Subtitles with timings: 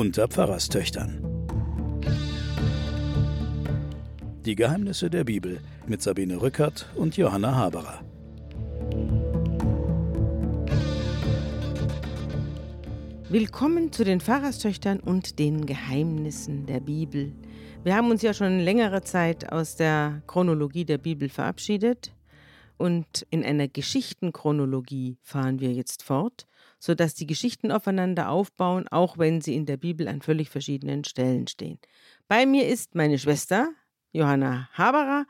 [0.00, 1.22] unter Pfarrerstöchtern.
[4.46, 8.02] Die Geheimnisse der Bibel mit Sabine Rückert und Johanna Haberer.
[13.28, 17.34] Willkommen zu den Pfarrerstöchtern und den Geheimnissen der Bibel.
[17.84, 22.14] Wir haben uns ja schon längere Zeit aus der Chronologie der Bibel verabschiedet
[22.78, 26.46] und in einer Geschichtenchronologie fahren wir jetzt fort,
[26.80, 31.46] sodass die Geschichten aufeinander aufbauen, auch wenn sie in der Bibel an völlig verschiedenen Stellen
[31.46, 31.78] stehen.
[32.26, 33.68] Bei mir ist meine Schwester
[34.12, 35.26] Johanna Haberer,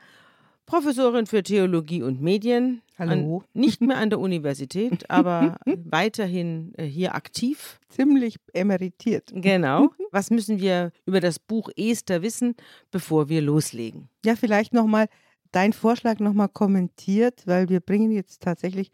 [0.65, 2.81] Professorin für Theologie und Medien.
[2.97, 3.43] Hallo.
[3.43, 7.79] An, nicht mehr an der Universität, aber weiterhin äh, hier aktiv.
[7.89, 9.31] Ziemlich emeritiert.
[9.33, 9.89] Genau.
[10.11, 12.55] Was müssen wir über das Buch Esther wissen,
[12.89, 14.09] bevor wir loslegen?
[14.25, 15.07] Ja, vielleicht nochmal
[15.51, 18.91] dein Vorschlag nochmal kommentiert, weil wir bringen jetzt tatsächlich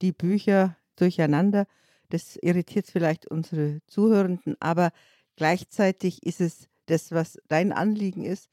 [0.00, 1.66] die Bücher durcheinander.
[2.08, 4.92] Das irritiert vielleicht unsere Zuhörenden, aber
[5.36, 8.48] gleichzeitig ist es das, was dein Anliegen ist,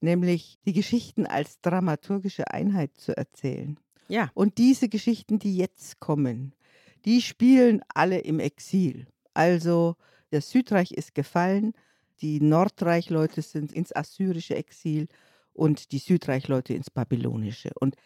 [0.00, 3.78] nämlich die Geschichten als dramaturgische Einheit zu erzählen.
[4.08, 4.30] Ja.
[4.34, 6.54] Und diese Geschichten, die jetzt kommen,
[7.04, 9.06] die spielen alle im Exil.
[9.34, 9.96] Also
[10.30, 11.72] das Südreich ist gefallen,
[12.20, 15.08] die Nordreichleute sind ins assyrische Exil
[15.52, 17.70] und die Südreichleute ins Babylonische.
[17.78, 17.96] Und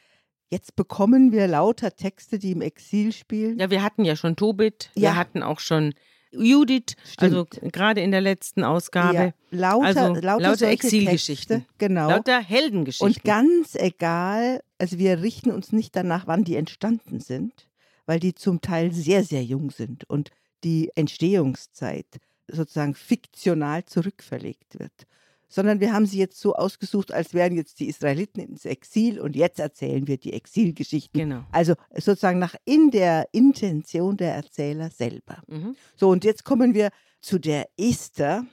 [0.51, 3.59] jetzt bekommen wir lauter Texte, die im Exil spielen.
[3.59, 5.03] Ja, wir hatten ja schon Tobit, Ja.
[5.03, 5.95] wir hatten auch schon
[6.33, 9.17] Judith, also gerade in der letzten Ausgabe.
[9.17, 11.67] Ja, lauter, also lauter, lauter Exilgeschichten.
[11.79, 12.09] Genau.
[12.09, 13.07] Lauter Heldengeschichten.
[13.09, 17.69] Und ganz egal, also wir richten uns nicht danach, wann die entstanden sind,
[18.07, 20.31] weil die zum Teil sehr, sehr jung sind und
[20.63, 22.07] die Entstehungszeit
[22.47, 25.07] sozusagen fiktional zurückverlegt wird.
[25.53, 29.35] Sondern wir haben sie jetzt so ausgesucht, als wären jetzt die Israeliten ins Exil und
[29.35, 31.19] jetzt erzählen wir die Exilgeschichten.
[31.21, 31.45] Genau.
[31.51, 35.43] Also sozusagen nach in der Intention der Erzähler selber.
[35.49, 35.75] Mhm.
[35.97, 36.91] So, und jetzt kommen wir
[37.21, 38.47] zu der Esther.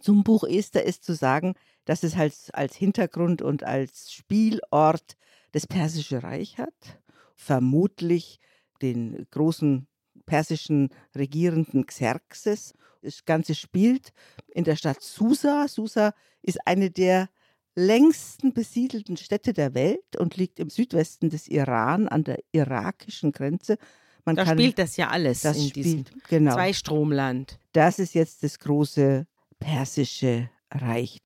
[0.00, 5.16] Zum Buch Esther ist zu sagen, dass es halt als Hintergrund und als Spielort
[5.52, 7.02] das Persische Reich hat.
[7.36, 8.40] Vermutlich
[8.80, 9.86] den großen
[10.30, 12.72] persischen regierenden Xerxes.
[13.02, 14.12] Das Ganze spielt
[14.46, 15.66] in der Stadt Susa.
[15.66, 17.28] Susa ist eine der
[17.74, 23.76] längsten besiedelten Städte der Welt und liegt im Südwesten des Iran an der irakischen Grenze.
[24.24, 26.54] Man Da kann, spielt das ja alles das in diesem spielt, genau.
[26.54, 27.58] Zweistromland.
[27.72, 29.26] Das ist jetzt das große
[29.58, 31.20] persische Reich.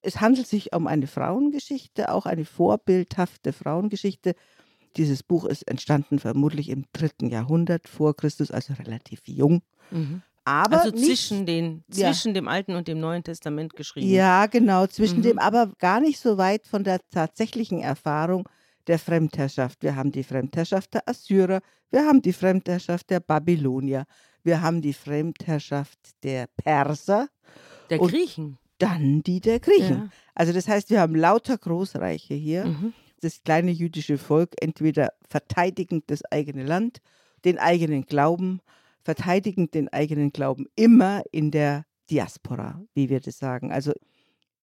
[0.00, 4.36] Es handelt sich um eine Frauengeschichte, auch eine vorbildhafte Frauengeschichte.
[4.96, 9.62] Dieses Buch ist entstanden vermutlich im dritten Jahrhundert vor Christus, also relativ jung.
[9.90, 10.22] Mhm.
[10.44, 12.10] Aber Also nicht, zwischen, den, Ja.
[12.10, 14.08] zwischen dem Alten und dem Neuen Testament geschrieben.
[14.08, 15.22] Ja, genau, zwischen Mhm.
[15.22, 18.48] dem, aber gar nicht so weit von der tatsächlichen Erfahrung
[18.86, 19.82] der Fremdherrschaft.
[19.82, 21.60] Wir haben die Fremdherrschaft der Assyrer,
[21.90, 24.04] wir haben die Fremdherrschaft der Babylonier,
[24.42, 27.28] wir haben die Fremdherrschaft der Perser,
[27.90, 28.56] Der Griechen.
[28.78, 29.96] dann die der Griechen.
[29.96, 30.08] Ja.
[30.34, 32.64] Also das heißt, wir haben lauter Großreiche hier.
[32.64, 32.94] Mhm.
[33.20, 36.98] Das kleine jüdische Volk entweder verteidigend das eigene Land,
[37.44, 38.60] den eigenen Glauben,
[39.02, 43.72] verteidigend den eigenen Glauben immer in der Diaspora, wie wir das sagen.
[43.72, 43.92] Also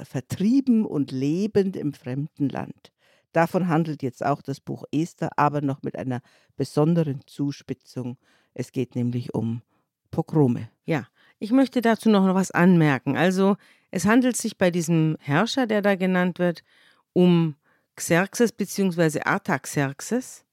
[0.02, 2.92] vertrieben und lebend im fremden Land.
[3.34, 6.22] Davon handelt jetzt auch das Buch Esther, aber noch mit einer
[6.56, 8.18] besonderen Zuspitzung.
[8.54, 9.62] Es geht nämlich um
[10.10, 10.70] Pogrome.
[10.86, 11.08] Ja,
[11.40, 13.18] ich möchte dazu noch was anmerken.
[13.18, 13.58] Also,
[13.92, 16.64] es handelt sich bei diesem Herrscher, der da genannt wird,
[17.12, 17.56] um
[17.96, 19.22] Xerxes bzw.
[19.22, 20.44] Artaxerxes.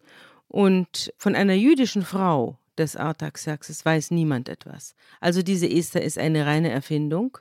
[0.48, 4.94] Und von einer jüdischen Frau des Artaxerxes weiß niemand etwas.
[5.20, 7.38] Also, diese Esther ist eine reine Erfindung.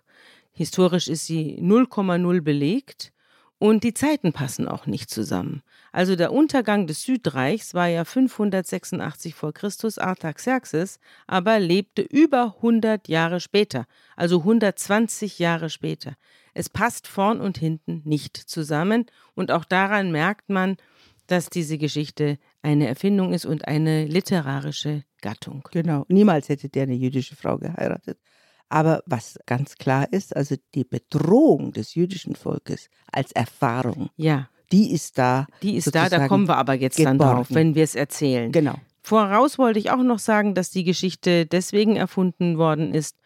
[0.54, 3.14] Historisch ist sie 0,0 belegt.
[3.58, 5.62] Und die Zeiten passen auch nicht zusammen.
[5.92, 13.10] Also der Untergang des Südreichs war ja 586 vor Christus Artaxerxes, aber lebte über 100
[13.10, 13.86] Jahre später,
[14.16, 16.16] also 120 Jahre später.
[16.54, 20.78] Es passt vorn und hinten nicht zusammen und auch daran merkt man,
[21.28, 25.68] dass diese Geschichte eine Erfindung ist und eine literarische Gattung.
[25.72, 26.06] Genau.
[26.10, 28.20] Niemals hätte der eine jüdische Frau geheiratet.
[28.68, 34.92] Aber was ganz klar ist, also die Bedrohung des jüdischen Volkes als Erfahrung, Ja, die
[34.92, 35.48] ist da.
[35.62, 37.36] die ist da, da kommen wir aber jetzt dann geborgen.
[37.36, 38.52] drauf, wenn wir es erzählen.
[38.52, 38.76] Genau.
[39.02, 43.18] Voraus wollte ich auch noch sagen, dass die Geschichte deswegen erfunden worden ist,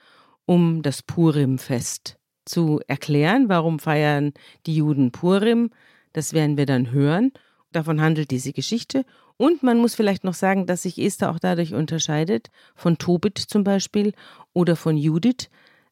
[0.45, 3.49] um das Purim-Fest zu erklären.
[3.49, 4.33] Warum feiern
[4.65, 5.71] die Juden Purim?
[6.13, 7.31] Das werden wir dann hören.
[7.71, 9.05] Davon handelt diese Geschichte.
[9.37, 13.65] Und man muss vielleicht noch sagen, dass sich Esther auch dadurch unterscheidet von Tobit zum
[13.65, 14.13] Beispiel
[14.53, 15.49] oder von Judith,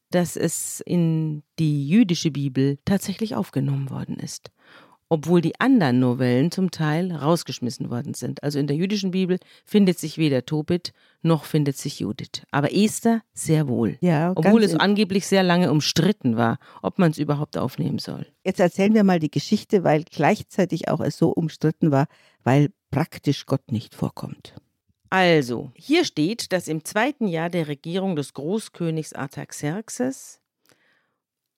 [0.10, 4.52] dass es in die jüdische Bibel tatsächlich aufgenommen worden ist.
[5.14, 8.42] Obwohl die anderen Novellen zum Teil rausgeschmissen worden sind.
[8.42, 12.42] Also in der jüdischen Bibel findet sich weder Tobit noch findet sich Judith.
[12.50, 13.98] Aber Esther sehr wohl.
[14.02, 18.26] Ja, obwohl es angeblich sehr lange umstritten war, ob man es überhaupt aufnehmen soll.
[18.44, 22.08] Jetzt erzählen wir mal die Geschichte, weil gleichzeitig auch es so umstritten war,
[22.44, 24.56] weil praktisch Gott nicht vorkommt.
[25.12, 30.40] Also, hier steht, dass im zweiten Jahr der Regierung des Großkönigs Artaxerxes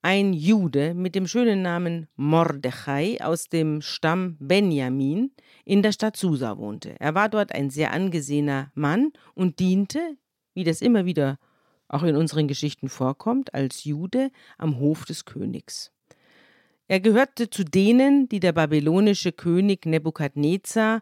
[0.06, 5.32] ein Jude mit dem schönen Namen Mordechai aus dem Stamm Benjamin
[5.64, 6.94] in der Stadt Susa wohnte.
[7.00, 10.16] Er war dort ein sehr angesehener Mann und diente,
[10.54, 11.40] wie das immer wieder
[11.88, 14.30] auch in unseren Geschichten vorkommt, als Jude
[14.60, 15.92] am Hof des Königs.
[16.88, 21.02] Er gehörte zu denen, die der babylonische König Nebukadnezar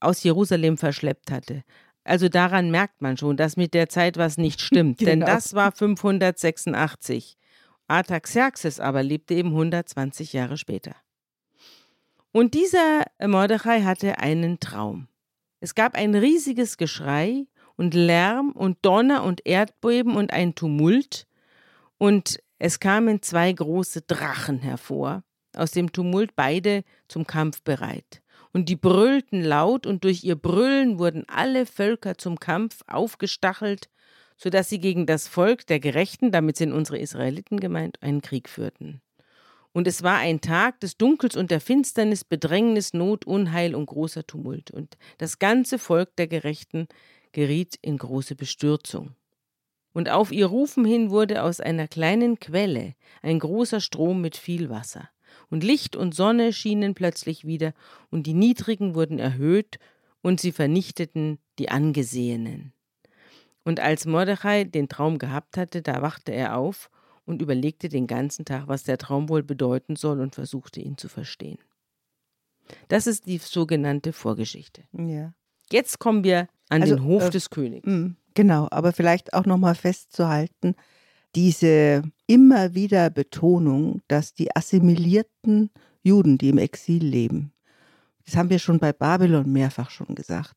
[0.00, 1.62] aus Jerusalem verschleppt hatte.
[2.04, 5.10] Also daran merkt man schon, dass mit der Zeit was nicht stimmt, genau.
[5.10, 7.36] denn das war 586.
[7.90, 10.94] Artaxerxes aber lebte eben 120 Jahre später.
[12.32, 15.08] Und dieser Mordechai hatte einen Traum.
[15.58, 17.46] Es gab ein riesiges Geschrei
[17.76, 21.26] und Lärm und Donner und Erdbeben und ein Tumult,
[21.98, 25.22] und es kamen zwei große Drachen hervor,
[25.54, 28.22] aus dem Tumult beide zum Kampf bereit.
[28.52, 33.90] Und die brüllten laut, und durch ihr Brüllen wurden alle Völker zum Kampf aufgestachelt
[34.40, 39.02] sodass sie gegen das Volk der Gerechten, damit sind unsere Israeliten gemeint, einen Krieg führten.
[39.72, 44.26] Und es war ein Tag des Dunkels und der Finsternis, Bedrängnis, Not, Unheil und großer
[44.26, 44.70] Tumult.
[44.70, 46.88] Und das ganze Volk der Gerechten
[47.32, 49.14] geriet in große Bestürzung.
[49.92, 54.70] Und auf ihr Rufen hin wurde aus einer kleinen Quelle ein großer Strom mit viel
[54.70, 55.10] Wasser.
[55.50, 57.74] Und Licht und Sonne schienen plötzlich wieder,
[58.08, 59.78] und die Niedrigen wurden erhöht,
[60.22, 62.72] und sie vernichteten die Angesehenen.
[63.70, 66.90] Und als Mordechai den Traum gehabt hatte, da wachte er auf
[67.24, 71.08] und überlegte den ganzen Tag, was der Traum wohl bedeuten soll und versuchte ihn zu
[71.08, 71.60] verstehen.
[72.88, 74.82] Das ist die sogenannte Vorgeschichte.
[74.90, 75.34] Ja.
[75.70, 77.86] Jetzt kommen wir an also, den Hof äh, des Königs.
[77.86, 80.74] Mm, genau, aber vielleicht auch nochmal festzuhalten,
[81.36, 85.70] diese immer wieder Betonung, dass die assimilierten
[86.02, 87.52] Juden, die im Exil leben,
[88.24, 90.56] das haben wir schon bei Babylon mehrfach schon gesagt,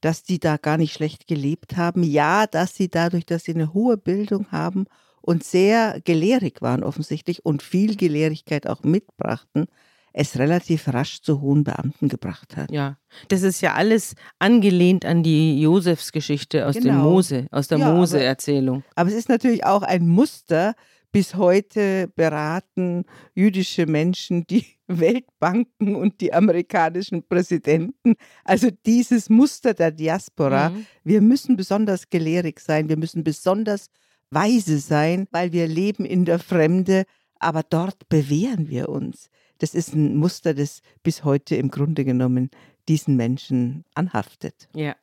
[0.00, 2.02] dass die da gar nicht schlecht gelebt haben.
[2.02, 4.86] Ja, dass sie dadurch, dass sie eine hohe Bildung haben
[5.20, 9.66] und sehr gelehrig waren offensichtlich und viel Gelehrigkeit auch mitbrachten,
[10.12, 12.70] es relativ rasch zu hohen Beamten gebracht hat.
[12.70, 12.96] Ja,
[13.28, 17.10] das ist ja alles angelehnt an die Josefsgeschichte aus genau.
[17.10, 18.84] Mose, aus der ja, Mose-Erzählung.
[18.90, 20.74] Aber, aber es ist natürlich auch ein Muster,
[21.12, 28.14] bis heute beraten jüdische Menschen die Weltbanken und die amerikanischen Präsidenten.
[28.44, 30.70] Also dieses Muster der Diaspora.
[30.70, 30.86] Mhm.
[31.04, 33.90] Wir müssen besonders gelehrig sein, wir müssen besonders
[34.30, 37.04] weise sein, weil wir leben in der Fremde,
[37.38, 39.30] aber dort bewähren wir uns.
[39.58, 42.50] Das ist ein Muster, das bis heute im Grunde genommen
[42.88, 44.68] diesen Menschen anhaftet.
[44.74, 44.96] Ja.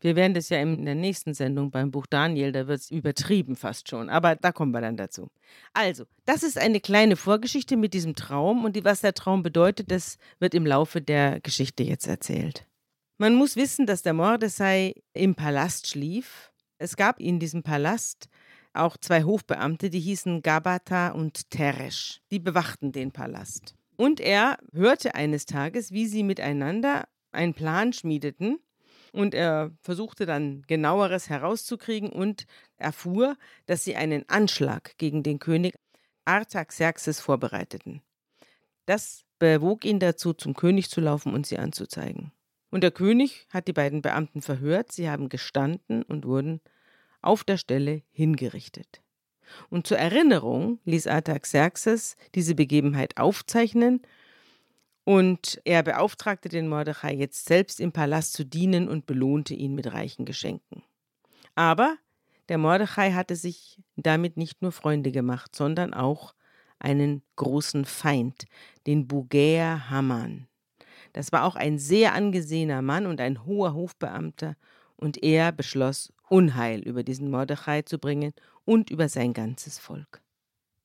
[0.00, 3.56] Wir werden das ja in der nächsten Sendung beim Buch Daniel, da wird es übertrieben
[3.56, 5.28] fast schon, aber da kommen wir dann dazu.
[5.72, 10.18] Also, das ist eine kleine Vorgeschichte mit diesem Traum und was der Traum bedeutet, das
[10.38, 12.66] wird im Laufe der Geschichte jetzt erzählt.
[13.18, 16.52] Man muss wissen, dass der Mordesai im Palast schlief.
[16.78, 18.28] Es gab in diesem Palast
[18.72, 22.20] auch zwei Hofbeamte, die hießen Gabata und Teresh.
[22.30, 23.74] Die bewachten den Palast.
[23.96, 28.60] Und er hörte eines Tages, wie sie miteinander einen Plan schmiedeten,
[29.12, 32.46] und er versuchte dann genaueres herauszukriegen und
[32.76, 33.36] erfuhr,
[33.66, 35.74] dass sie einen Anschlag gegen den König
[36.24, 38.02] Artaxerxes vorbereiteten.
[38.86, 42.32] Das bewog ihn dazu, zum König zu laufen und sie anzuzeigen.
[42.70, 46.60] Und der König hat die beiden Beamten verhört, sie haben gestanden und wurden
[47.22, 49.02] auf der Stelle hingerichtet.
[49.70, 54.02] Und zur Erinnerung ließ Artaxerxes diese Begebenheit aufzeichnen
[55.08, 59.90] und er beauftragte den Mordechai jetzt selbst im Palast zu dienen und belohnte ihn mit
[59.90, 60.82] reichen Geschenken.
[61.54, 61.96] Aber
[62.50, 66.34] der Mordechai hatte sich damit nicht nur Freunde gemacht, sondern auch
[66.78, 68.44] einen großen Feind,
[68.86, 70.46] den Bugäer Haman.
[71.14, 74.56] Das war auch ein sehr angesehener Mann und ein hoher Hofbeamter,
[74.96, 78.34] und er beschloss, Unheil über diesen Mordechai zu bringen
[78.66, 80.20] und über sein ganzes Volk.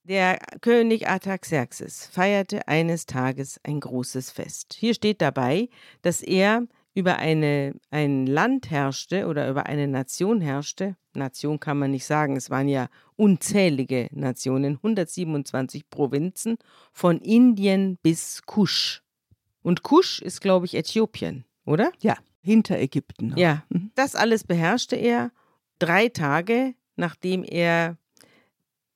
[0.05, 4.75] Der König Artaxerxes feierte eines Tages ein großes Fest.
[4.77, 5.69] Hier steht dabei,
[6.01, 10.97] dass er über eine, ein Land herrschte oder über eine Nation herrschte.
[11.13, 16.57] Nation kann man nicht sagen, es waren ja unzählige Nationen, 127 Provinzen,
[16.91, 19.03] von Indien bis Kusch.
[19.61, 21.93] Und Kusch ist, glaube ich, Äthiopien, oder?
[22.01, 23.33] Ja, hinter Ägypten.
[23.37, 23.91] Ja, mhm.
[23.95, 25.31] das alles beherrschte er
[25.79, 27.97] drei Tage, nachdem er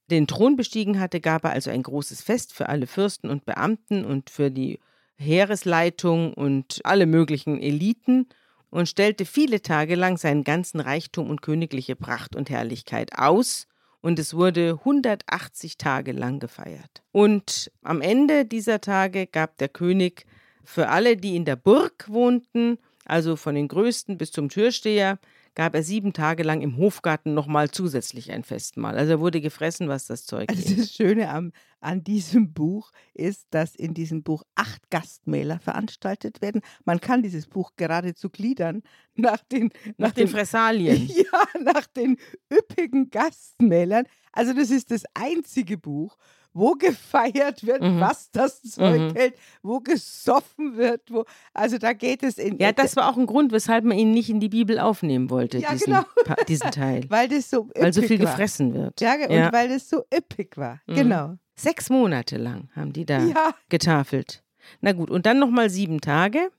[0.09, 4.05] den Thron bestiegen hatte, gab er also ein großes Fest für alle Fürsten und Beamten
[4.05, 4.79] und für die
[5.17, 8.27] Heeresleitung und alle möglichen Eliten
[8.69, 13.67] und stellte viele Tage lang seinen ganzen Reichtum und königliche Pracht und Herrlichkeit aus
[14.01, 17.03] und es wurde 180 Tage lang gefeiert.
[17.11, 20.25] Und am Ende dieser Tage gab der König
[20.63, 25.17] für alle, die in der Burg wohnten, also von den Größten bis zum Türsteher,
[25.57, 28.95] gab er sieben Tage lang im Hofgarten nochmal zusätzlich ein Festmahl.
[28.95, 33.47] Also er wurde gefressen, was das Zeug Also das Schöne am, an diesem Buch ist,
[33.49, 36.61] dass in diesem Buch acht Gastmähler veranstaltet werden.
[36.85, 38.83] Man kann dieses Buch geradezu gliedern
[39.15, 41.09] nach den, nach, nach den, den Fressalien.
[41.17, 42.17] Ja, nach den
[42.53, 44.05] üppigen Gastmälern.
[44.31, 46.17] Also das ist das einzige Buch,
[46.57, 47.99] wo gefeiert wird, mhm.
[47.99, 49.15] was das Zeug mhm.
[49.15, 51.23] hält, wo gesoffen wird, wo,
[51.53, 52.57] also da geht es in.
[52.57, 55.59] Ja, das war auch ein Grund, weshalb man ihn nicht in die Bibel aufnehmen wollte,
[55.59, 56.03] ja, diesen, genau.
[56.47, 57.05] diesen Teil.
[57.09, 58.25] weil das so Weil so viel war.
[58.25, 58.99] gefressen wird.
[58.99, 59.53] Ja, und ja.
[59.53, 60.95] weil das so üppig war, mhm.
[60.95, 61.37] genau.
[61.55, 63.53] Sechs Monate lang haben die da ja.
[63.69, 64.43] getafelt.
[64.81, 66.49] Na gut, und dann nochmal sieben Tage.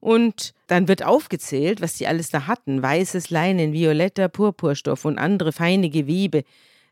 [0.00, 2.82] Und dann wird aufgezählt, was die alles da hatten.
[2.82, 6.44] Weißes Leinen, violetter Purpurstoff und andere feine Gewebe,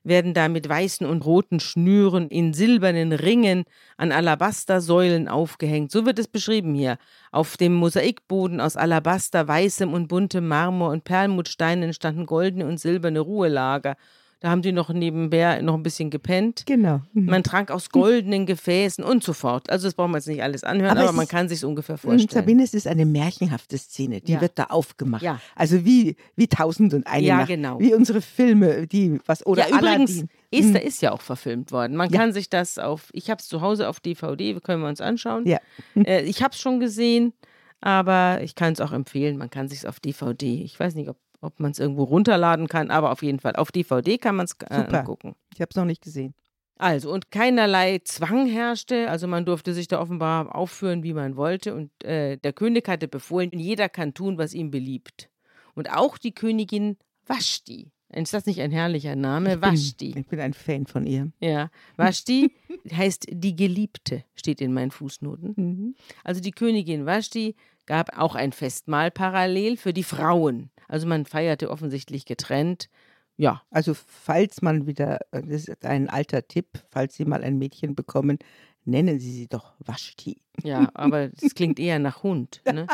[0.04, 3.64] werden da mit weißen und roten Schnüren in silbernen Ringen
[3.96, 5.90] an Alabastersäulen aufgehängt.
[5.90, 6.98] So wird es beschrieben hier.
[7.30, 13.20] Auf dem Mosaikboden aus Alabaster, weißem und buntem Marmor und Perlmuttsteinen standen goldene und silberne
[13.20, 13.96] Ruhelager.
[14.42, 16.64] Da haben die noch nebenbei noch ein bisschen gepennt.
[16.66, 17.00] Genau.
[17.12, 17.26] Mhm.
[17.26, 19.70] Man trank aus goldenen Gefäßen und so fort.
[19.70, 21.96] Also das brauchen wir jetzt nicht alles anhören, aber, aber man kann sich es ungefähr
[21.96, 22.28] vorstellen.
[22.28, 24.40] Sabine, es ist eine märchenhafte Szene, die ja.
[24.40, 25.22] wird da aufgemacht.
[25.22, 25.40] Ja.
[25.54, 27.48] Also wie, wie Tausend und eine ja, Nacht.
[27.50, 27.78] Genau.
[27.78, 30.88] Wie unsere Filme, die was oder ja, übrigens, Esther mhm.
[30.88, 31.94] ist ja auch verfilmt worden.
[31.94, 32.18] Man ja.
[32.18, 35.46] kann sich das auf, ich habe es zu Hause auf DVD, können wir uns anschauen.
[35.46, 35.58] Ja.
[35.94, 37.32] Äh, ich habe es schon gesehen,
[37.80, 39.36] aber ich kann es auch empfehlen.
[39.36, 40.62] Man kann sich auf DVD.
[40.64, 43.70] Ich weiß nicht, ob ob man es irgendwo runterladen kann, aber auf jeden Fall auf
[43.70, 45.34] DVD kann man es äh, angucken.
[45.52, 46.34] Ich habe es noch nicht gesehen.
[46.78, 51.74] Also, und keinerlei Zwang herrschte, also man durfte sich da offenbar aufführen, wie man wollte.
[51.74, 55.30] Und äh, der König hatte befohlen, jeder kann tun, was ihm beliebt.
[55.74, 56.96] Und auch die Königin
[57.26, 57.92] Vashti.
[58.08, 59.54] Ist das nicht ein herrlicher Name?
[59.54, 60.14] Ich Vashti.
[60.16, 61.30] ich bin ein Fan von ihr.
[61.40, 62.52] Ja, Vashti
[62.92, 65.54] heißt die Geliebte, steht in meinen Fußnoten.
[65.56, 65.94] Mhm.
[66.24, 67.54] Also die Königin Vashti
[67.86, 70.71] gab auch ein Festmahl parallel für die Frauen.
[70.92, 72.90] Also man feierte offensichtlich getrennt.
[73.38, 73.62] Ja.
[73.70, 77.94] Also falls man wieder, äh, das ist ein alter Tipp, falls Sie mal ein Mädchen
[77.94, 78.38] bekommen,
[78.84, 80.42] nennen Sie sie doch Waschti.
[80.62, 82.60] Ja, aber es klingt eher nach Hund.
[82.66, 82.86] Ne?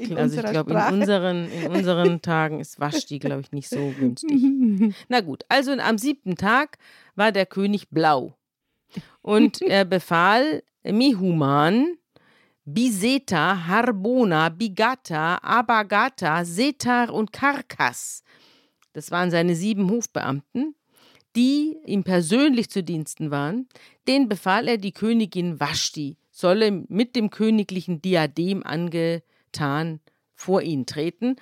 [0.16, 4.96] also ich glaube, in unseren, in unseren Tagen ist Waschti, glaube ich, nicht so günstig.
[5.08, 6.78] Na gut, also am siebten Tag
[7.14, 8.38] war der König blau.
[9.20, 11.98] Und er befahl Mihuman,
[12.68, 18.24] Biseta, Harbona, Bigata, Abagata, Setar und Karkas.
[18.92, 20.74] Das waren seine sieben Hofbeamten,
[21.36, 23.68] die ihm persönlich zu Diensten waren.
[24.08, 30.00] Den befahl er, die Königin Vashti solle mit dem königlichen Diadem angetan
[30.34, 31.36] vor ihn treten,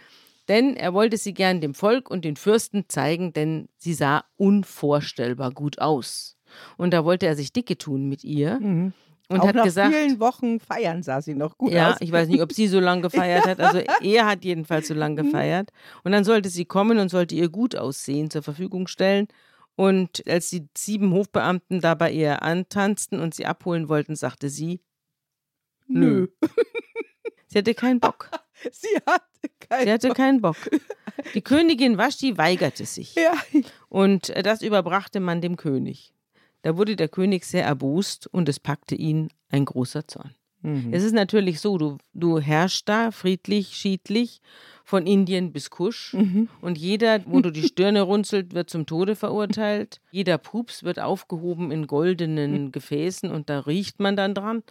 [0.49, 5.53] denn er wollte sie gern dem Volk und den Fürsten zeigen, denn sie sah unvorstellbar
[5.53, 6.37] gut aus.
[6.77, 8.61] Und da wollte er sich dicke tun mit ihr.
[8.61, 8.93] Mhm.
[9.29, 11.97] Und Auch hat nach gesagt, vielen Wochen feiern sah sie noch gut ja, aus.
[12.01, 13.59] ich weiß nicht, ob sie so lange gefeiert hat.
[13.59, 15.71] Also er hat jedenfalls so lange gefeiert.
[16.03, 19.29] Und dann sollte sie kommen und sollte ihr gut aussehen zur Verfügung stellen.
[19.77, 24.83] Und als die sieben Hofbeamten da bei ihr antanzten und sie abholen wollten, sagte sie,
[25.89, 26.29] nö.
[27.47, 28.31] sie hatte keinen Bock.
[28.73, 30.17] Sie hatte keinen, sie hatte Bock.
[30.17, 30.57] keinen Bock.
[31.35, 33.15] Die Königin Vashti weigerte sich.
[33.15, 33.35] Ja.
[33.89, 36.14] Und das überbrachte man dem König.
[36.65, 40.35] Da wurde der König sehr erbost und es packte ihn ein großer Zorn.
[40.63, 40.95] Mhm.
[40.95, 44.41] Es ist natürlich so, du, du herrschst da friedlich, schiedlich,
[44.83, 46.15] von Indien bis Kusch.
[46.15, 46.49] Mhm.
[46.63, 50.01] Und jeder, wo du die Stirne runzelt, wird zum Tode verurteilt.
[50.11, 54.63] Jeder Pups wird aufgehoben in goldenen Gefäßen und da riecht man dann dran.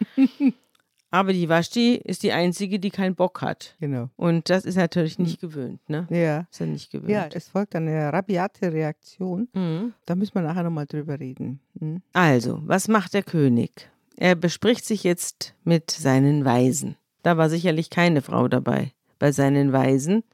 [1.14, 3.76] Aber die Vashti ist die einzige, die keinen Bock hat.
[3.78, 4.10] Genau.
[4.16, 6.08] Und das ist natürlich nicht gewöhnt, ne?
[6.10, 6.48] Ja.
[6.50, 7.08] Ist ja nicht gewöhnt.
[7.08, 9.46] Ja, es folgt eine rabiate Reaktion.
[9.52, 9.92] Mhm.
[10.06, 11.60] Da müssen wir nachher nochmal drüber reden.
[11.78, 12.02] Mhm.
[12.14, 13.88] Also, was macht der König?
[14.16, 16.96] Er bespricht sich jetzt mit seinen Weisen.
[17.22, 18.90] Da war sicherlich keine Frau dabei
[19.20, 20.24] bei seinen Weisen.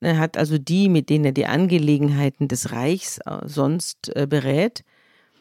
[0.00, 4.82] Er hat also die, mit denen er die Angelegenheiten des Reichs äh, sonst äh, berät,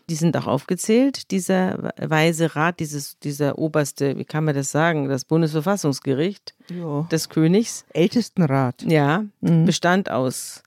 [0.09, 5.09] die sind auch aufgezählt, dieser Weise Rat, dieses, dieser oberste, wie kann man das sagen,
[5.09, 7.07] das Bundesverfassungsgericht Jo.
[7.11, 8.83] des Königs, Ältestenrat.
[8.83, 9.65] ja, Mhm.
[9.65, 10.63] bestand aus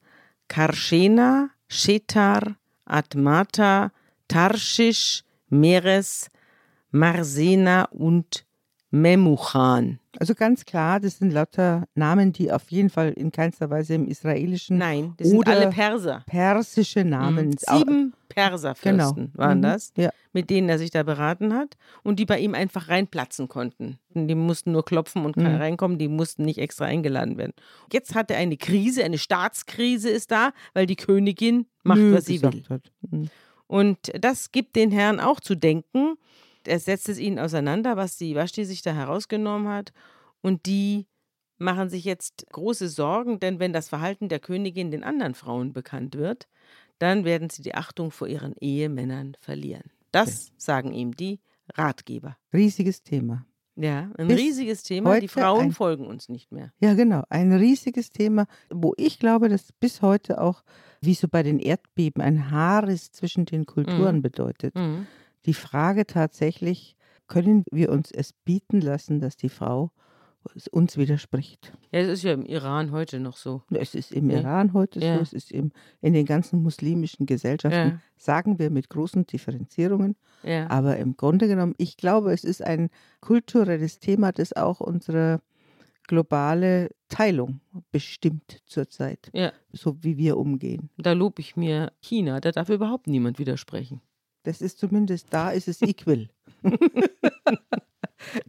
[0.49, 3.93] Karschena, Shetar, Atmata,
[4.29, 6.29] Tarschisch, Meres,
[6.91, 8.45] Marsena und
[8.91, 9.99] Memuchan.
[10.19, 14.09] Also ganz klar, das sind lauter Namen, die auf jeden Fall in keinster Weise im
[14.09, 16.25] israelischen Nein, das sind alle Perser.
[16.27, 17.51] persische Namen.
[17.51, 17.57] Mhm.
[17.59, 19.63] Sieben Perserfürsten waren Mhm.
[19.63, 20.11] das, Ja.
[20.33, 23.99] mit denen er sich da beraten hat und die bei ihm einfach reinplatzen konnten.
[24.15, 25.47] Die mussten nur klopfen und Mhm.
[25.47, 27.53] reinkommen, die mussten nicht extra eingeladen werden.
[27.93, 32.27] Jetzt hat er eine Krise, eine Staatskrise ist da, weil die Königin macht, Nö was
[32.27, 32.63] sie will.
[33.11, 33.29] Mhm.
[33.69, 36.15] Und das gibt den Herrn auch zu denken.
[36.67, 39.93] Er setzt es ihnen auseinander, was die Vashti sich da herausgenommen hat.
[40.43, 41.07] Und die
[41.59, 46.17] machen sich jetzt große Sorgen, denn wenn das Verhalten der Königin den anderen Frauen bekannt
[46.17, 46.49] wird,
[46.99, 49.90] dann werden sie die Achtung vor ihren Ehemännern verlieren.
[50.12, 51.40] Das sagen ihm die
[51.75, 52.37] Ratgeber.
[52.52, 53.47] Riesiges Thema.
[53.76, 55.21] Ja, ein Bis riesiges Thema.
[55.21, 56.73] Die Frauen ein- folgen uns nicht mehr.
[56.81, 57.23] Ja, genau.
[57.31, 60.62] Ein riesiges Thema, wo ich glaube, dass bis heute auch,
[61.00, 64.23] wie so bei den Erdbeben, ein Haares zwischen den Kulturen Mhm.
[64.23, 64.75] bedeutet.
[64.75, 65.07] Mhm.
[65.47, 69.91] Die Frage tatsächlich, können wir uns es bieten lassen, dass die Frau
[70.71, 71.73] uns widerspricht?
[71.93, 73.63] Ja, es ist ja im Iran heute noch so.
[73.71, 74.41] Es ist im Ja.
[74.41, 75.17] Iran heute Ja.
[75.17, 75.71] so, es ist im,
[76.01, 78.01] in den ganzen muslimischen Gesellschaften, Ja.
[78.17, 80.17] sagen wir mit großen Differenzierungen.
[80.69, 82.89] Aber im Grunde genommen, ich glaube, es ist ein
[83.21, 85.41] kulturelles Thema, das auch unsere
[86.09, 87.61] globale Teilung
[87.93, 89.31] bestimmt zurzeit,
[89.73, 90.91] so wie wir umgehen.
[90.97, 92.41] Da lobe ich mir China.
[92.41, 94.01] Da darf überhaupt niemand widersprechen.
[94.43, 96.29] Das ist zumindest, da ist es equal.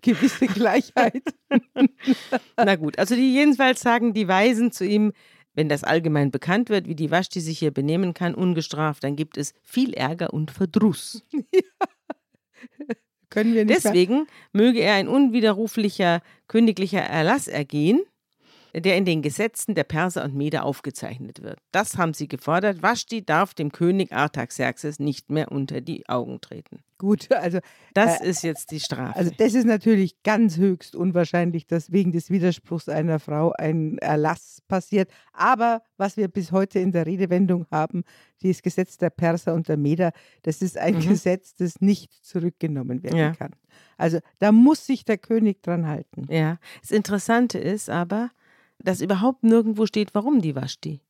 [0.01, 1.23] Gewisse Gleichheit.
[2.57, 5.13] Na gut, also die jedenfalls sagen die Weisen zu ihm,
[5.53, 9.37] wenn das allgemein bekannt wird, wie die Vashti sich hier benehmen kann, ungestraft, dann gibt
[9.37, 11.25] es viel Ärger und Verdruss.
[13.29, 18.01] Können wir nicht mehr- Deswegen möge er ein unwiderruflicher königlicher Erlass ergehen,
[18.73, 21.59] der in den Gesetzen der Perser und Meder aufgezeichnet wird.
[21.71, 22.81] Das haben sie gefordert.
[22.81, 26.79] Vashti darf dem König Artaxerxes nicht mehr unter die Augen treten.
[26.97, 27.59] Gut, also,
[27.93, 29.15] Das Äh, ist jetzt die Strafe.
[29.15, 34.61] also das ist natürlich ganz höchst unwahrscheinlich, dass wegen des Widerspruchs einer Frau ein Erlass
[34.67, 35.09] passiert.
[35.33, 38.03] Aber was wir bis heute in der Redewendung haben,
[38.43, 40.11] dieses Gesetz der Perser und der Meder,
[40.43, 41.07] das ist ein Mhm.
[41.09, 43.31] Gesetz, das nicht zurückgenommen werden Ja.
[43.33, 43.51] kann.
[43.97, 46.27] Also da muss sich der König dran halten.
[46.29, 48.29] Ja, das Interessante ist aber,
[48.83, 51.01] dass überhaupt nirgendwo steht, warum die Vashti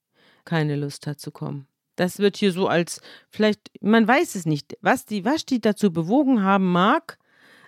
[0.46, 1.68] keine Lust hat zu kommen.
[1.96, 6.42] Das wird hier so als, vielleicht, man weiß es nicht, was die Vashti dazu bewogen
[6.44, 7.18] haben mag,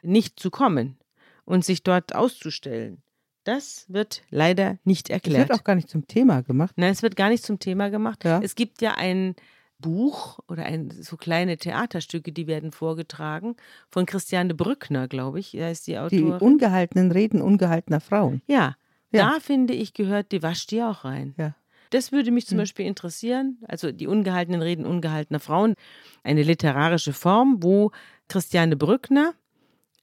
[0.02, 0.98] nicht zu kommen
[1.46, 3.02] und sich dort auszustellen.
[3.44, 5.50] Das wird leider nicht erklärt.
[5.50, 6.74] wird auch gar nicht zum Thema gemacht.
[6.78, 8.24] Nein, es wird gar nicht zum Thema gemacht.
[8.24, 8.40] Ja.
[8.42, 9.36] Es gibt ja ein
[9.80, 13.56] Buch oder ein, so kleine Theaterstücke, die werden vorgetragen
[13.90, 16.32] von Christiane Brückner, glaube ich, ist die Die Autorin.
[16.36, 18.42] ungehaltenen Reden ungehaltener Frauen.
[18.48, 18.76] Ja,
[19.14, 19.32] Ja.
[19.34, 21.34] da finde ich, gehört die Vashti auch rein.
[21.38, 21.56] Ja.
[21.92, 22.64] Das würde mich zum Hm.
[22.64, 23.60] Beispiel interessieren.
[23.68, 25.76] Also die ungehaltenen Reden ungehaltener Frauen.
[26.24, 27.92] Eine literarische Form, wo
[28.30, 29.34] Christiane Brückner,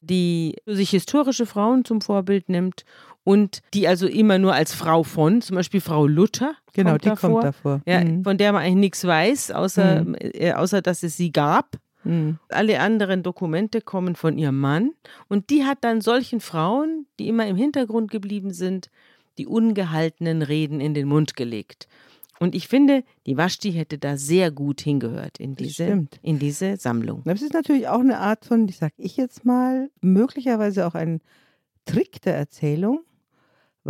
[0.00, 2.84] die sich historische Frauen zum Vorbild nimmt
[3.24, 6.54] und die also immer nur als Frau von, zum Beispiel Frau Luther.
[6.72, 7.30] Genau, kommt die davor.
[7.30, 7.82] kommt davor.
[7.86, 8.24] Ja, Mhm.
[8.24, 10.16] von der man eigentlich nichts weiß, außer, Mhm.
[10.20, 11.76] äh, außer dass es sie gab.
[12.04, 12.38] Mhm.
[12.48, 14.92] Alle anderen Dokumente kommen von ihrem Mann.
[15.28, 18.90] Und die hat dann solchen Frauen, die immer im Hintergrund geblieben sind,
[19.38, 21.88] die ungehaltenen Reden in den Mund gelegt.
[22.40, 27.22] Und ich finde, die Vashti hätte da sehr gut hingehört in diese, in diese Sammlung.
[27.26, 31.20] Das ist natürlich auch eine Art von, ich sag ich jetzt mal, möglicherweise auch ein
[31.84, 33.00] Trick der Erzählung,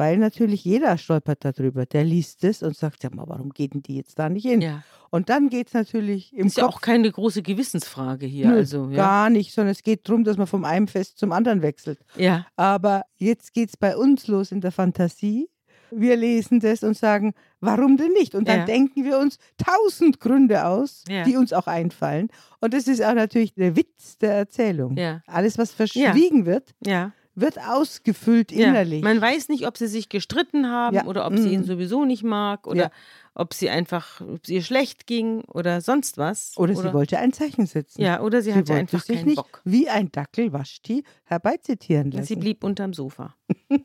[0.00, 1.84] weil natürlich jeder stolpert darüber.
[1.84, 4.62] Der liest es und sagt, ja mal, warum geht denn die jetzt da nicht hin?
[4.62, 4.82] Ja.
[5.10, 8.48] Und dann geht es natürlich im Ist ja Kopf auch keine große Gewissensfrage hier.
[8.48, 8.96] Nö, also, ja.
[8.96, 11.98] gar nicht, sondern es geht darum, dass man vom einen Fest zum anderen wechselt.
[12.16, 12.46] ja.
[12.56, 15.50] Aber jetzt geht es bei uns los in der Fantasie.
[15.90, 18.34] Wir lesen das und sagen, warum denn nicht?
[18.34, 18.64] Und dann Ja.
[18.64, 21.24] denken wir uns tausend Gründe aus, Ja.
[21.24, 22.28] die uns auch einfallen.
[22.60, 24.96] Und das ist auch natürlich der Witz der Erzählung.
[24.96, 25.20] Ja.
[25.26, 27.12] Alles, was verschwiegen wird, Ja.
[27.34, 28.68] Wird ausgefüllt Ja.
[28.68, 29.02] innerlich.
[29.02, 31.04] Man weiß nicht, ob sie sich gestritten haben Ja.
[31.06, 31.64] oder ob sie ihn Mhm.
[31.64, 32.90] sowieso nicht mag oder Ja.
[33.34, 36.52] ob sie einfach, ob es ihr schlecht ging oder sonst was.
[36.56, 38.02] oder, sie wollte ein Zeichen setzen.
[38.02, 39.60] Ja, oder sie, sie hatte wollte einfach sich keinen nicht Bock.
[39.64, 42.26] wie ein Dackel Waschti herbeizitieren lassen.
[42.26, 43.34] Sie blieb unterm Sofa.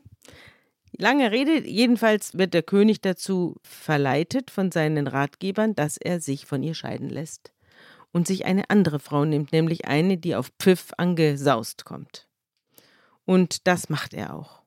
[0.98, 6.62] Lange Rede, jedenfalls wird der König dazu verleitet von seinen Ratgebern, dass er sich von
[6.62, 7.52] ihr scheiden lässt
[8.12, 12.25] und sich eine andere Frau nimmt, nämlich eine, die auf Pfiff angesaust kommt.
[13.26, 14.62] Und das macht er auch.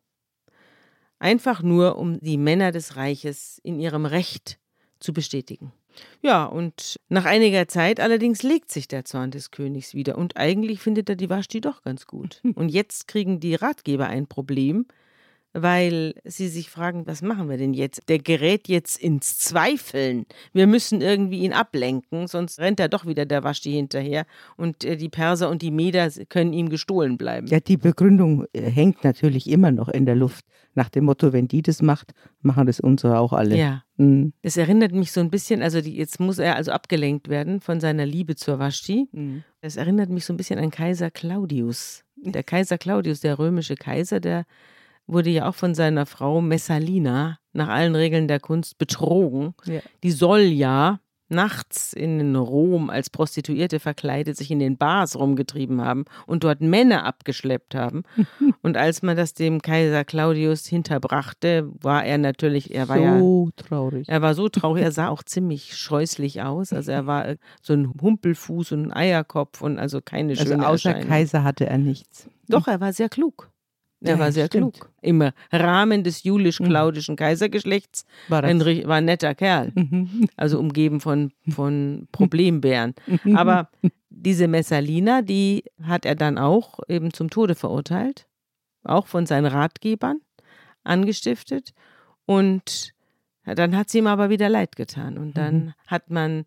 [1.17, 4.59] Einfach nur, um die Männer des Reiches in ihrem Recht
[4.99, 5.73] zu bestätigen.
[6.21, 10.79] Ja, und nach einiger Zeit allerdings legt sich der Zorn des Königs wieder und eigentlich
[10.79, 12.41] findet er die Vashti doch ganz gut.
[12.55, 14.85] Und jetzt kriegen die Ratgeber ein Problem,
[15.53, 18.07] weil sie sich fragen, was machen wir denn jetzt?
[18.07, 20.25] Der gerät jetzt ins Zweifeln.
[20.53, 24.25] Wir müssen irgendwie ihn ablenken, sonst rennt er doch wieder der Waschti hinterher
[24.57, 27.47] und äh, die Perser und die Meder können ihm gestohlen bleiben.
[27.47, 30.45] Ja, die Begründung äh, hängt natürlich immer noch in der Luft.
[30.75, 33.57] Nach dem Motto, wenn die das macht, machen das unsere auch alle.
[33.57, 33.83] Ja.
[33.97, 34.33] Mhm.
[34.43, 37.79] Das erinnert mich so ein bisschen, also die, jetzt muss er also abgelenkt werden von
[37.79, 39.07] seiner Liebe zur Vashti.
[39.11, 39.43] Mhm.
[39.61, 42.03] Das erinnert mich so ein bisschen an Kaiser Claudius.
[42.15, 44.45] Der Kaiser Claudius, der römische Kaiser, der
[45.11, 49.53] wurde ja auch von seiner Frau Messalina nach allen Regeln der Kunst betrogen.
[49.65, 49.81] Ja.
[50.03, 56.05] Die soll ja nachts in Rom als Prostituierte verkleidet sich in den Bars rumgetrieben haben
[56.25, 58.03] und dort Männer abgeschleppt haben.
[58.61, 63.49] und als man das dem Kaiser Claudius hinterbrachte, war er natürlich, er war ja so
[63.55, 64.09] traurig.
[64.09, 66.73] er war so traurig, er sah auch ziemlich scheußlich aus.
[66.73, 70.67] Also er war äh, so ein Humpelfuß und ein Eierkopf und also keine Also schöne
[70.67, 71.09] außer Erscheinung.
[71.09, 72.27] Kaiser hatte er nichts.
[72.47, 73.51] Doch, er war sehr klug.
[74.01, 74.75] Er Ja, war sehr stimmt.
[74.75, 74.89] klug.
[75.01, 79.71] Im Rahmen des julisch-klaudischen Kaisergeschlechts War ein, war ein netter Kerl.
[79.75, 80.27] Mhm.
[80.37, 82.93] Also umgeben von, von Problembären.
[83.35, 83.69] Aber
[84.09, 88.25] diese Messalina, die hat er dann auch eben zum Tode verurteilt.
[88.83, 90.21] Auch von seinen Ratgebern
[90.83, 91.73] angestiftet.
[92.25, 92.93] Und
[93.45, 95.17] dann hat sie ihm aber wieder leid getan.
[95.17, 95.73] Und dann Mhm.
[95.87, 96.45] hat man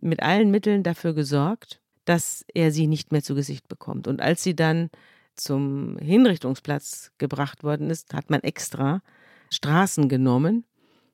[0.00, 4.06] mit allen Mitteln dafür gesorgt, dass er sie nicht mehr zu Gesicht bekommt.
[4.08, 4.90] Und als sie dann
[5.36, 9.02] zum Hinrichtungsplatz gebracht worden ist, hat man extra
[9.50, 10.64] Straßen genommen,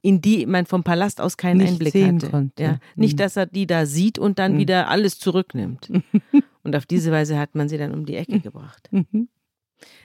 [0.03, 2.31] in die man vom Palast aus keinen Nicht Einblick sehen hatte.
[2.31, 2.63] konnte.
[2.63, 3.17] Ja, nicht, Mhm.
[3.19, 4.59] dass er die da sieht und dann Mhm.
[4.59, 5.91] wieder alles zurücknimmt.
[6.63, 8.89] und auf diese Weise hat man sie dann um die Ecke gebracht.
[8.93, 9.29] Mhm.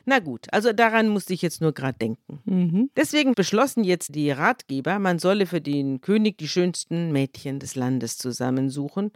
[0.05, 2.39] Na gut, also daran musste ich jetzt nur gerade denken.
[2.45, 2.89] Mhm.
[2.95, 8.17] Deswegen beschlossen jetzt die Ratgeber, man solle für den König die schönsten Mädchen des Landes
[8.17, 9.11] zusammensuchen,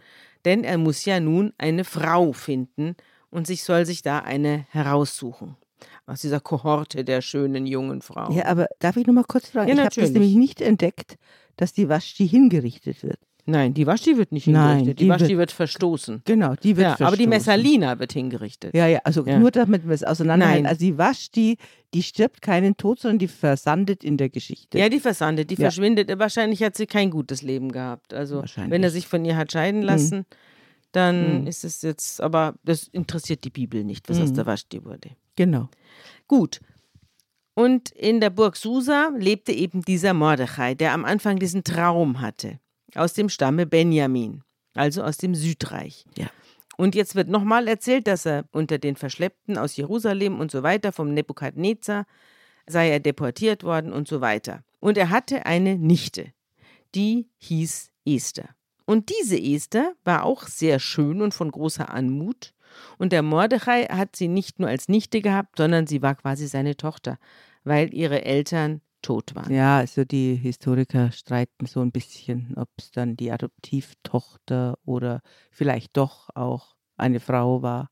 [0.45, 2.95] denn er muss ja nun eine Frau finden
[3.29, 5.55] und sich soll sich da eine heraussuchen.
[6.05, 8.33] Aus dieser Kohorte der schönen jungen Frauen.
[8.33, 9.67] Ja, aber darf ich noch mal kurz fragen?
[9.69, 11.17] Ja, ich habe das nämlich nicht entdeckt,
[11.55, 13.19] dass die Vashti hingerichtet wird.
[13.49, 14.99] Nein, die Vashti wird nicht Nein, hingerichtet.
[14.99, 16.21] Die, die Vashti wird- wird, verstoßen.
[16.25, 17.29] Genau, die wird Ja, aber die verstoßen.
[17.29, 18.73] Messalina wird hingerichtet.
[18.73, 19.39] Ja, ja, also Ja.
[19.39, 20.63] nur damit wir es auseinanderhalten.
[20.63, 20.69] Nein.
[20.69, 21.57] Also die Vashti,
[21.93, 24.77] die stirbt keinen Tod, sondern die versandet in der Geschichte.
[24.79, 25.61] Ja, die versandet, die Ja.
[25.61, 26.11] verschwindet.
[26.19, 28.13] Wahrscheinlich hat sie kein gutes Leben gehabt.
[28.13, 30.25] Also, wenn er sich von ihr hat scheiden lassen,
[30.91, 31.47] dann Mhm.
[31.47, 34.35] ist es jetzt, aber das interessiert die Bibel nicht, was aus Mhm.
[34.35, 35.09] der Vashti wurde.
[35.35, 35.69] Genau.
[36.27, 36.59] Gut.
[37.53, 42.59] Und in der Burg Susa lebte eben dieser Mordechai, der am Anfang diesen Traum hatte,
[42.95, 44.43] aus dem Stamme Benjamin,
[44.75, 46.05] also aus dem Südreich.
[46.17, 46.27] Ja.
[46.77, 50.91] Und jetzt wird nochmal erzählt, dass er unter den Verschleppten aus Jerusalem und so weiter
[50.91, 52.05] vom Nebukadnezar
[52.67, 54.63] sei er deportiert worden und so weiter.
[54.79, 56.33] Und er hatte eine Nichte,
[56.93, 58.49] die hieß Esther.
[58.87, 62.53] Und diese Esther war auch sehr schön und von großer Anmut.
[62.97, 66.77] Und der Mordechai hat sie nicht nur als Nichte gehabt, sondern sie war quasi seine
[66.77, 67.19] Tochter,
[67.65, 69.53] weil ihre Eltern tot waren.
[69.53, 75.21] Ja, also die Historiker streiten so ein bisschen, ob es dann die Adoptivtochter oder
[75.51, 77.89] vielleicht doch auch eine Frau war.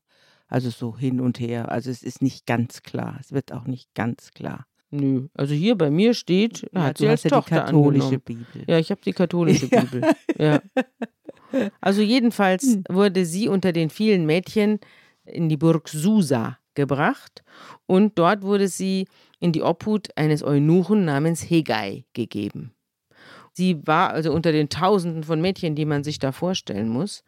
[0.48, 1.70] Also so hin und her.
[1.70, 3.18] Also es ist nicht ganz klar.
[3.20, 4.64] Es wird auch nicht ganz klar.
[4.96, 7.60] Nö, also hier bei mir steht, Ja, hat du sie als hast ja die Tochter
[7.64, 8.22] katholische angenommen.
[8.52, 8.64] Bibel.
[8.68, 9.80] Ja, ich habe die katholische Ja.
[9.82, 10.02] Bibel.
[10.38, 10.62] Ja.
[11.80, 12.84] Also jedenfalls Hm.
[12.90, 14.80] wurde sie unter den vielen Mädchen
[15.24, 17.44] in die Burg Susa gebracht
[17.86, 19.06] und dort wurde sie
[19.38, 22.72] in die Obhut eines Eunuchen namens Hegai gegeben.
[23.52, 27.22] Sie war also unter den Tausenden von Mädchen, die man sich da vorstellen muss,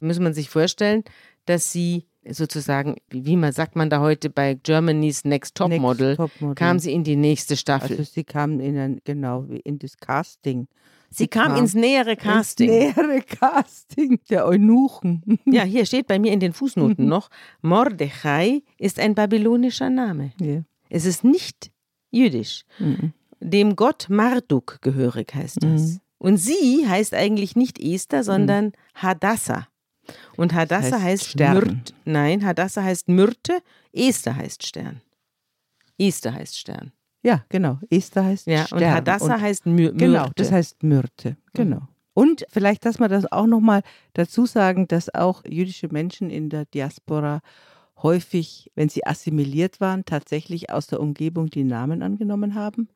[0.00, 1.04] muss man sich vorstellen,
[1.44, 6.16] dass sie sozusagen, wie man sagt man da heute bei Germany's Next Top Next Model,
[6.54, 7.98] kam sie in die nächste Staffel.
[7.98, 10.68] Also sie kam in ein, genau, wie in das Casting.
[11.10, 12.68] sie kam ins nähere Casting.
[12.68, 15.22] Ins nähere Casting der Eunuchen.
[15.46, 17.30] Ja, hier steht bei mir in den Fußnoten noch,
[17.62, 20.32] Mordechai ist ein babylonischer Name.
[20.40, 20.62] Ja.
[20.88, 21.70] Es ist nicht
[22.10, 22.64] jüdisch.
[22.78, 23.12] Mhm.
[23.40, 25.82] Dem Gott Marduk gehörig heißt das.
[25.82, 26.00] Mhm.
[26.18, 29.66] Und sie heißt eigentlich nicht Esther, sondern Hadassah.
[30.36, 31.54] Und Hadassah heißt heißt, Stern.
[31.54, 31.94] Myrt.
[32.04, 33.60] Nein, Hadassah heißt Myrte,
[33.92, 35.00] Esther heißt Stern.
[35.98, 36.92] Esther heißt Stern.
[37.22, 37.78] Ja, genau.
[37.90, 38.78] Esther heißt Ja, Stern.
[38.82, 40.32] und Hadassah Und- heißt Myr Genau, Myrte.
[40.36, 41.36] das heißt Myrte.
[41.52, 41.82] Genau.
[42.14, 43.82] Und vielleicht, dass wir das auch nochmal
[44.14, 47.40] dazu sagen, dass auch jüdische Menschen in der Diaspora
[48.02, 52.88] häufig, wenn sie assimiliert waren, tatsächlich aus der Umgebung die Namen angenommen haben,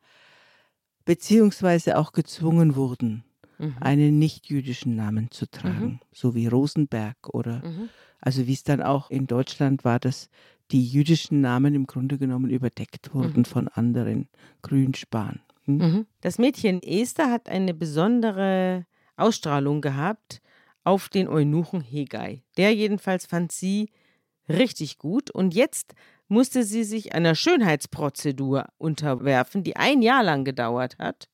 [1.05, 3.23] beziehungsweise auch gezwungen wurden,
[3.57, 3.75] Mhm.
[3.79, 7.89] einen nicht-jüdischen Namen zu tragen, so wie Rosenberg oder, Mhm.
[8.19, 10.29] also wie es dann auch in Deutschland war, dass
[10.71, 13.45] die jüdischen Namen im Grunde genommen überdeckt wurden Mhm.
[13.45, 14.29] von anderen,
[14.61, 15.39] Grünspan.
[15.65, 15.77] Hm?
[15.77, 16.05] Mhm.
[16.21, 20.41] Das Mädchen Esther hat eine besondere Ausstrahlung gehabt
[20.83, 22.43] auf den Eunuchen Hegai.
[22.57, 23.89] Der jedenfalls fand sie
[24.49, 25.93] richtig gut und jetzt
[26.27, 31.29] musste sie sich einer Schönheitsprozedur unterwerfen, die ein Jahr lang gedauert hat.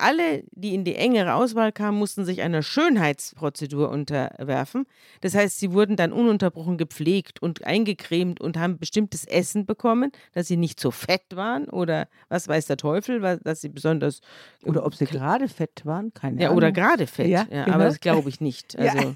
[0.00, 4.86] Alle, die in die engere Auswahl kamen, mussten sich einer Schönheitsprozedur unterwerfen.
[5.20, 10.46] Das heißt, sie wurden dann ununterbrochen gepflegt und eingecremt und haben bestimmtes Essen bekommen, dass
[10.48, 14.20] sie nicht so fett waren oder was weiß der Teufel, dass sie besonders.
[14.64, 16.58] Oder ob sie gerade fett waren, keine ja, Ahnung.
[16.58, 17.84] Oder gerade fett, ja, Ja, aber genau.
[17.84, 18.76] das glaube ich nicht.
[18.88, 18.92] Ja.
[18.94, 19.14] Also,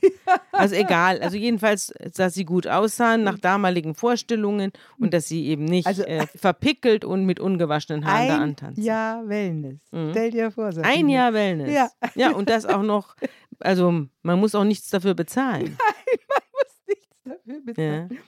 [0.52, 1.20] also egal.
[1.22, 6.02] Also jedenfalls, dass sie gut aussahen nach damaligen Vorstellungen und dass sie eben nicht Also-
[6.04, 8.82] äh, verpickelt und mit ungewaschenen Haaren da antanzen.
[8.84, 9.78] Jahr Wellness.
[9.92, 10.08] Mhm.
[10.10, 10.71] Stell dir vor.
[10.72, 10.92] Sabine.
[10.94, 11.72] Ein Jahr Wellness.
[11.72, 11.90] Ja.
[12.14, 13.16] ja, und das auch noch,
[13.60, 15.76] also man muss auch nichts dafür bezahlen.
[16.86, 17.60] Nichts dafür Ja.
[17.64, 18.18] bezahlen.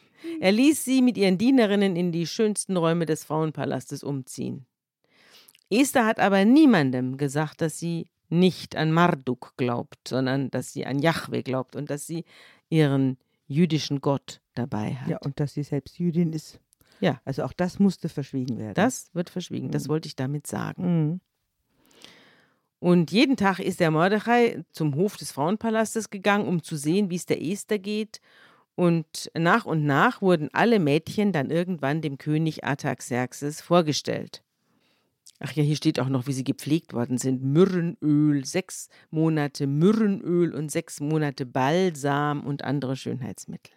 [0.41, 4.65] Er ließ sie mit ihren Dienerinnen in die schönsten Räume des Frauenpalastes umziehen.
[5.71, 10.99] Esther hat aber niemandem gesagt, dass sie nicht an Marduk glaubt, sondern dass sie an
[10.99, 12.25] Jahwe glaubt und dass sie
[12.71, 15.09] ihren jüdischen Gott dabei hat.
[15.09, 16.59] Ja, und dass sie selbst Jüdin ist.
[17.01, 17.21] Ja.
[17.27, 18.75] Also auch das musste verschwiegen werden.
[18.75, 19.89] Das wird verschwiegen, das Mhm.
[19.91, 20.83] wollte ich damit sagen.
[21.11, 21.21] Mhm.
[22.79, 27.17] Und jeden Tag ist der Mordechai zum Hof des Frauenpalastes gegangen, um zu sehen, wie
[27.17, 28.21] es der Esther geht.
[28.75, 34.43] Und nach und nach wurden alle Mädchen dann irgendwann dem König Artaxerxes vorgestellt.
[35.41, 37.43] Ach ja, hier steht auch noch, wie sie gepflegt worden sind.
[37.43, 43.75] Myrrenöl, sechs Monate Myrrenöl und sechs Monate Balsam und andere Schönheitsmittel.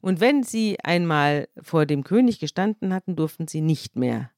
[0.00, 4.30] Und wenn sie einmal vor dem König gestanden hatten, durften sie nicht mehr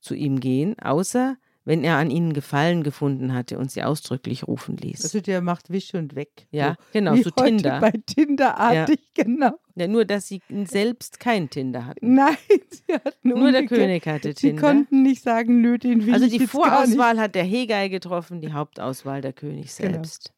[0.00, 4.76] zu ihm gehen, außer wenn er an ihnen Gefallen gefunden hatte und sie ausdrücklich rufen
[4.78, 5.02] ließ.
[5.02, 6.46] Also der macht Wisch und weg.
[6.50, 6.84] ja, so.
[6.92, 7.80] genau, Wie so Tinder.
[7.80, 9.50] Bei Tinderartig, genau.
[9.74, 12.14] Ja, nur, dass sie selbst kein Tinder hatten.
[12.14, 12.36] Nein,
[12.70, 13.66] sie hatten Nur der.
[13.66, 14.62] König hatte Sie Tinder.
[14.62, 16.46] konnten nicht sagen, nö, den will Also die.
[16.46, 19.92] Vorauswahl hat der Hegai getroffen, die Hauptauswahl der König Genau.
[19.92, 20.32] selbst.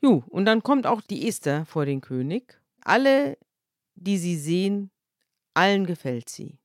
[0.00, 2.60] Jo, und dann kommt auch die Esther vor den König.
[2.82, 3.36] Alle,
[3.96, 4.90] die sie sehen,
[5.54, 6.56] allen gefällt sie.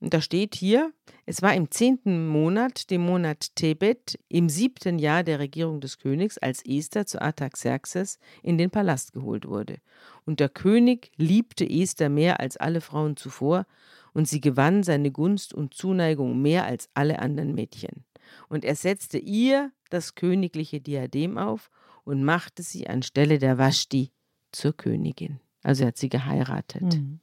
[0.00, 0.92] Und da steht hier,
[1.26, 6.38] es war im zehnten Monat, dem Monat Tebet, im siebten Jahr der Regierung des Königs,
[6.38, 9.76] als Esther zu Artaxerxes in den Palast geholt wurde.
[10.24, 13.66] Und der König liebte Esther mehr als alle Frauen zuvor,
[14.12, 18.04] und sie gewann seine Gunst und Zuneigung mehr als alle anderen Mädchen.
[18.48, 21.70] Und er setzte ihr das königliche Diadem auf
[22.04, 24.10] und machte sie anstelle der Vashti
[24.50, 25.40] zur Königin.
[25.62, 26.82] Also er hat sie geheiratet.
[26.82, 27.20] Mhm.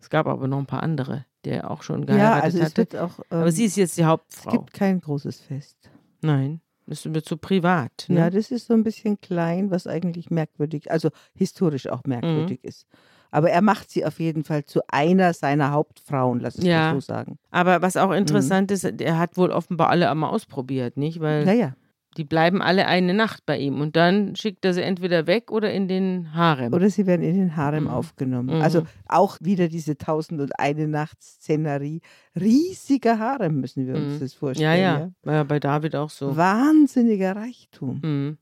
[0.00, 2.64] Es gab aber noch ein paar andere, die er auch schon Ja, geheiratet also es
[2.66, 2.76] hatte.
[2.78, 3.18] wird auch.
[3.30, 4.50] Ähm, aber sie ist jetzt die es Hauptfrau.
[4.50, 5.90] gibt kein großes Fest.
[6.22, 8.06] Nein, das wird so privat.
[8.08, 8.18] Ne?
[8.20, 12.68] Ja, das ist so ein bisschen klein, was eigentlich merkwürdig, also historisch auch merkwürdig Mhm.
[12.68, 12.86] ist.
[13.30, 16.92] Aber er macht sie auf jeden Fall zu einer seiner Hauptfrauen, lass es Ja.
[16.92, 17.38] mal so sagen.
[17.50, 21.20] aber was auch interessant ist, er hat wohl offenbar alle einmal ausprobiert, nicht?
[21.20, 21.74] Weil Naja,
[22.16, 25.72] die bleiben alle eine Nacht bei ihm und dann schickt er sie entweder weg oder
[25.72, 26.72] in den Harem.
[26.72, 27.90] oder sie werden in den Harem Mhm.
[27.90, 28.56] aufgenommen.
[28.56, 28.62] Mhm.
[28.62, 32.00] Also auch wieder diese Tausend und eine Nacht-Szenerie.
[32.38, 34.20] Riesiger Harem müssen wir uns Mhm.
[34.20, 34.80] das ja, vorstellen.
[34.80, 36.36] ja, war ja bei David auch so.
[36.36, 38.00] Wahnsinniger Reichtum.
[38.02, 38.38] Mhm.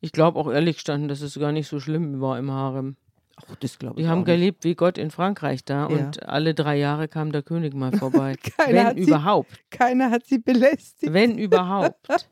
[0.00, 2.96] Ich glaube auch ehrlich gestanden, dass es gar nicht so schlimm war im Harem.
[3.36, 5.96] Ach, das glaube ich Die haben gelebt wie Gott in Frankreich da Ja.
[5.96, 8.34] und alle drei Jahre kam der König mal vorbei.
[8.58, 9.50] Keiner Wenn hat sie- überhaupt.
[9.70, 11.12] Keiner hat sie belästigt.
[11.12, 12.08] Wenn überhaupt.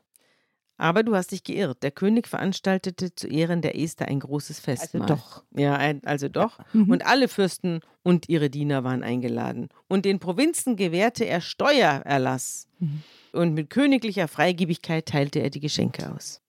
[0.77, 1.81] Aber du hast dich geirrt.
[1.81, 5.07] Der König veranstaltete zu Ehren der Esther ein großes Also Festmahl.
[5.07, 5.43] doch.
[5.55, 6.59] Ja, also doch.
[6.73, 6.91] Mhm.
[6.91, 9.69] Und alle Fürsten und ihre Diener waren eingeladen.
[9.87, 12.67] Und den Provinzen gewährte er Steuererlass.
[12.79, 13.03] Mhm.
[13.33, 16.41] Und mit königlicher Freigebigkeit teilte er die Geschenke aus.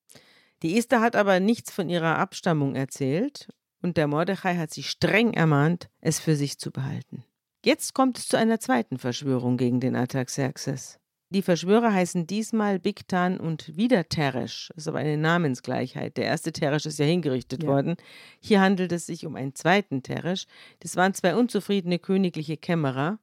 [0.62, 3.49] Die Esther hat aber nichts von ihrer Abstammung erzählt
[3.81, 7.25] und der Mordechai hat sie streng ermahnt, es für sich zu behalten.
[7.64, 10.99] Jetzt kommt es zu einer zweiten Verschwörung gegen den Artaxerxes.
[11.31, 14.69] Die Verschwörer heißen diesmal Bigtan und wieder Teresh.
[14.75, 16.17] Das ist aber eine Namensgleichheit.
[16.17, 17.69] Der erste Teresh ist ja hingerichtet Ja.
[17.69, 17.97] worden.
[18.41, 20.47] Hier handelt es sich um einen zweiten Teresh.
[20.81, 23.19] Das waren zwei unzufriedene königliche Kämmerer,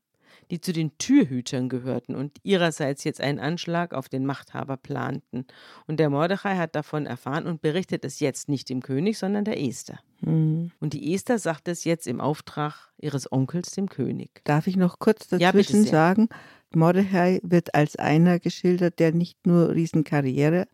[0.51, 5.47] die zu den Türhütern gehörten und ihrerseits jetzt einen Anschlag auf den Machthaber planten.
[5.87, 9.59] Und der Mordechai hat davon erfahren und berichtet es jetzt nicht dem König, sondern der
[9.59, 9.97] Esther.
[10.21, 10.69] Mhm.
[10.79, 14.41] Und die Esther sagt es jetzt im Auftrag ihres Onkels, dem König.
[14.43, 15.91] Darf ich noch kurz Ja, dazwischen sehr.
[15.91, 16.29] sagen?
[16.75, 20.67] Mordechai wird als einer geschildert, der nicht nur Riesenkarriere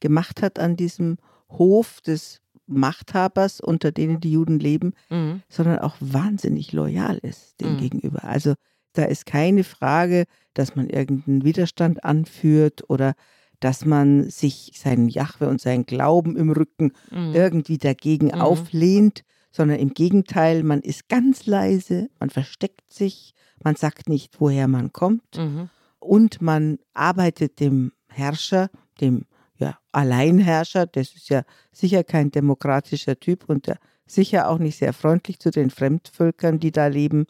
[0.00, 1.18] gemacht hat an diesem
[1.50, 5.42] Hof des Machthabers, unter denen die Juden leben, Mhm.
[5.48, 7.76] sondern auch wahnsinnig loyal ist dem Mhm.
[7.78, 8.24] gegenüber.
[8.24, 8.54] Also
[8.92, 13.14] da ist keine Frage, dass man irgendeinen Widerstand anführt oder
[13.60, 17.34] dass man sich seinen Jahwe und seinen Glauben im Rücken Mhm.
[17.34, 18.40] irgendwie dagegen Mhm.
[18.40, 24.68] auflehnt, sondern im Gegenteil, man ist ganz leise, man versteckt sich, man sagt nicht, woher
[24.68, 25.70] man kommt Mhm.
[25.98, 31.42] und man arbeitet dem Herrscher, dem ja, Alleinherrscher, das ist ja
[31.72, 36.70] sicher kein demokratischer Typ und der sicher auch nicht sehr freundlich zu den Fremdvölkern, die
[36.72, 37.26] da leben.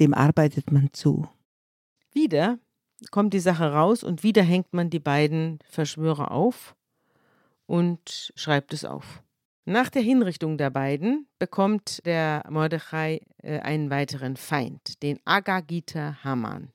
[0.00, 1.28] Dem arbeitet man zu.
[2.12, 2.58] Wieder
[3.10, 6.74] kommt die Sache raus und wieder hängt man die beiden Verschwörer auf
[7.66, 9.22] und schreibt es auf.
[9.66, 16.70] Nach der Hinrichtung der beiden bekommt der Mordechai äh, einen weiteren Feind, den Agagiter Haman.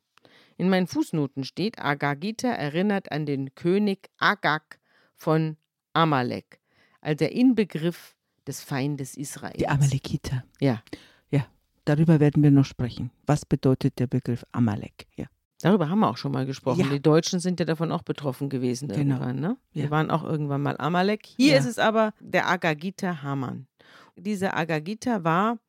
[0.58, 4.80] In meinen Fußnoten steht, Agagiter erinnert an den König Agag
[5.16, 5.56] von
[5.94, 6.60] Amalek,
[7.00, 8.16] als der Inbegriff
[8.48, 9.58] des Feindes Israels.
[9.58, 10.44] Die Amalekiter.
[10.60, 10.82] Ja.
[11.30, 11.46] Ja,
[11.86, 13.12] darüber werden wir noch sprechen.
[13.28, 15.06] Was bedeutet der Begriff Amalek?
[15.16, 15.28] Ja.
[15.62, 16.80] Darüber haben wir auch schon mal gesprochen.
[16.82, 16.90] Ja.
[16.90, 19.16] Die Deutschen sind ja davon auch betroffen gewesen Genau.
[19.16, 19.40] irgendwann.
[19.40, 19.58] Ne?
[19.74, 19.92] Wir Ja.
[19.92, 21.26] waren auch irgendwann mal Amalek.
[21.26, 21.60] Hier Ja.
[21.60, 23.68] ist es aber der Agagita Haman.
[24.16, 25.60] Dieser Agagita war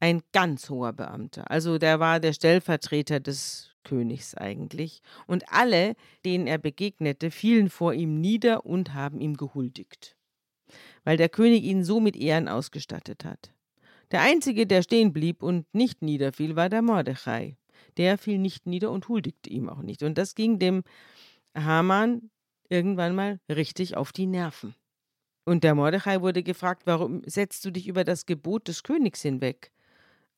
[0.00, 1.50] ein ganz hoher Beamter.
[1.50, 5.02] Also der war der Stellvertreter des Königs eigentlich.
[5.26, 10.16] Und alle, denen er begegnete, fielen vor ihm nieder und haben ihm gehuldigt.
[11.04, 13.52] Weil der König ihn so mit Ehren ausgestattet hat.
[14.10, 17.56] Der einzige, der stehen blieb und nicht niederfiel, war der Mordechai
[17.96, 20.02] der fiel nicht nieder und huldigte ihm auch nicht.
[20.02, 20.82] Und das ging dem
[21.54, 22.30] Haman
[22.68, 24.74] irgendwann mal richtig auf die Nerven.
[25.44, 29.72] Und der Mordechai wurde gefragt, warum setzt du dich über das Gebot des Königs hinweg?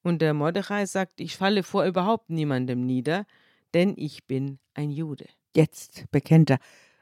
[0.02, 3.26] Und der Mordechai sagt, ich falle vor überhaupt niemandem nieder,
[3.74, 5.26] denn ich bin ein Jude.
[5.54, 6.58] Jetzt bekennt er.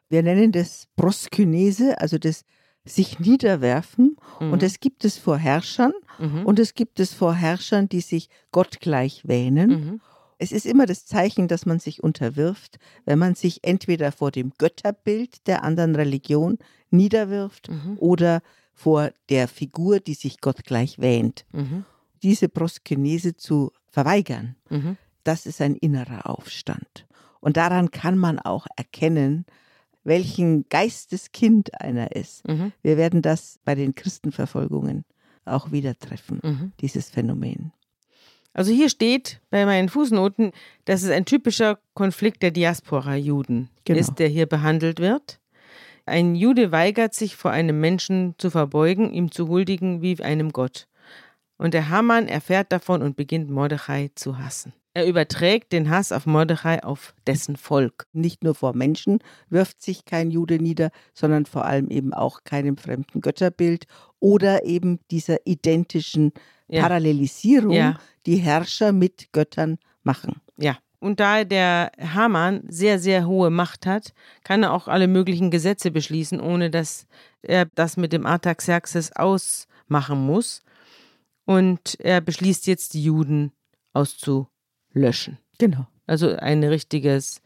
[0.09, 2.45] Wir nennen das Proskynese, also das
[2.85, 4.17] sich niederwerfen.
[4.41, 4.53] Mhm.
[4.53, 6.47] Und das gibt es vor Herrschern mhm.
[6.47, 9.71] und es gibt es vor Herrschern, die sich gottgleich wähnen.
[9.71, 10.01] mhm.
[10.39, 14.53] Es ist immer das Zeichen, dass man sich unterwirft, wenn man sich entweder vor dem
[14.57, 16.59] Götterbild der anderen Religion
[16.91, 17.97] niederwirft Mhm.
[17.99, 18.41] oder
[18.73, 21.45] vor der Figur, die sich gottgleich wähnt.
[21.53, 21.85] Mhm.
[22.23, 24.97] Diese Proskynese zu verweigern, Mhm.
[25.25, 27.07] das ist ein innerer Aufstand.
[27.41, 29.45] Und daran kann man auch erkennen,
[30.05, 32.47] welchen Geisteskind einer ist.
[32.47, 32.73] Mhm.
[32.83, 35.05] Wir werden das bei den Christenverfolgungen
[35.45, 36.73] auch wieder treffen, Mhm.
[36.81, 37.73] dieses Phänomen.
[38.55, 40.53] Also hier steht bei meinen Fußnoten,
[40.85, 43.99] dass es ein typischer Konflikt der Diaspora-Juden Genau.
[44.01, 45.39] ist, der hier behandelt wird.
[46.07, 50.89] Ein Jude weigert sich vor einem Menschen zu verbeugen, ihm zu huldigen wie einem Gott.
[51.59, 54.73] Und der Haman erfährt davon und beginnt Mordechai zu hassen.
[54.95, 58.07] Er überträgt den Hass auf Mordechai auf dessen Volk.
[58.13, 59.19] Nicht nur vor Menschen
[59.51, 63.85] wirft sich kein Jude nieder, sondern vor allem eben auch keinem fremden Götterbild
[64.19, 66.33] oder eben dieser identischen
[66.69, 66.83] Ja.
[66.83, 67.99] Parallelisierung, Ja.
[68.29, 70.41] Die Herrscher mit Göttern machen.
[70.59, 70.77] Ja.
[71.01, 74.13] Und da der Haman sehr, sehr hohe Macht hat,
[74.45, 77.07] kann er auch alle möglichen Gesetze beschließen, ohne dass
[77.41, 80.63] er das mit dem Artaxerxes ausmachen muss.
[81.47, 83.53] Und er beschließt jetzt, die Juden
[83.95, 85.39] auszulöschen.
[85.59, 85.87] Genau.
[86.07, 87.41] Also ein richtiges,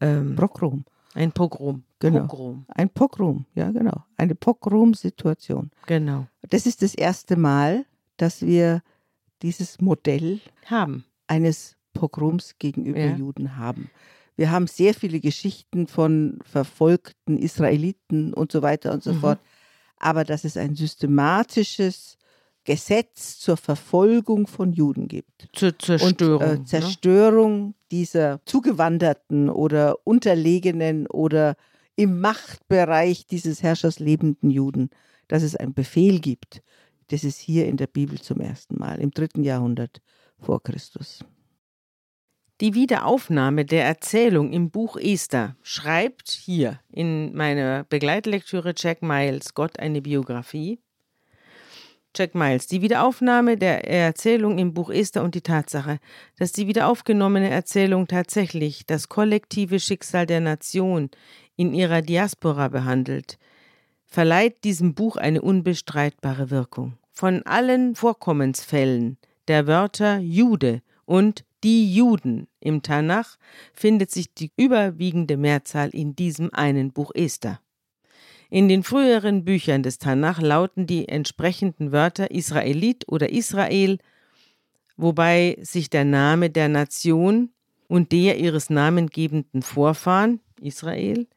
[0.00, 0.84] ähm, Pogrom.
[1.14, 1.82] ein Pogrom.
[1.98, 2.20] Genau.
[2.26, 4.04] Pogrom, Ein Pogrom, ja genau.
[4.16, 5.70] Eine Pogrom-Situation.
[5.86, 6.26] genau.
[6.48, 7.84] Das ist das erste Mal,
[8.16, 8.82] dass wir
[9.42, 11.04] dieses Modell Haben.
[11.26, 13.16] eines Pogroms gegenüber Ja.
[13.16, 13.90] Juden haben.
[14.36, 19.20] Wir haben sehr viele Geschichten von verfolgten Israeliten und so weiter und so Mhm.
[19.20, 19.40] fort.
[19.98, 22.16] Aber dass es ein systematisches
[22.64, 25.48] Gesetz zur Verfolgung von Juden gibt.
[25.52, 26.42] Zur Zerstörung.
[26.42, 26.64] Und äh, ne?
[26.64, 31.56] Zerstörung dieser Zugewanderten oder Unterlegenen oder
[31.96, 34.90] im Machtbereich dieses Herrschers lebenden Juden,
[35.28, 36.62] dass es einen Befehl gibt.
[37.12, 40.00] Das ist hier in der Bibel zum ersten Mal, im dritten Jahrhundert
[40.38, 41.22] vor Christus.
[42.62, 49.78] Die Wiederaufnahme der Erzählung im Buch Esther schreibt hier in meiner Begleitlektüre Jack Miles Gott
[49.78, 50.78] eine Biografie.
[52.16, 55.98] Jack Miles, die Wiederaufnahme der Erzählung im Buch Esther und die Tatsache,
[56.38, 61.10] dass die wiederaufgenommene Erzählung tatsächlich das kollektive Schicksal der Nation
[61.56, 63.38] in ihrer Diaspora behandelt,
[64.06, 66.96] verleiht diesem Buch eine unbestreitbare Wirkung.
[67.22, 73.38] Von allen Vorkommensfällen der Wörter Jude und die Juden im Tanach
[73.72, 77.60] findet sich die überwiegende Mehrzahl in diesem einen Buch Esther.
[78.50, 83.98] In den früheren Büchern des Tanach lauten die entsprechenden Wörter Israelit oder Israel,
[84.96, 87.50] wobei sich der Name der Nation
[87.86, 91.28] und der ihres namengebenden Vorfahren, Israel,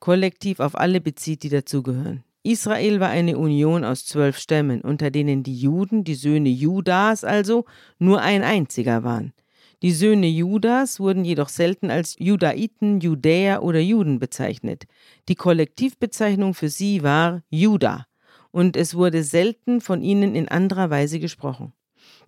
[0.00, 2.24] kollektiv auf alle bezieht, die dazugehören.
[2.42, 7.66] Israel war eine Union aus zwölf Stämmen, unter denen die Juden, die Söhne Judas also,
[7.98, 9.34] nur ein einziger waren.
[9.82, 14.84] Die Söhne Judas wurden jedoch selten als Judaiten, Judäer oder Juden bezeichnet.
[15.28, 18.06] Die Kollektivbezeichnung für sie war Juda,
[18.50, 21.72] und es wurde selten von ihnen in anderer Weise gesprochen.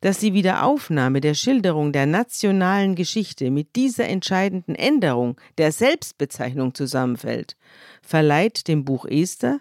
[0.01, 7.57] Dass die Wiederaufnahme der Schilderung der nationalen Geschichte mit dieser entscheidenden Änderung der Selbstbezeichnung zusammenfällt,
[8.03, 9.61] verleiht dem Buch Esther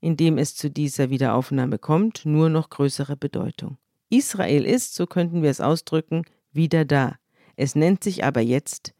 [0.00, 3.76] indem es zu dieser Wiederaufnahme kommt, nur noch größere Bedeutung.
[4.08, 7.16] Israel ist, so könnten wir es ausdrücken, wieder da.
[7.56, 8.92] Es nennt sich aber jetzt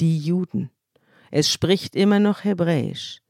[0.00, 0.70] die Juden.
[1.30, 3.20] Es spricht immer noch Hebräisch,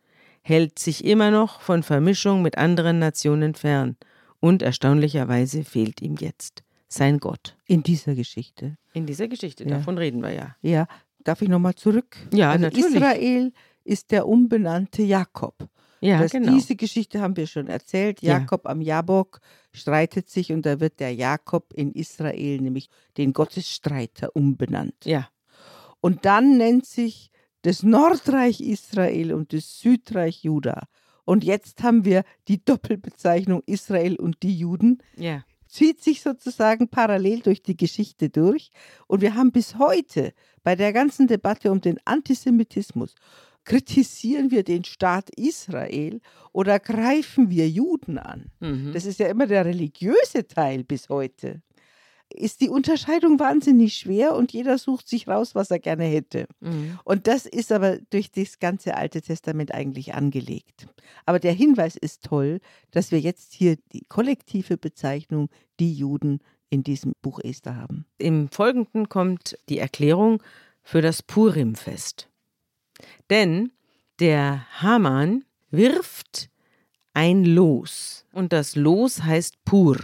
[0.42, 3.96] hält sich immer noch von Vermischung mit anderen Nationen fern
[4.40, 7.56] und erstaunlicherweise fehlt ihm jetzt sein Gott.
[7.66, 8.76] In dieser Geschichte.
[8.92, 9.70] In dieser Geschichte, Ja.
[9.70, 10.54] davon reden wir ja.
[10.62, 10.86] Ja,
[11.24, 12.16] darf ich nochmal zurück?
[12.32, 12.94] Ja, also natürlich.
[12.94, 13.52] Israel
[13.84, 15.68] ist der umbenannte Jakob.
[16.04, 16.52] Ja, das, genau.
[16.52, 18.20] Diese Geschichte haben wir schon erzählt.
[18.22, 18.38] Ja.
[18.38, 19.40] Jakob am Jabok
[19.72, 25.04] streitet sich und da wird der Jakob in Israel, nämlich den Gottesstreiter, umbenannt.
[25.04, 25.28] Ja,
[26.00, 27.30] Und dann nennt sich
[27.62, 30.86] das Nordreich Israel und das Südreich Juda.
[31.24, 34.98] Und jetzt haben wir die Doppelbezeichnung Israel und die Juden.
[35.16, 35.42] ja.
[35.66, 38.70] Zieht sich sozusagen parallel durch die Geschichte durch.
[39.08, 40.32] Und wir haben bis heute
[40.62, 43.16] bei der ganzen Debatte um den Antisemitismus,
[43.64, 46.20] kritisieren wir den Staat Israel
[46.52, 48.50] oder greifen wir Juden an?
[48.60, 48.92] Mhm.
[48.92, 51.62] Das ist ja immer der religiöse Teil bis heute.
[52.30, 56.46] Ist die Unterscheidung wahnsinnig schwer und jeder sucht sich raus, was er gerne hätte.
[56.60, 56.98] Mhm.
[57.04, 60.86] Und das ist aber durch das ganze Alte Testament eigentlich angelegt.
[61.26, 62.60] Aber der Hinweis ist toll,
[62.90, 65.48] dass wir jetzt hier die kollektive Bezeichnung,
[65.78, 66.40] die Juden,
[66.70, 68.04] in diesem Buch Esther haben.
[68.18, 70.42] Im Folgenden kommt die Erklärung
[70.82, 72.28] für das Purimfest.
[73.30, 73.72] Denn
[74.20, 76.50] der Haman wirft
[77.12, 79.98] ein Los und das Los heißt Pur.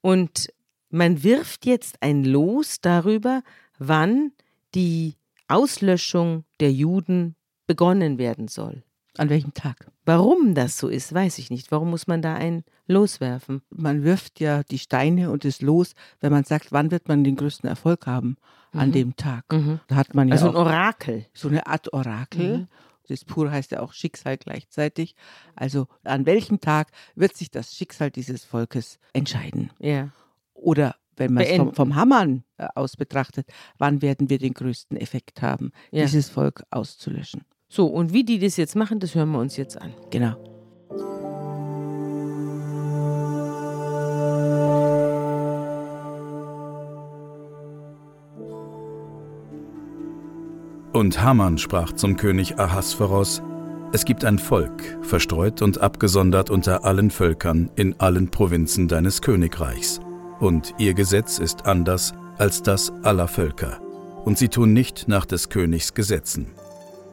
[0.00, 0.48] Und
[0.90, 3.42] man wirft jetzt ein Los darüber,
[3.78, 4.32] wann
[4.74, 5.16] die
[5.48, 7.36] Auslöschung der Juden
[7.66, 8.82] begonnen werden soll.
[9.16, 9.86] An welchem Tag?
[10.04, 11.70] Warum das so ist, weiß ich nicht.
[11.70, 13.62] Warum muss man da ein Los werfen?
[13.70, 17.36] Man wirft ja die Steine und das Los, wenn man sagt, wann wird man den
[17.36, 18.36] größten Erfolg haben
[18.74, 18.92] an Mhm.
[18.92, 19.44] dem Tag.
[19.52, 19.80] Mhm.
[19.88, 21.26] Da hat man ja Also ein Orakel.
[21.32, 22.58] so eine Art Orakel.
[22.58, 22.68] Mhm.
[23.08, 25.14] Das Pur heißt ja auch Schicksal gleichzeitig.
[25.54, 29.70] Also an welchem Tag wird sich das Schicksal dieses Volkes entscheiden?
[29.78, 30.08] Ja.
[30.54, 33.46] Oder wenn man es vom, vom Hammann äh, aus betrachtet,
[33.78, 36.02] wann werden wir den größten Effekt haben, Ja.
[36.04, 37.42] dieses Volk auszulöschen?
[37.68, 39.92] So, und wie die das jetzt machen, das hören wir uns jetzt an.
[40.10, 40.36] Genau.
[50.94, 53.42] Und Haman sprach zum König Ahasveros:
[53.92, 60.00] Es gibt ein Volk, verstreut und abgesondert unter allen Völkern in allen Provinzen deines Königreichs.
[60.38, 63.80] Und ihr Gesetz ist anders als das aller Völker.
[64.24, 66.52] Und sie tun nicht nach des Königs Gesetzen.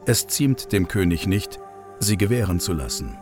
[0.06, 1.58] Es ziemt dem König nicht,
[1.98, 3.18] sie gewähren zu lassen.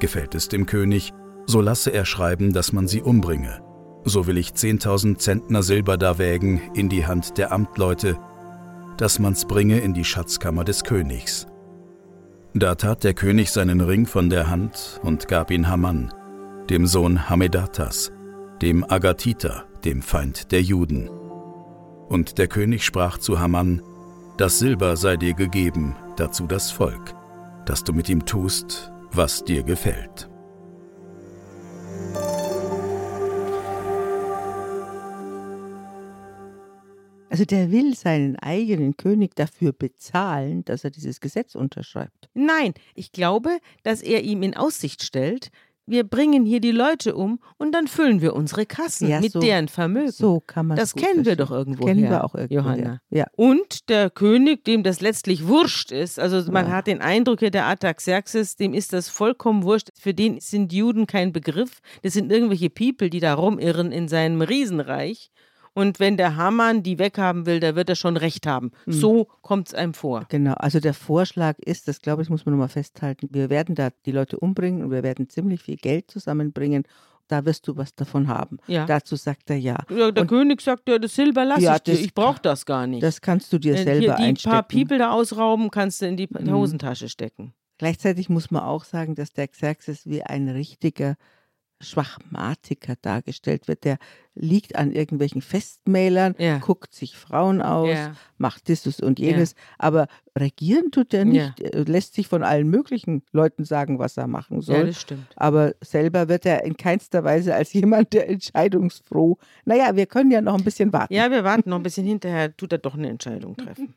[0.00, 1.12] Gefällt es dem König,
[1.46, 3.60] so lasse er schreiben, dass man sie umbringe.
[4.02, 8.18] So will ich zehntausend Zentner Silber da wägen in die Hand der Amtleute,
[9.00, 11.46] dass man's bringe in die Schatzkammer des Königs.
[12.52, 16.12] Da tat der König seinen Ring von der Hand und gab ihn Haman,
[16.68, 18.12] dem Sohn Hamedatas,
[18.60, 21.08] dem Agatiter, dem Feind der Juden.
[22.08, 23.82] Und der König sprach zu Haman,
[24.36, 27.14] das Silber sei dir gegeben, dazu das Volk,
[27.64, 30.29] dass du mit ihm tust, was dir gefällt.
[37.30, 42.28] Also der will seinen eigenen König dafür bezahlen, dass er dieses Gesetz unterschreibt.
[42.34, 45.50] Nein, ich glaube, dass er ihm in Aussicht stellt,
[45.86, 49.40] wir bringen hier die Leute um und dann füllen wir unsere Kassen Ja, mit so-
[49.40, 50.12] deren Vermögen.
[50.12, 53.00] So kann man das kennen wir doch irgendwo Kennen her, wir auch irgendwo Johanna.
[53.10, 53.26] Ja.
[53.34, 56.72] Und der König, dem das letztlich wurscht ist, also man Ja.
[56.72, 59.88] hat den Eindruck, hier der Artaxerxes, dem ist das vollkommen wurscht.
[59.98, 61.80] Für den sind Juden kein Begriff.
[62.02, 65.30] Das sind irgendwelche People, die da rumirren in seinem Riesenreich.
[65.72, 68.72] Und wenn der Hamann die weghaben will, da wird er schon recht haben.
[68.86, 68.92] Mhm.
[68.92, 70.26] So kommt es einem vor.
[70.28, 73.90] Genau, also der Vorschlag ist, das glaube ich, muss man nochmal festhalten, wir werden da
[74.04, 76.82] die Leute umbringen und wir werden ziemlich viel Geld zusammenbringen.
[77.28, 78.58] Da wirst du was davon haben.
[78.66, 78.86] Ja.
[78.86, 79.76] Dazu sagt er ja.
[79.88, 82.66] Ja, der Und- König sagt, ja, das Silber lasse Ja, ich dir, ich brauche das
[82.66, 83.04] gar nicht.
[83.04, 84.52] Das kannst du dir Äh, selber Hier die einstecken.
[84.52, 86.50] paar People da ausrauben, kannst du in die Mhm.
[86.52, 87.54] Hosentasche stecken.
[87.78, 91.14] Gleichzeitig muss man auch sagen, dass der Xerxes wie ein richtiger
[91.80, 93.84] Schwachmatiker dargestellt wird.
[93.84, 93.98] Der
[94.34, 96.58] liegt an irgendwelchen Festmälern, Ja.
[96.58, 98.12] guckt sich Frauen aus, Ja.
[98.38, 100.06] macht dieses und jenes, aber
[100.38, 101.54] regieren tut er nicht.
[101.88, 104.86] Lässt sich von allen möglichen Leuten sagen, was er machen ja, soll.
[104.86, 105.26] das stimmt.
[105.36, 109.38] aber selber wird er in keinster Weise als jemand, der entscheidungsfroh.
[109.64, 111.12] Naja, wir können ja noch ein bisschen warten.
[111.12, 113.94] Ja, wir warten noch ein bisschen hinterher, tut er doch eine Entscheidung treffen.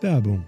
[0.00, 0.44] Werbung.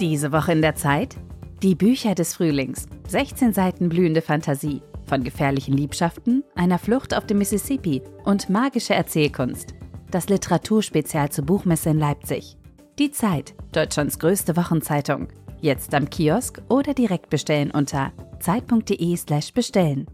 [0.00, 1.16] Diese Woche in der Zeit?
[1.62, 2.84] Die Bücher des Frühlings.
[3.08, 4.82] 16 Seiten blühende Fantasie.
[5.06, 9.72] Von gefährlichen Liebschaften, einer Flucht auf dem Mississippi und magische Erzählkunst.
[10.10, 12.58] Das Literaturspezial zur Buchmesse in Leipzig.
[12.98, 15.28] Die Zeit, Deutschlands größte Wochenzeitung.
[15.62, 20.06] Jetzt am Kiosk oder direkt bestellen unter zeit.de/slash bestellen.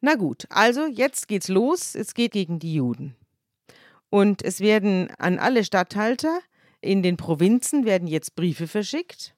[0.00, 1.96] Na gut, also jetzt geht's los.
[1.96, 3.16] Es geht gegen die Juden.
[4.10, 6.40] Und es werden an alle Statthalter
[6.80, 9.34] in den Provinzen werden jetzt Briefe verschickt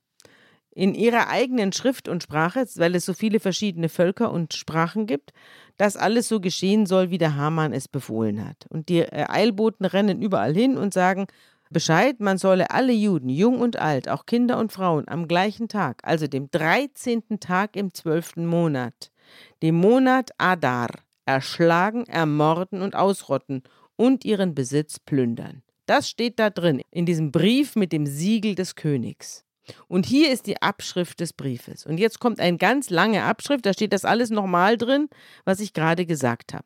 [0.72, 5.32] in ihrer eigenen Schrift und Sprache, weil es so viele verschiedene Völker und Sprachen gibt,
[5.76, 8.66] dass alles so geschehen soll, wie der Hamann es befohlen hat.
[8.68, 11.26] Und die äh, Eilboten rennen überall hin und sagen
[11.70, 16.00] Bescheid, man solle alle Juden, jung und alt, auch Kinder und Frauen, am gleichen Tag,
[16.02, 17.40] also dem 13.
[17.40, 18.36] Tag im 12.
[18.36, 19.12] Monat,
[19.62, 20.88] dem Monat Adar,
[21.26, 23.62] erschlagen, ermorden und ausrotten
[24.00, 25.62] und ihren Besitz plündern.
[25.84, 29.44] Das steht da drin, in diesem Brief mit dem Siegel des Königs.
[29.88, 31.84] Und hier ist die Abschrift des Briefes.
[31.84, 35.10] Und jetzt kommt eine ganz lange Abschrift, da steht das alles nochmal drin,
[35.44, 36.64] was ich gerade gesagt habe.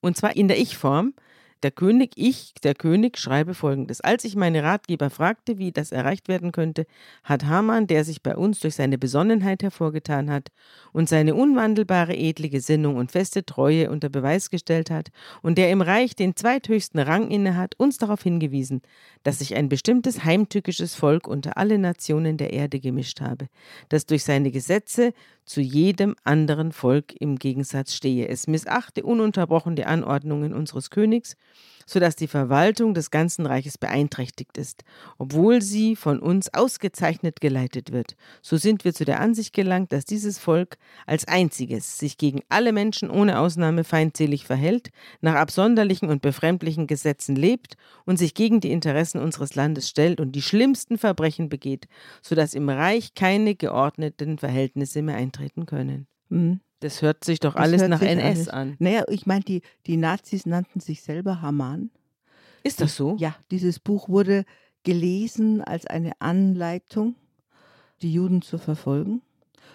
[0.00, 1.14] Und zwar in der Ich-Form.
[1.62, 4.00] Der König, ich, der König, schreibe folgendes.
[4.00, 6.86] Als ich meine Ratgeber fragte, wie das erreicht werden könnte,
[7.22, 10.48] hat Haman, der sich bei uns durch seine Besonnenheit hervorgetan hat
[10.92, 15.10] und seine unwandelbare edle Gesinnung und feste Treue unter Beweis gestellt hat
[15.42, 18.80] und der im Reich den zweithöchsten Rang innehat, uns darauf hingewiesen,
[19.22, 23.48] dass sich ein bestimmtes heimtückisches Volk unter alle Nationen der Erde gemischt habe,
[23.90, 25.12] das durch seine Gesetze
[25.50, 28.28] zu jedem anderen Volk im Gegensatz stehe.
[28.28, 31.36] Es missachte ununterbrochen die Anordnungen unseres Königs,
[31.90, 34.84] sodass die Verwaltung des ganzen Reiches beeinträchtigt ist,
[35.18, 38.14] obwohl sie von uns ausgezeichnet geleitet wird.
[38.42, 42.72] So sind wir zu der Ansicht gelangt, dass dieses Volk als einziges sich gegen alle
[42.72, 47.76] Menschen ohne Ausnahme feindselig verhält, nach absonderlichen und befremdlichen Gesetzen lebt
[48.06, 51.88] und sich gegen die Interessen unseres Landes stellt und die schlimmsten Verbrechen begeht,
[52.22, 56.06] sodass im Reich keine geordneten Verhältnisse mehr eintreten können.
[56.30, 56.60] Mhm.
[56.80, 58.48] Das hört sich doch alles nach NS alles.
[58.48, 58.76] an.
[58.78, 61.90] Naja, ich meine, die, die Nazis nannten sich selber Haman.
[62.62, 63.16] Ist das so?
[63.18, 64.44] Ja, dieses Buch wurde
[64.82, 67.16] gelesen als eine Anleitung,
[68.00, 69.20] die Juden zu verfolgen.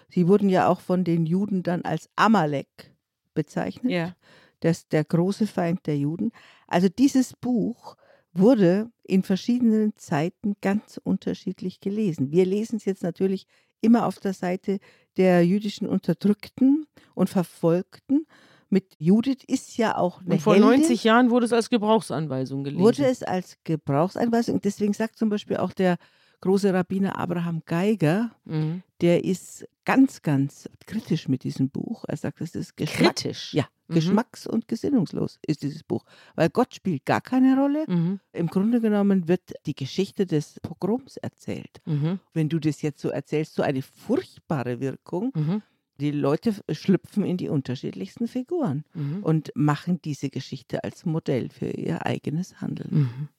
[0.10, 2.92] Sie wurden ja auch von den Juden dann als Amalek
[3.34, 3.92] bezeichnet.
[3.92, 4.16] Ja.
[4.62, 6.32] Das der große Feind der Juden.
[6.68, 7.98] Also dieses Buch
[8.34, 12.32] wurde in verschiedenen Zeiten ganz unterschiedlich gelesen.
[12.32, 13.46] Wir lesen es jetzt natürlich
[13.86, 14.80] immer auf der Seite
[15.18, 18.26] der jüdischen Unterdrückten und Verfolgten.
[18.70, 20.82] Mit Judith ist ja auch eine und vor Heldin.
[20.82, 22.84] 90 Jahren wurde es als Gebrauchsanweisung gelesen.
[22.84, 24.60] Wurde es als Gebrauchsanweisung.
[24.60, 25.98] Deswegen sagt zum Beispiel auch der
[26.42, 28.84] große Rabbiner Abraham Geiger, mhm.
[29.02, 32.06] der ist ganz, ganz kritisch mit diesem Buch.
[32.08, 33.54] Er sagt, es ist Geschmack, kritisch.
[33.54, 33.96] Ja, mhm.
[33.96, 36.04] geschmacks- und gesinnungslos ist dieses Buch,
[36.36, 37.86] weil Gott spielt gar keine Rolle.
[37.88, 38.20] Mhm.
[38.34, 41.82] Im Grunde genommen wird die Geschichte des Pogroms erzählt.
[41.86, 42.20] Mhm.
[42.34, 45.32] Wenn du das jetzt so erzählst, so eine furchtbare Wirkung.
[45.36, 45.62] Mhm.
[46.02, 49.24] Die Leute schlüpfen in die unterschiedlichsten Figuren mhm.
[49.24, 53.30] und machen diese Geschichte als Modell für ihr eigenes Handeln.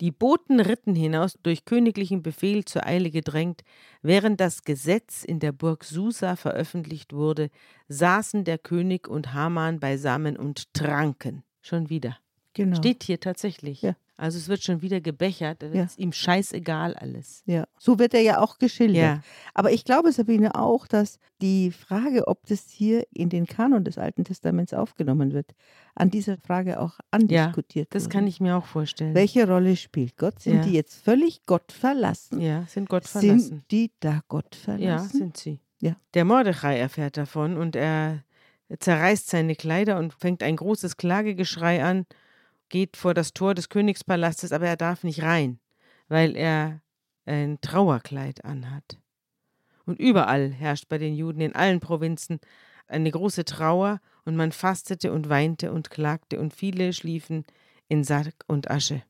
[0.00, 3.62] Die Boten ritten hinaus, durch königlichen Befehl zur Eile gedrängt.
[4.02, 7.50] Während das Gesetz in der Burg Susa veröffentlicht wurde,
[7.88, 11.44] saßen der König und Haman beisammen und tranken.
[11.62, 12.18] Schon wieder.
[12.54, 12.76] Genau.
[12.76, 13.82] Steht hier tatsächlich.
[13.82, 13.96] Ja.
[14.16, 15.82] Also es wird schon wieder gebechert, ja.
[15.82, 17.42] ist ihm scheißegal alles.
[17.46, 18.96] Ja, so wird er ja auch geschildert.
[18.96, 19.20] Ja.
[19.54, 23.98] Aber ich glaube, Sabine, auch, dass die Frage, ob das hier in den Kanon des
[23.98, 25.52] Alten Testaments aufgenommen wird,
[25.96, 28.12] an dieser Frage auch andiskutiert ja, das wurde.
[28.12, 29.14] kann ich mir auch vorstellen.
[29.14, 30.40] Welche Rolle spielt Gott?
[30.40, 30.62] Sind ja.
[30.62, 32.40] die jetzt völlig Gott verlassen?
[32.40, 33.40] Ja, sind Gott verlassen.
[33.40, 34.84] Sind die da Gott verlassen?
[34.84, 35.58] Ja, sind sie.
[35.80, 35.96] Ja.
[36.14, 38.22] Der Mordechai erfährt davon und er
[38.78, 42.06] zerreißt seine Kleider und fängt ein großes Klagegeschrei an
[42.68, 45.58] geht vor das Tor des Königspalastes, aber er darf nicht rein,
[46.08, 46.82] weil er
[47.26, 48.98] ein Trauerkleid anhat.
[49.86, 52.40] Und überall herrscht bei den Juden in allen Provinzen
[52.86, 57.44] eine große Trauer und man fastete und weinte und klagte und viele schliefen
[57.88, 59.02] in Sack und Asche.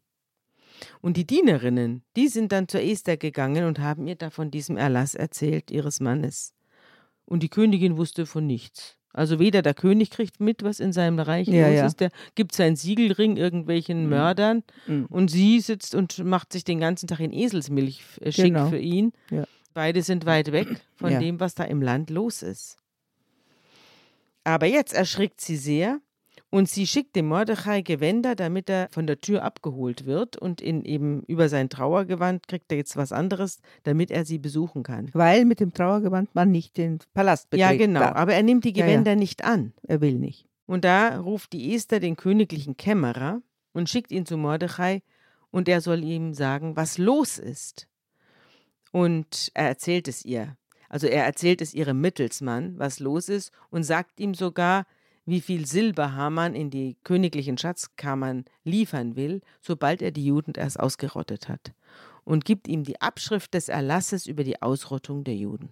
[1.00, 4.76] Und die Dienerinnen, die sind dann zur Esther gegangen und haben ihr da von diesem
[4.76, 6.52] Erlass erzählt, ihres Mannes.
[7.24, 8.98] Und die Königin wusste von nichts.
[9.14, 11.86] Also weder der König kriegt mit, was in seinem Reich ja, los ja.
[11.86, 14.08] ist, der gibt seinen Siegelring irgendwelchen mhm.
[14.08, 15.06] Mördern mhm.
[15.08, 18.68] und sie sitzt und macht sich den ganzen Tag in Eselsmilch äh, schick genau.
[18.68, 19.12] für ihn.
[19.30, 19.44] Ja.
[19.72, 22.76] Beide sind weit weg von dem, was da im Land los ist.
[24.42, 26.00] Aber jetzt erschrickt sie sehr
[26.55, 30.84] und sie schickt dem Mordechai Gewänder, damit er von der Tür abgeholt wird und in
[30.84, 35.11] eben über sein Trauergewand kriegt er jetzt was anderes, damit er sie besuchen kann.
[35.14, 37.61] Weil mit dem Trauergewand man nicht den Palast betritt.
[37.61, 38.14] Ja, genau, darf.
[38.14, 39.18] aber er nimmt die Gewänder ja, ja.
[39.18, 39.72] nicht an.
[39.82, 40.46] Er will nicht.
[40.66, 43.42] Und da ruft die Esther den königlichen Kämmerer
[43.72, 45.02] und schickt ihn zu Mordechai
[45.50, 47.88] und er soll ihm sagen, was los ist.
[48.92, 50.57] Und er erzählt es ihr.
[50.88, 54.86] Also er erzählt es ihrem Mittelsmann, was los ist und sagt ihm sogar,
[55.27, 60.79] wie viel Silber Haman in die königlichen Schatzkammern liefern will, sobald er die Juden erst
[60.79, 61.72] ausgerottet hat,
[62.25, 65.70] und gibt ihm die Abschrift des Erlasses über die Ausrottung der Juden.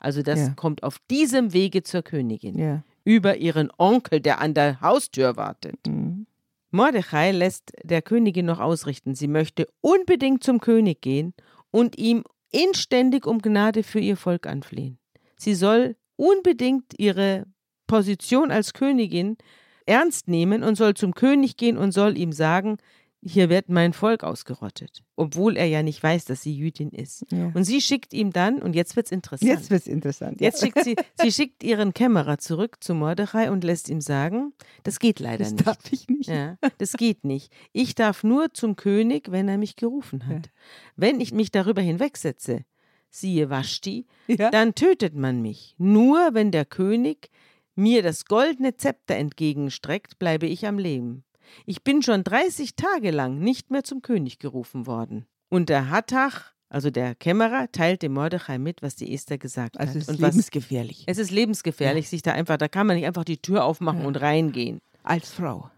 [0.00, 0.48] Also das Ja.
[0.54, 2.82] kommt auf diesem Wege zur Königin, Ja.
[3.04, 5.86] über ihren Onkel, der an der Haustür wartet.
[5.86, 6.26] Mhm.
[6.72, 11.34] Mordechai lässt der Königin noch ausrichten, sie möchte unbedingt zum König gehen
[11.70, 14.98] und ihm inständig um Gnade für ihr Volk anflehen.
[15.36, 17.44] Sie soll unbedingt ihre
[17.92, 19.36] Position als Königin
[19.84, 22.78] ernst nehmen und soll zum König gehen und soll ihm sagen,
[23.22, 27.26] hier wird mein Volk ausgerottet, obwohl er ja nicht weiß, dass sie Jüdin ist.
[27.30, 27.52] Ja.
[27.52, 29.48] Und sie schickt ihm dann, und jetzt wird's interessant.
[29.48, 30.40] Jetzt wird es interessant.
[30.40, 30.46] ja.
[30.46, 34.98] Jetzt schickt sie, sie schickt ihren Kämmerer zurück zu Mordechai und lässt ihm sagen, das
[34.98, 35.66] geht leider das nicht.
[35.66, 36.30] darf ich nicht.
[36.30, 37.52] Ja, das geht nicht.
[37.74, 40.50] Ich darf nur zum König, wenn er mich gerufen hat.
[40.96, 42.64] Wenn ich mich darüber hinwegsetze,
[43.10, 44.06] siehe Vashti,
[44.50, 45.74] dann tötet man mich.
[45.76, 47.30] Nur wenn der König
[47.74, 51.24] mir das goldene Zepter entgegenstreckt, bleibe ich am Leben.
[51.66, 55.26] Ich bin schon 30 Tage lang nicht mehr zum König gerufen worden.
[55.48, 59.90] Und der Hattach, also der Kämmerer, teilt dem Mordechai mit, was die Esther gesagt Also
[59.90, 59.96] hat.
[59.96, 61.04] es ist und was, lebensgefährlich.
[61.06, 64.06] es ist lebensgefährlich, sich da einfach, da kann man nicht einfach die Tür aufmachen Ja.
[64.06, 64.78] und reingehen.
[65.02, 65.68] Als Frau.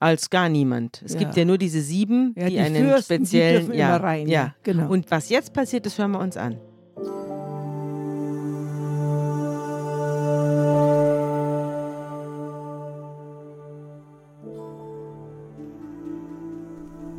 [0.00, 1.02] Als gar niemand.
[1.04, 1.18] Es Ja.
[1.18, 3.66] gibt ja nur diese sieben, Ja, die, die einen Fürsten, die speziellen.
[3.66, 4.88] dürfen ja, rein, ja, ja, genau.
[4.90, 6.58] Und was jetzt passiert, das hören wir uns an.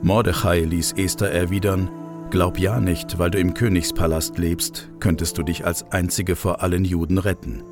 [0.01, 1.89] Mordechai ließ Esther erwidern,
[2.29, 6.85] Glaub ja nicht, weil du im Königspalast lebst, könntest du dich als einzige vor allen
[6.85, 7.63] Juden retten.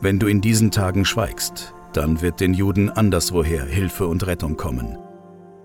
[0.00, 4.96] Wenn du in diesen Tagen schweigst, dann wird den Juden anderswoher Hilfe und Rettung kommen.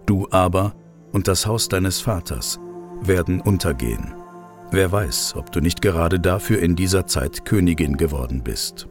[0.05, 0.76] Du aber
[1.14, 2.59] und das Haus deines Vaters
[3.01, 4.14] werden untergehen.
[4.72, 8.89] Wer weiß, ob du nicht gerade dafür in dieser Zeit Königin geworden bist.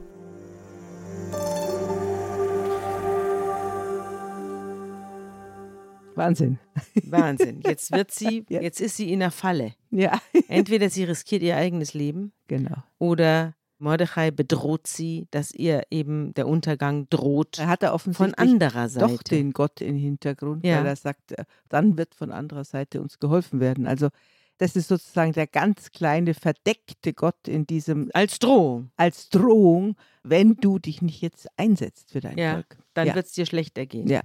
[6.14, 6.58] Wahnsinn.
[7.04, 7.60] Wahnsinn.
[7.66, 8.60] Jetzt wird sie, Ja.
[8.60, 9.74] jetzt ist sie in der Falle.
[9.90, 12.76] Ja, Entweder sie riskiert ihr eigenes Leben genau.
[12.98, 18.38] oder Mordechai bedroht sie, dass ihr eben der Untergang droht Er hat da von offensichtlich
[18.38, 19.06] anderer Seite.
[19.12, 20.78] doch den Gott im Hintergrund, Ja.
[20.78, 23.86] weil er sagt, äh, dann wird von anderer Seite uns geholfen werden.
[23.88, 24.08] Also
[24.58, 28.90] das ist sozusagen der ganz kleine verdeckte Gott in diesem Als Drohung.
[28.96, 32.78] als Drohung, wenn du dich nicht jetzt einsetzt für dein Ja, Volk.
[32.94, 33.14] Dann ja.
[33.16, 34.06] wird es dir schlecht ergehen.
[34.06, 34.20] Ja.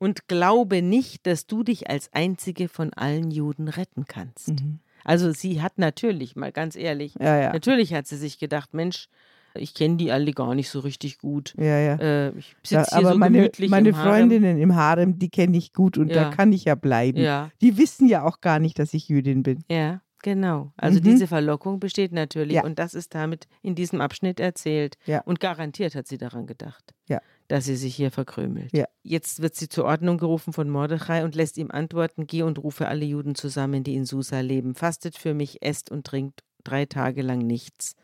[0.00, 4.48] Und glaube nicht, dass du dich als einzige von allen Juden retten kannst.
[4.48, 4.80] Mhm.
[5.04, 7.52] Also sie hat natürlich, mal ganz ehrlich, Ja, ja.
[7.52, 9.08] natürlich hat sie sich gedacht, Mensch,
[9.54, 11.54] ich kenne die alle gar nicht so richtig gut.
[11.58, 11.94] Ja, ja.
[11.96, 14.08] Äh, ich Ja, sitze hier aber so meine, gemütlich meine im Harem.
[14.10, 16.24] Freundinnen im Harem, die kenne ich gut und Ja.
[16.24, 17.18] da kann ich ja bleiben.
[17.18, 19.64] Ja, Die wissen ja auch gar nicht, dass ich Jüdin bin.
[19.70, 20.72] ja, genau.
[20.76, 21.04] Also Mhm.
[21.04, 22.64] diese Verlockung besteht natürlich Ja.
[22.64, 24.96] und das ist damit in diesem Abschnitt erzählt.
[25.06, 25.20] Ja.
[25.22, 27.20] Und garantiert hat sie daran gedacht, Ja.
[27.48, 28.72] dass sie sich hier verkrümelt.
[28.72, 28.86] Ja.
[29.02, 32.88] Jetzt wird sie zur Ordnung gerufen von Mordechai und lässt ihm antworten, geh und rufe
[32.88, 34.74] alle Juden zusammen, die in Susa leben.
[34.74, 37.96] Fastet für mich, esst und trinkt drei Tage lang nichts.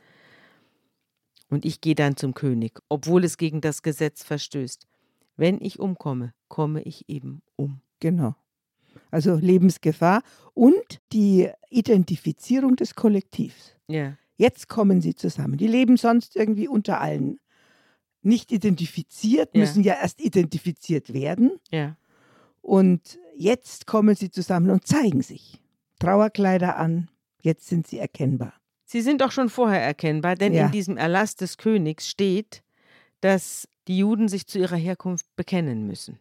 [1.48, 4.86] Und ich gehe dann zum König, obwohl es gegen das Gesetz verstößt.
[5.36, 7.80] Wenn ich umkomme, komme ich eben um.
[8.00, 8.34] Genau.
[9.10, 10.22] Also Lebensgefahr
[10.54, 13.74] und die Identifizierung des Kollektivs.
[13.88, 14.16] Ja.
[14.36, 15.56] Jetzt kommen sie zusammen.
[15.56, 17.38] Die leben sonst irgendwie unter allen.
[18.22, 19.60] Nicht identifiziert, Ja.
[19.60, 21.52] müssen ja erst identifiziert werden.
[21.70, 21.96] Ja.
[22.60, 25.60] Und jetzt kommen sie zusammen und zeigen sich.
[26.00, 27.08] Trauerkleider an,
[27.42, 28.52] jetzt sind sie erkennbar.
[28.84, 30.66] Sie sind auch schon vorher erkennbar, denn Ja.
[30.66, 32.62] in diesem Erlass des Königs steht,
[33.20, 36.18] dass die Juden sich zu ihrer Herkunft bekennen müssen.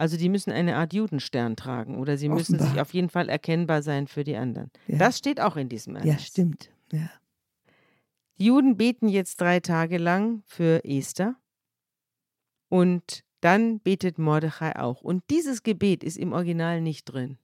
[0.00, 2.68] Also die müssen eine Art Judenstern tragen oder sie müssen Offenbar.
[2.72, 4.70] sich auf jeden Fall erkennbar sein für die anderen.
[4.86, 4.96] Ja.
[4.96, 6.08] Das steht auch in diesem Erlass.
[6.10, 6.70] Ja, stimmt.
[6.90, 7.10] Ja.
[8.38, 11.36] Die Juden beten jetzt drei Tage lang für Esther
[12.68, 15.02] und dann betet Mordechai auch.
[15.02, 17.38] Und dieses Gebet ist im Original nicht drin.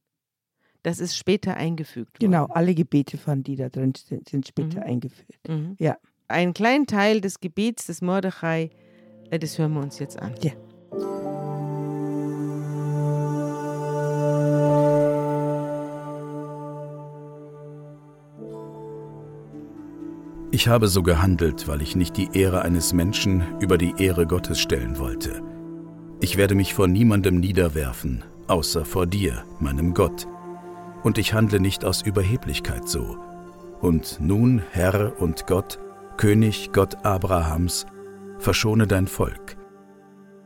[0.82, 2.30] Das ist später eingefügt worden.
[2.32, 4.82] Genau, alle Gebete von die da drin sind, sind später Mhm.
[4.86, 5.38] eingeführt.
[5.48, 5.76] Mhm.
[5.78, 5.98] Ja.
[6.28, 8.70] Einen kleinen Teil des Gebets des Mordechai,
[9.30, 10.34] äh, das hören wir uns jetzt an.
[10.42, 10.52] Ja.
[20.56, 24.58] Ich habe so gehandelt, weil ich nicht die Ehre eines Menschen über die Ehre Gottes
[24.58, 25.42] stellen wollte.
[26.22, 30.26] Ich werde mich vor niemandem niederwerfen, außer vor dir, meinem Gott.
[31.02, 33.18] Und ich handle nicht aus Überheblichkeit so.
[33.82, 35.78] Und nun, Herr und Gott,
[36.16, 37.84] König Gott Abrahams,
[38.38, 39.58] verschone dein Volk.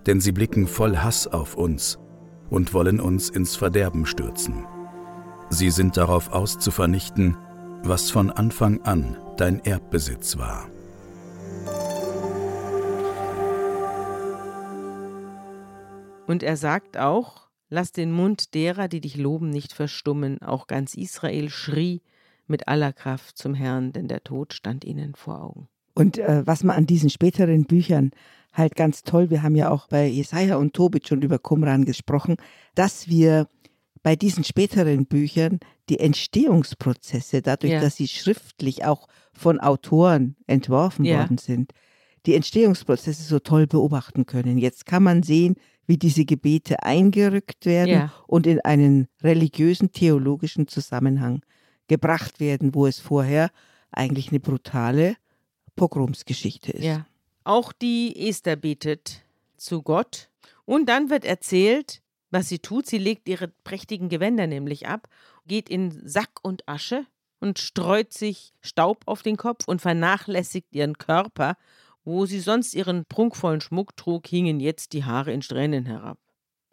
[0.07, 2.01] Denn sie blicken voll Hass auf uns
[2.51, 4.67] und wollen uns ins Verderben stürzen.
[5.51, 7.37] Sie sind darauf aus zu vernichten,
[7.85, 10.69] was von Anfang an dein Erbbesitz war.
[16.27, 20.43] Und er sagt auch, lass den Mund derer, die dich loben, nicht verstummen.
[20.43, 22.03] Auch ganz Israel schrie
[22.47, 25.69] mit aller Kraft zum Herrn, denn der Tod stand ihnen vor Augen.
[25.95, 28.11] Und äh, was man an diesen späteren Büchern
[28.53, 32.37] halt ganz toll, wir haben ja auch bei Jesaja und Tobit schon über Qumran gesprochen,
[32.75, 33.49] dass wir
[34.03, 35.61] bei diesen späteren Büchern
[35.91, 37.81] die Entstehungsprozesse, dadurch, ja.
[37.81, 41.19] dass sie schriftlich auch von Autoren entworfen ja.
[41.19, 41.73] worden sind,
[42.27, 44.57] die Entstehungsprozesse so toll beobachten können.
[44.57, 48.13] Jetzt kann man sehen, wie diese Gebete eingerückt werden ja.
[48.27, 51.43] und in einen religiösen, theologischen Zusammenhang
[51.89, 53.51] gebracht werden, wo es vorher
[53.91, 55.17] eigentlich eine brutale
[55.75, 56.85] Pogromsgeschichte ist.
[56.85, 57.07] Ja.
[57.43, 59.25] Auch die Esther betet
[59.57, 60.29] zu Gott
[60.67, 62.87] und dann wird erzählt, was sie tut.
[62.87, 65.09] Sie legt ihre prächtigen Gewänder nämlich ab,
[65.51, 67.07] geht in Sack und Asche
[67.41, 71.57] und streut sich Staub auf den Kopf und vernachlässigt ihren Körper.
[72.05, 76.19] Wo sie sonst ihren prunkvollen Schmuck trug, hingen jetzt die Haare in Strähnen herab.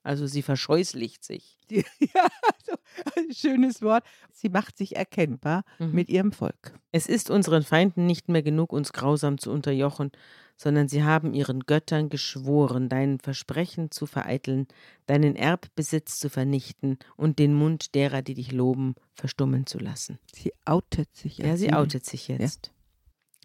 [0.03, 1.57] Also sie verscheußlicht sich.
[1.99, 2.27] Ja,
[2.65, 2.75] so
[3.17, 4.05] ein schönes Wort.
[4.31, 5.91] Sie macht sich erkennbar mhm.
[5.91, 6.79] mit ihrem Volk.
[6.93, 10.11] Es ist unseren Feinden nicht mehr genug, uns grausam zu unterjochen,
[10.57, 14.67] sondern sie haben ihren Göttern geschworen, dein Versprechen zu vereiteln,
[15.05, 20.17] deinen Erbbesitz zu vernichten und den Mund derer, die dich loben, verstummen zu lassen.
[20.33, 21.37] Sie outet sich.
[21.37, 22.67] Ja, sie outet sich jetzt.
[22.67, 22.73] Ja.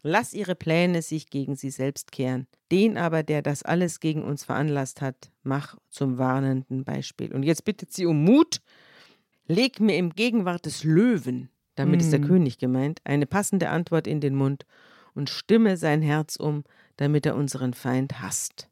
[0.05, 2.47] Lass ihre Pläne sich gegen sie selbst kehren.
[2.71, 7.33] Den aber, der das alles gegen uns veranlasst hat, mach zum warnenden Beispiel.
[7.33, 8.59] Und jetzt bittet sie um Mut.
[9.45, 12.03] Leg mir im Gegenwart des Löwen, damit mm.
[12.03, 12.27] ist der mhm.
[12.27, 14.65] König gemeint, eine passende Antwort in den Mund
[15.13, 16.63] und stimme sein Herz um,
[16.97, 18.69] damit er unseren Feind hasst.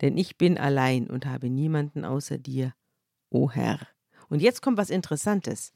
[0.00, 2.74] Denn ich bin allein und habe niemanden außer dir,
[3.30, 3.78] o Herr.
[4.28, 5.72] Und jetzt kommt was Interessantes.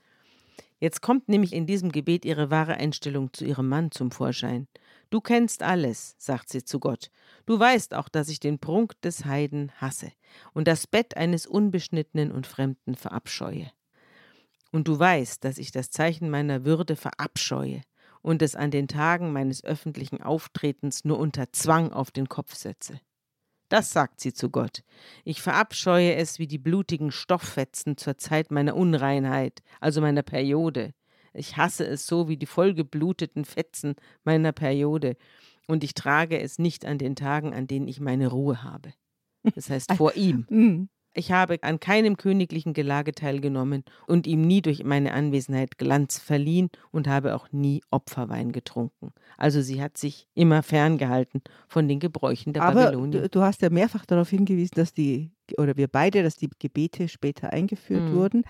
[0.78, 4.66] Jetzt kommt nämlich in diesem Gebet ihre wahre Einstellung zu ihrem Mann zum Vorschein.
[5.10, 7.10] Du kennst alles, sagt sie zu Gott.
[7.44, 10.12] Du weißt auch, dass ich den Prunk des Heiden hasse
[10.54, 13.70] und das Bett eines Unbeschnittenen und Fremden verabscheue.
[14.72, 17.82] Und du weißt, dass ich das Zeichen meiner Würde verabscheue
[18.22, 23.00] und es an den Tagen meines öffentlichen Auftretens nur unter Zwang auf den Kopf setze.
[23.68, 24.82] Das sagt sie zu Gott.
[25.24, 30.92] Ich verabscheue es wie die blutigen Stofffetzen zur Zeit meiner Unreinheit, also meiner Periode.
[31.32, 33.94] Ich hasse es so wie die vollgebluteten Fetzen
[34.24, 35.16] meiner Periode.
[35.68, 38.92] Und ich trage es nicht an den Tagen, an denen ich meine Ruhe habe.
[39.54, 40.88] Das heißt vor ihm.
[41.12, 46.70] Ich habe an keinem königlichen Gelage teilgenommen und ihm nie durch meine Anwesenheit Glanz verliehen
[46.92, 49.12] und habe auch nie Opferwein getrunken.
[49.36, 53.22] Also sie hat sich immer ferngehalten von den Gebräuchen der Aber Babylonier.
[53.22, 57.08] Du, du hast ja mehrfach darauf hingewiesen, dass die, oder wir beide, dass die Gebete
[57.08, 58.14] später eingeführt mhm.
[58.14, 58.44] wurden.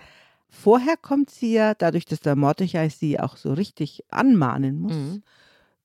[0.47, 5.23] Vorher kommt sie ja, dadurch, dass der Mordechai sie auch so richtig anmahnen muss, mhm.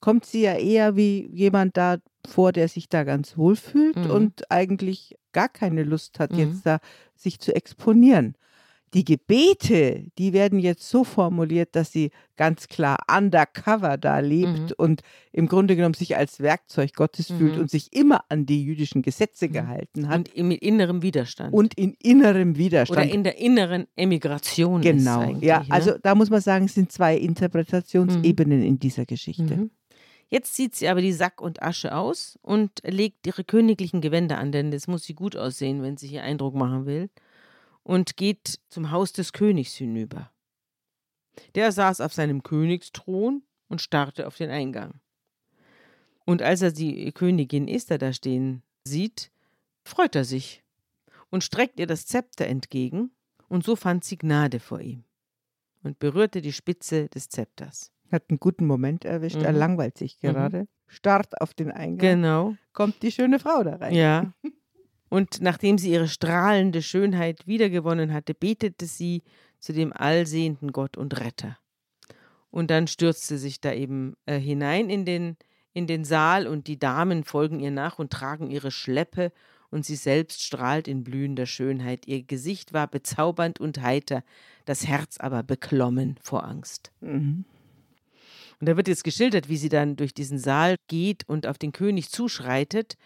[0.00, 4.10] kommt sie ja eher wie jemand da vor, der sich da ganz wohl fühlt mhm.
[4.10, 6.38] und eigentlich gar keine Lust hat, mhm.
[6.38, 6.78] jetzt da
[7.14, 8.36] sich zu exponieren.
[8.94, 14.74] Die Gebete, die werden jetzt so formuliert, dass sie ganz klar undercover da lebt mhm.
[14.78, 17.36] und im Grunde genommen sich als Werkzeug Gottes mhm.
[17.36, 19.52] fühlt und sich immer an die jüdischen Gesetze mhm.
[19.52, 20.34] gehalten hat.
[20.34, 21.52] Und mit innerem Widerstand.
[21.52, 22.98] Und in innerem Widerstand.
[22.98, 24.80] Oder in der inneren Emigration.
[24.80, 25.60] Genau, ja.
[25.60, 25.66] Ne?
[25.68, 28.66] Also da muss man sagen, es sind zwei Interpretationsebenen mhm.
[28.66, 29.68] in dieser Geschichte.
[30.28, 34.50] Jetzt zieht sie aber die Sack und Asche aus und legt ihre königlichen Gewänder an,
[34.50, 37.10] denn das muss sie gut aussehen, wenn sie hier Eindruck machen will,
[37.84, 40.32] und geht zum Haus des Königs hinüber.
[41.54, 45.00] Der saß auf seinem Königsthron und starrte auf den Eingang.
[46.24, 49.30] Und als er die Königin Esther da stehen sieht,
[49.84, 50.64] freut er sich
[51.30, 53.12] und streckt ihr das Zepter entgegen,
[53.48, 55.04] und so fand sie Gnade vor ihm
[55.84, 57.92] und berührte die Spitze des Zepters.
[58.12, 59.44] Hat einen guten Moment erwischt, mhm.
[59.44, 60.28] er langweilt sich mhm.
[60.28, 60.58] gerade.
[60.60, 60.68] Mhm.
[60.88, 61.98] Start auf den Eingang.
[61.98, 62.54] Genau.
[62.72, 63.94] Kommt die schöne Frau da rein.
[63.94, 64.32] Ja.
[65.08, 69.22] Und nachdem sie ihre strahlende Schönheit wiedergewonnen hatte, betete sie
[69.58, 71.58] zu dem allsehenden Gott und Retter.
[72.50, 75.36] Und dann stürzte sich da eben äh, hinein in den,
[75.72, 79.32] in den Saal und die Damen folgen ihr nach und tragen ihre Schleppe
[79.70, 82.06] und sie selbst strahlt in blühender Schönheit.
[82.06, 84.22] Ihr Gesicht war bezaubernd und heiter,
[84.64, 86.92] das Herz aber beklommen vor Angst.
[87.00, 87.44] Mhm.
[88.60, 91.72] Und da wird jetzt geschildert, wie sie dann durch diesen Saal geht und auf den
[91.72, 92.96] König zuschreitet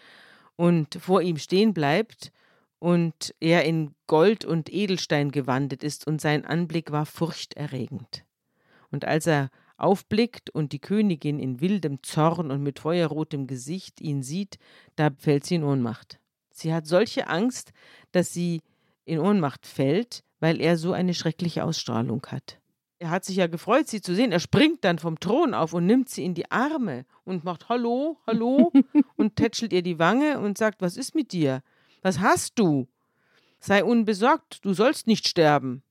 [0.55, 2.31] und vor ihm stehen bleibt
[2.79, 8.23] und er in Gold und Edelstein gewandet ist und sein Anblick war furchterregend.
[8.91, 14.21] Und als er aufblickt und die Königin in wildem Zorn und mit feuerrotem Gesicht ihn
[14.21, 14.57] sieht,
[14.95, 16.19] da fällt sie in Ohnmacht.
[16.51, 17.71] Sie hat solche Angst,
[18.11, 18.61] dass sie
[19.05, 22.60] in Ohnmacht fällt, weil er so eine schreckliche Ausstrahlung hat.
[23.01, 24.31] Er hat sich ja gefreut, sie zu sehen.
[24.31, 28.17] Er springt dann vom Thron auf und nimmt sie in die Arme und macht Hallo,
[28.27, 28.71] Hallo
[29.17, 31.63] und tätschelt ihr die Wange und sagt, was ist mit dir?
[32.03, 32.87] Was hast du?
[33.59, 35.81] Sei unbesorgt, du sollst nicht sterben.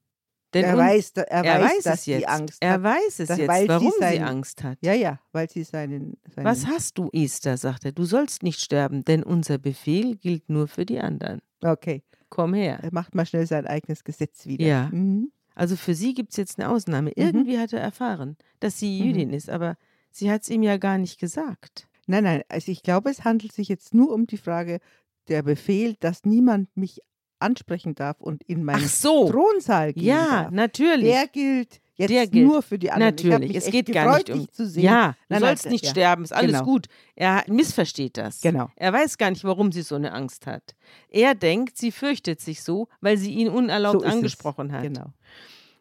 [0.54, 2.18] Denn er weiß, er, er weiß, weiß dass es jetzt.
[2.20, 4.78] sie Angst er weiß es dass- jetzt, weil sie warum sie sein- Angst hat.
[4.80, 6.16] Ja, ja, weil sie seinen.
[6.32, 7.56] seinen Was hast du, Esther?
[7.56, 7.92] sagt er.
[7.92, 11.40] Du sollst nicht sterben, denn unser Befehl gilt nur für die anderen.
[11.62, 12.78] Okay, Komm her.
[12.82, 14.64] er macht mal schnell sein eigenes Gesetz wieder.
[14.64, 14.88] Ja.
[14.92, 15.30] Mhm.
[15.60, 17.10] Also für sie gibt es jetzt eine Ausnahme.
[17.14, 19.06] Irgendwie hat er erfahren, dass sie Mhm.
[19.06, 19.76] Jüdin ist, aber
[20.10, 21.86] sie hat es ihm ja gar nicht gesagt.
[22.06, 24.80] Nein, nein, also ich glaube, es handelt sich jetzt nur um die Frage,
[25.28, 27.00] der Befehl, dass niemand mich
[27.40, 29.28] ansprechen darf und in meinen Ach so.
[29.30, 30.50] Thronsaal gehen Ja, darf.
[30.52, 31.04] natürlich.
[31.10, 32.46] Der gilt jetzt Der gilt.
[32.46, 33.14] nur für die anderen.
[33.14, 34.40] Natürlich, es geht gar gefreut, nicht um.
[34.46, 34.82] dich zu sehen.
[34.82, 35.90] Ja, du Nein, nein, sollst nicht ja.
[35.90, 36.64] sterben, ist alles Genau.
[36.64, 36.86] gut.
[37.14, 38.40] Er missversteht das.
[38.40, 38.70] Genau.
[38.76, 40.74] Er weiß gar nicht, warum sie so eine Angst hat.
[41.08, 44.14] Er denkt, sie fürchtet sich so, weil sie ihn unerlaubt So ist es.
[44.14, 44.82] angesprochen hat.
[44.82, 45.12] Genau.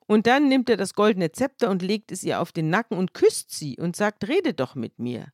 [0.08, 3.14] Und dann nimmt er das goldene Zepter und legt es ihr auf den Nacken und
[3.14, 5.28] küsst sie und sagt, rede doch mit mir.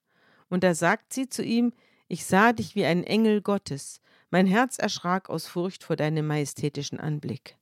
[0.49, 1.73] Und da sagt sie zu ihm,
[2.07, 4.01] ich sah dich wie ein Engel Gottes.
[4.31, 7.55] Mein Herz erschrak aus Furcht vor deinem majestätischen Anblick.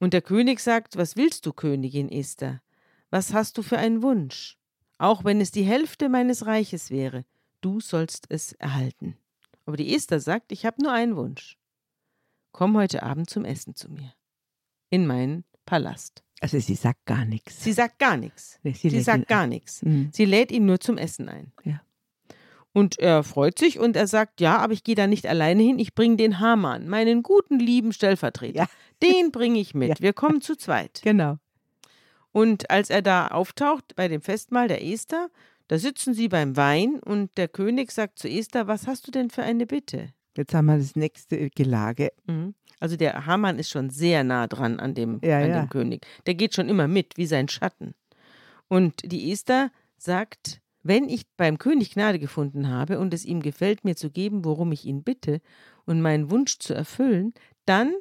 [0.00, 2.60] Und der König sagt, was willst du, Königin Esther?
[3.10, 4.58] Was hast du für einen Wunsch?
[4.98, 7.24] Auch wenn es die Hälfte meines Reiches wäre,
[7.60, 9.16] du sollst es erhalten.
[9.66, 11.58] Aber die Esther sagt, ich habe nur einen Wunsch.
[12.52, 14.12] Komm heute Abend zum Essen zu mir.
[14.90, 16.22] In meinen Palast.
[16.40, 17.64] Also sie sagt gar nichts.
[17.64, 18.60] Sie sagt gar nichts.
[18.62, 19.82] Nee, Sie lächelt sagt gar nichts.
[19.82, 20.10] Mhm.
[20.12, 21.52] Sie lädt ihn nur zum Essen ein.
[21.64, 21.80] Ja.
[22.72, 25.78] Und er freut sich und er sagt, ja, aber ich gehe da nicht alleine hin,
[25.78, 28.58] ich bringe den Hamann, meinen guten, lieben Stellvertreter.
[28.58, 28.68] Ja.
[29.04, 29.88] Den bringe ich mit.
[29.88, 29.94] Ja.
[29.98, 31.00] Wir kommen zu zweit.
[31.02, 31.38] Genau.
[32.32, 35.30] Und als er da auftaucht bei dem Festmahl der Esther,
[35.68, 39.30] da sitzen sie beim Wein und der König sagt zu Esther, was hast du denn
[39.30, 40.08] für eine Bitte?
[40.36, 42.12] Jetzt haben wir das nächste Gelage.
[42.26, 42.54] Mhm.
[42.80, 45.60] Also der Hamann ist schon sehr nah dran an dem, Ja, an ja.
[45.62, 46.06] dem König.
[46.26, 47.94] Der geht schon immer mit, wie sein Schatten.
[48.68, 53.84] Und die Esther sagt, wenn ich beim König Gnade gefunden habe und es ihm gefällt,
[53.84, 55.40] mir zu geben, worum ich ihn bitte
[55.86, 57.32] und meinen Wunsch zu erfüllen,
[57.64, 57.94] dann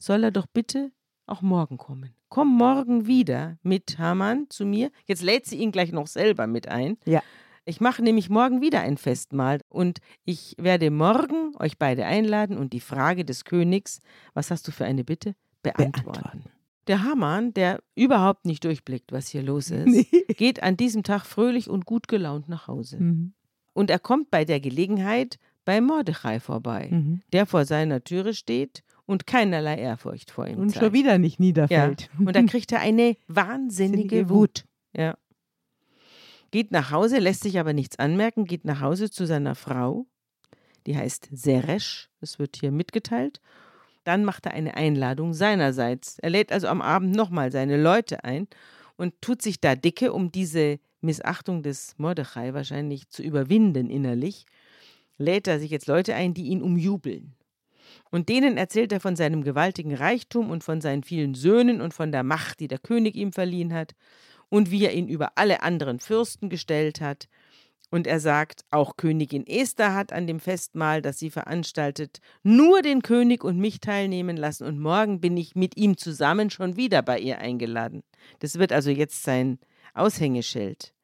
[0.00, 0.90] soll er doch bitte
[1.26, 2.12] auch morgen kommen.
[2.28, 4.90] Komm morgen wieder mit Hamann zu mir.
[5.04, 6.96] Jetzt lädt sie ihn gleich noch selber mit ein.
[7.04, 7.22] Ja.
[7.64, 12.72] Ich mache nämlich morgen wieder ein Festmahl und ich werde morgen euch beide einladen und
[12.72, 14.00] die Frage des Königs,
[14.34, 16.02] was hast du für eine Bitte, beantworten.
[16.02, 16.44] Beantworten.
[16.86, 20.06] Der Hamann, der überhaupt nicht durchblickt, was hier los ist, Nee.
[20.36, 22.98] geht an diesem Tag fröhlich und gut gelaunt nach Hause.
[22.98, 23.34] Mhm.
[23.74, 27.20] Und er kommt bei der Gelegenheit bei Mordechai vorbei, Mhm.
[27.32, 30.84] der vor seiner Türe steht und keinerlei Ehrfurcht vor ihm Und zeigt.
[30.84, 31.44] schon wieder nicht Ja.
[31.44, 32.10] niederfällt.
[32.18, 34.64] Und da kriegt er eine wahnsinnige Sinnige Wut.
[34.96, 35.16] Ja.
[36.50, 40.06] Geht nach Hause, lässt sich aber nichts anmerken, geht nach Hause zu seiner Frau,
[40.86, 43.40] die heißt Seresh, das wird hier mitgeteilt.
[44.04, 46.18] Dann macht er eine Einladung seinerseits.
[46.18, 48.48] Er lädt also am Abend nochmal seine Leute ein
[48.96, 54.46] und tut sich da dicke, um diese Missachtung des Mordechai wahrscheinlich zu überwinden innerlich.
[55.18, 57.34] Lädt er sich jetzt Leute ein, die ihn umjubeln.
[58.10, 62.10] Und denen erzählt er von seinem gewaltigen Reichtum und von seinen vielen Söhnen und von
[62.10, 63.94] der Macht, die der König ihm verliehen hat
[64.48, 67.28] und wie er ihn über alle anderen Fürsten gestellt hat.
[67.92, 73.02] Und er sagt, auch Königin Esther hat an dem Festmahl, das sie veranstaltet, nur den
[73.02, 77.18] König und mich teilnehmen lassen und morgen bin ich mit ihm zusammen schon wieder bei
[77.18, 78.02] ihr eingeladen.
[78.38, 79.58] Das wird also jetzt sein
[79.94, 80.94] Aushängeschild.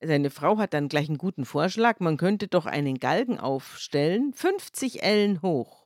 [0.00, 5.02] Seine Frau hat dann gleich einen guten Vorschlag, man könnte doch einen Galgen aufstellen, 50
[5.02, 5.83] Ellen hoch,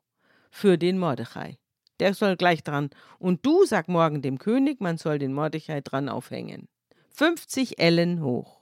[0.51, 1.59] für den Mordechai.
[2.01, 2.91] Der soll gleich dran.
[3.19, 6.69] Und du sag morgen dem König, man soll den Mordechai dran aufhängen.
[7.11, 8.61] 50 Ellen hoch.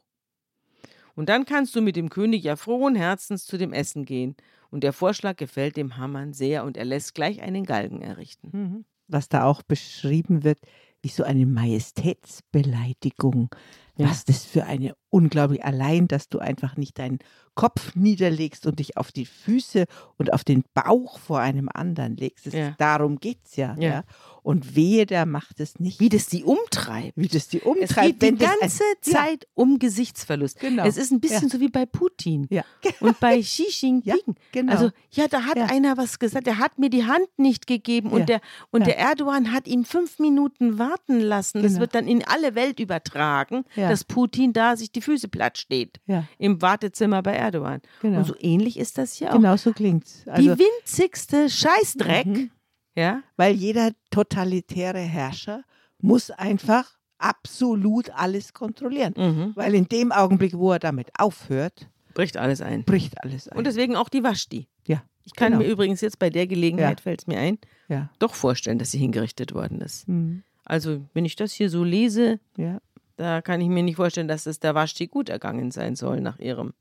[1.14, 4.36] Und dann kannst du mit dem König ja frohen Herzens zu dem Essen gehen.
[4.70, 8.50] Und der Vorschlag gefällt dem Hamann sehr und er lässt gleich einen Galgen errichten.
[8.52, 8.84] Mhm.
[9.08, 10.58] Was da auch beschrieben wird,
[11.02, 13.50] wie so eine Majestätsbeleidigung.
[13.98, 14.10] Ja.
[14.10, 17.18] Was das für eine unglaublich, allein, dass du einfach nicht deinen
[17.54, 19.86] Kopf niederlegst und dich auf die Füße
[20.18, 22.46] und auf den Bauch vor einem anderen legst.
[22.46, 22.74] Das, Ja.
[22.78, 23.88] Darum geht es ja, Ja.
[23.88, 24.04] ja.
[24.46, 25.98] Und wehe, der macht es nicht.
[25.98, 27.14] Wie das die umtreibt.
[27.16, 28.20] wie das die Es umtreibt.
[28.20, 29.12] geht die das ein- ganze Ja.
[29.12, 30.60] Zeit um Gesichtsverlust.
[30.60, 30.84] Genau.
[30.84, 32.62] Es ist ein bisschen so wie bei Putin Ja.
[33.00, 34.02] und bei Xi Jinping.
[34.04, 34.14] Ja,
[34.52, 34.72] genau.
[34.72, 35.64] Also, ja, da hat Ja.
[35.66, 38.26] einer was gesagt, der hat mir die Hand nicht gegeben und, Ja.
[38.26, 38.40] der,
[38.70, 38.86] und Ja.
[38.86, 41.60] der Erdogan hat ihn fünf Minuten warten lassen.
[41.62, 41.80] Das Genau.
[41.80, 43.88] wird dann in alle Welt übertragen, Ja.
[43.90, 45.98] dass Putin da sich die Füße platt steht.
[46.06, 46.22] Ja.
[46.38, 47.80] Im Wartezimmer bei Erdogan.
[48.00, 48.18] Genau.
[48.18, 49.36] Und so ähnlich ist das hier auch.
[49.36, 50.22] Genau so klingt's.
[50.24, 52.50] Die Also, winzigste Scheißdreck, Mhm.
[52.96, 55.62] Ja, weil jeder totalitäre Herrscher
[56.00, 59.14] muss einfach absolut alles kontrollieren.
[59.16, 59.52] mhm.
[59.54, 62.84] Weil in dem Augenblick, wo er damit aufhört, bricht alles ein.
[62.84, 63.56] bricht alles ein.
[63.58, 64.66] Und deswegen auch die Waschti.
[64.86, 65.64] ja, Ich kann Genau.
[65.64, 67.02] mir übrigens jetzt bei der Gelegenheit, Ja.
[67.02, 68.10] fällt es mir ein, ja.
[68.18, 70.06] doch vorstellen, dass sie hingerichtet worden ist.
[70.08, 70.42] Mhm.
[70.64, 72.78] Also, wenn ich das hier so lese, ja.
[73.16, 76.38] da kann ich mir nicht vorstellen, dass es der Waschti gut ergangen sein soll nach
[76.38, 76.74] ihrem.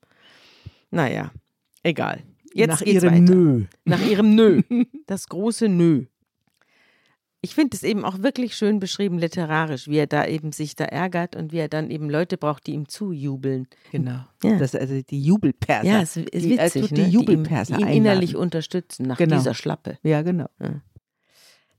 [0.92, 1.32] Naja,
[1.84, 2.24] egal.
[2.58, 3.36] Jetzt Nach geht's ihrem weiter.
[3.36, 3.64] Nö.
[3.84, 4.62] Nach ihrem Nö.
[5.08, 6.06] Das große Nö.
[7.42, 10.86] Ich finde es eben auch wirklich schön beschrieben literarisch, wie er da eben sich da
[10.86, 13.68] ärgert und wie er dann eben Leute braucht, die ihm zujubeln.
[13.92, 14.22] Genau.
[14.42, 14.58] Ja.
[14.58, 15.86] Das also die Jubelperser.
[15.88, 16.98] Ja, es ist Die- witzig, tut ne?
[16.98, 17.98] die die, ihm, Jubelperser die ihn einladen.
[18.06, 19.36] innerlich unterstützen nach Genau.
[19.38, 20.00] dieser Schlappe.
[20.02, 20.48] Ja, genau.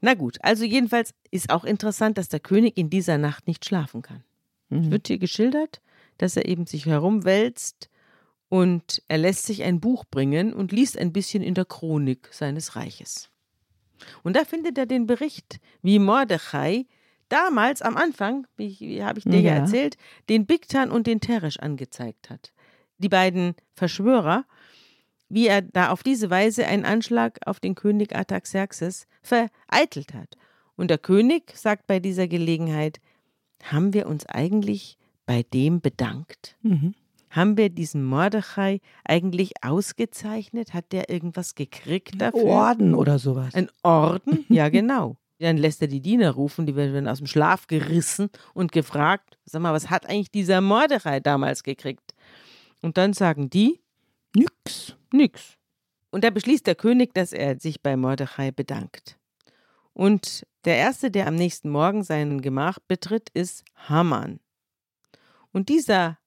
[0.03, 4.03] Na gut, also jedenfalls ist auch interessant, dass der König in dieser Nacht nicht schlafen
[4.03, 4.23] kann.
[4.71, 4.91] Es Mhm.
[4.93, 5.81] wird hier geschildert,
[6.19, 7.89] dass er eben sich herumwälzt
[8.57, 12.75] und er lässt sich ein Buch bringen und liest ein bisschen in der Chronik seines
[12.75, 13.29] Reiches.
[14.23, 16.87] Und da findet er den Bericht, wie Mordechai
[17.29, 19.53] damals am Anfang, wie, wie habe ich dir ja.
[19.53, 19.59] Ja.
[19.59, 19.99] erzählt,
[20.31, 22.55] den Bigtan und den Teresh angezeigt hat.
[22.97, 24.47] Die beiden Verschwörer,
[25.29, 30.39] wie er da auf diese Weise einen Anschlag auf den König Artaxerxes vereitelt hat.
[30.77, 33.01] Und der König sagt bei dieser Gelegenheit,
[33.65, 34.97] haben wir uns eigentlich
[35.27, 36.57] bei dem bedankt?
[36.63, 36.95] Mhm.
[37.37, 40.73] Haben wir diesen Mordechai eigentlich ausgezeichnet?
[40.73, 42.43] Hat der irgendwas gekriegt dafür?
[42.45, 43.55] Orden oder sowas.
[43.55, 44.47] Ein Orden?
[44.49, 45.19] Ja, genau.
[45.39, 49.61] Dann lässt er die Diener rufen, die werden aus dem Schlaf gerissen und gefragt, sag
[49.61, 52.15] mal, was hat eigentlich dieser Mordechai damals gekriegt?
[52.81, 53.81] Und dann sagen die,
[54.35, 54.97] Nix.
[55.13, 55.59] nix.
[56.11, 59.19] Und da beschließt der König, dass er sich bei Mordechai bedankt.
[59.93, 64.41] Und der Erste, der am nächsten Morgen seinen Gemach betritt, ist Haman.
[65.53, 66.19] Und dieser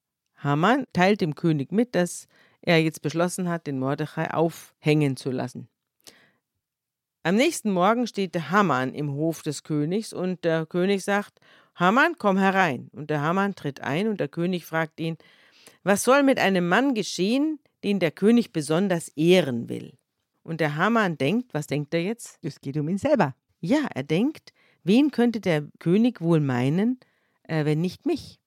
[0.42, 2.26] Haman teilt dem König mit, dass
[2.62, 5.68] er jetzt beschlossen hat, den Mordechai aufhängen zu lassen.
[7.22, 11.38] Am nächsten Morgen steht der Haman im Hof des Königs und der König sagt,
[11.74, 12.88] Haman, komm herein.
[12.92, 15.18] Und der Haman tritt ein und der König fragt ihn,
[15.82, 19.92] was soll mit einem Mann geschehen, den der König besonders ehren will?
[20.42, 22.38] Und der Haman denkt, was denkt er jetzt?
[22.42, 23.34] Es geht um ihn selber.
[23.60, 26.98] Ja, er denkt, wen könnte der König wohl meinen,
[27.42, 28.39] äh, wenn nicht mich?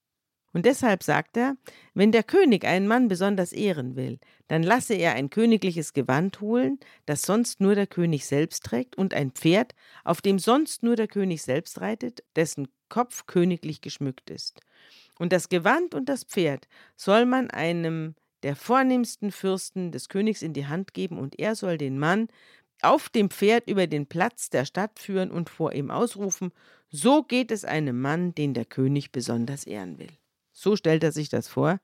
[0.54, 1.58] Und deshalb sagt er,
[1.95, 6.80] wenn der König einen Mann besonders ehren will, dann lasse er ein königliches Gewand holen,
[7.08, 9.74] das sonst nur der König selbst trägt, und ein Pferd,
[10.04, 14.62] auf dem sonst nur der König selbst reitet, dessen Kopf königlich geschmückt ist.
[15.18, 20.54] Und das Gewand und das Pferd soll man einem der vornehmsten Fürsten des Königs in
[20.54, 22.28] die Hand geben, und er soll den Mann
[22.84, 26.51] auf dem Pferd über den Platz der Stadt führen und vor ihm ausrufen,
[26.89, 30.12] so geht es einem Mann, den der König besonders ehren will.
[30.64, 31.80] So stellt er sich das vor.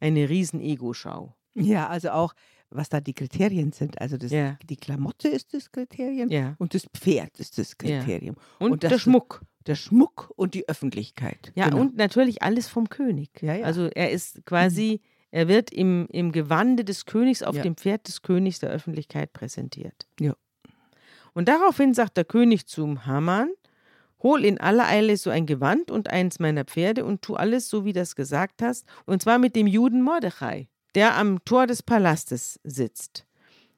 [0.00, 1.34] Eine Riesen-Ego-Schau.
[1.54, 2.34] Ja, also auch,
[2.70, 4.00] was da die Kriterien sind.
[4.00, 4.58] Also das, Ja.
[4.68, 6.56] die Klamotte ist das Kriterium Ja.
[6.58, 8.34] und das Pferd ist das Kriterium.
[8.58, 9.42] Und, Und das- der Schmuck.
[9.66, 11.52] Der Schmuck und die Öffentlichkeit.
[11.54, 11.82] Ja, Genau.
[11.82, 13.30] und natürlich alles vom König.
[13.40, 13.64] Ja, ja.
[13.64, 15.00] Also er ist quasi,
[15.30, 17.62] er wird im, im Gewande des Königs auf Ja.
[17.62, 20.08] dem Pferd des Königs der Öffentlichkeit präsentiert.
[20.18, 20.34] Ja.
[21.34, 23.50] Und daraufhin sagt der König zum Haman,
[24.22, 27.84] hol in aller Eile so ein Gewand und eins meiner Pferde und tu alles so,
[27.84, 31.82] wie du das gesagt hast, und zwar mit dem Juden Mordechai, der am Tor des
[31.82, 33.26] Palastes sitzt.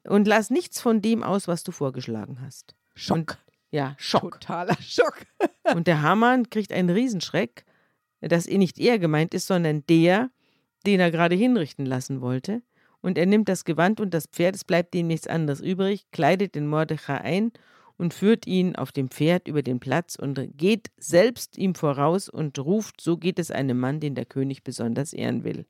[0.03, 2.75] Und lass nichts von dem aus, was du vorgeschlagen hast.
[2.93, 3.17] Schock.
[3.17, 3.37] Und,
[3.71, 4.39] ja, Schock.
[4.39, 5.25] Totaler Schock.
[5.73, 7.65] Und der Hamann kriegt einen Riesenschreck,
[8.21, 10.29] dass eh nicht er gemeint ist, sondern der,
[10.85, 12.61] den er gerade hinrichten lassen wollte.
[13.01, 16.55] Und er nimmt das Gewand und das Pferd, es bleibt ihm nichts anderes übrig, kleidet
[16.55, 17.51] den Mordechai ein
[17.97, 22.59] und führt ihn auf dem Pferd über den Platz und geht selbst ihm voraus und
[22.59, 25.65] ruft, so geht es einem Mann, den der König besonders ehren will.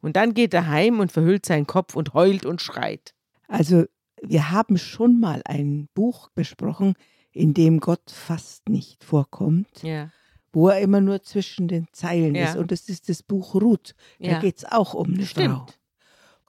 [0.00, 3.14] Und dann geht er heim und verhüllt seinen Kopf und heult und schreit.
[3.46, 3.84] Also
[4.20, 6.94] wir haben schon mal ein Buch besprochen,
[7.32, 10.10] in dem Gott fast nicht vorkommt, Ja.
[10.52, 12.46] wo er immer nur zwischen den Zeilen Ja.
[12.46, 12.56] ist.
[12.56, 13.94] Und das ist das Buch Ruth.
[14.18, 14.38] Da Ja.
[14.40, 15.26] geht es auch um eine Frau.
[15.26, 15.78] Stimmt.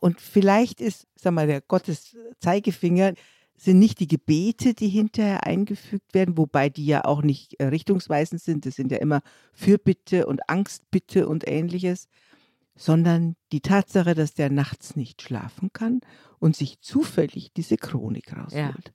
[0.02, 3.14] Und vielleicht ist, sag mal, der Gottes Zeigefinger
[3.56, 8.42] sind nicht die Gebete, die hinterher eingefügt werden, wobei die ja auch nicht äh, richtungsweisend
[8.42, 8.66] sind.
[8.66, 9.22] Das sind ja immer
[9.54, 12.08] Fürbitte und Angstbitte und ähnliches,
[12.76, 16.02] sondern die Tatsache, dass der nachts nicht schlafen kann
[16.40, 18.94] und sich zufällig diese Chronik rausholt.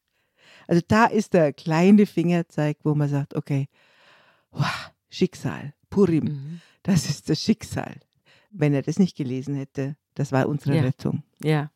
[0.67, 3.69] Also da ist der kleine Fingerzeig, wo man sagt, okay,
[4.51, 6.61] wow, Schicksal, Purim, Mhm.
[6.83, 8.01] das ist das Schicksal.
[8.51, 10.83] Wenn er das nicht gelesen hätte, das war unsere Ja.
[10.83, 11.23] Rettung.
[11.43, 11.71] Ja.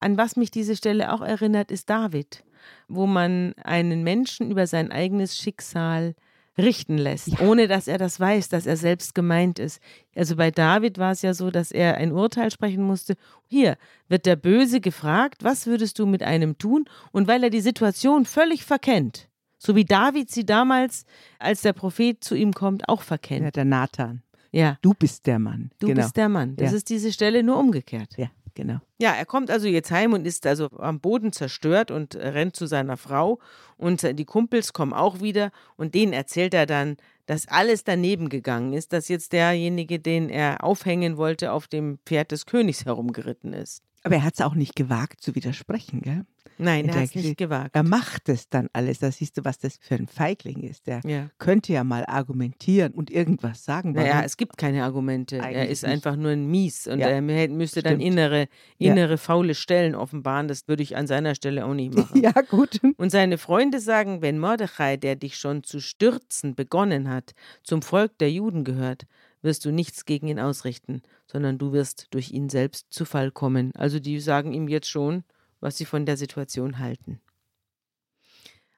[0.00, 2.44] An was mich diese Stelle auch erinnert, ist David,
[2.88, 6.14] wo man einen Menschen über sein eigenes Schicksal
[6.58, 7.40] richten lässt, Ja.
[7.46, 9.78] ohne dass er das weiß, dass er selbst gemeint ist.
[10.14, 13.14] Also bei David war es ja so, dass er ein Urteil sprechen musste.
[13.46, 13.76] Hier
[14.08, 16.86] wird der Böse gefragt, was würdest du mit einem tun?
[17.12, 19.28] Und weil er die Situation völlig verkennt,
[19.58, 21.04] so wie David sie damals,
[21.38, 23.56] als der Prophet zu ihm kommt, auch Ja, verkennt.
[23.56, 24.22] der Nathan.
[24.50, 25.70] Ja, Du bist der Mann.
[25.78, 26.00] du genau.
[26.02, 26.56] bist der Mann.
[26.56, 26.76] Das Ja.
[26.78, 28.14] ist diese Stelle nur umgekehrt.
[28.16, 28.78] Ja, genau.
[28.98, 32.66] Ja, er kommt also jetzt heim und ist also am Boden zerstört und rennt zu
[32.66, 33.38] seiner Frau.
[33.76, 36.96] Und die Kumpels kommen auch wieder und denen erzählt er dann,
[37.26, 42.32] dass alles daneben gegangen ist, dass jetzt derjenige, den er aufhängen wollte, auf dem Pferd
[42.32, 43.82] des Königs herumgeritten ist.
[44.02, 46.24] Aber er hat es auch nicht gewagt zu widersprechen, gell?
[46.58, 47.70] Nein, In er hat es nicht gewagt.
[47.74, 48.98] Er macht es dann alles.
[49.00, 50.86] Da siehst du, was das für ein Feigling ist.
[50.86, 51.28] Der ja.
[51.38, 53.92] könnte ja mal argumentieren und irgendwas sagen.
[53.92, 55.36] Naja, es gibt keine Argumente.
[55.38, 55.92] er ist nicht.
[55.92, 58.04] einfach nur ein Mies und Ja, er mü- müsste dann stimmt.
[58.12, 58.48] innere,
[58.78, 58.92] Ja.
[58.92, 60.48] innere faule Stellen offenbaren.
[60.48, 62.20] Das würde ich an seiner Stelle auch nicht machen.
[62.22, 62.80] ja, gut.
[62.96, 67.32] Und seine Freunde sagen, wenn Mordechai, der dich schon zu stürzen begonnen hat,
[67.62, 69.06] zum Volk der Juden gehört,
[69.42, 73.70] wirst du nichts gegen ihn ausrichten, sondern du wirst durch ihn selbst zu Fall kommen.
[73.76, 75.22] Also die sagen ihm jetzt schon,
[75.66, 77.20] was sie von der Situation halten.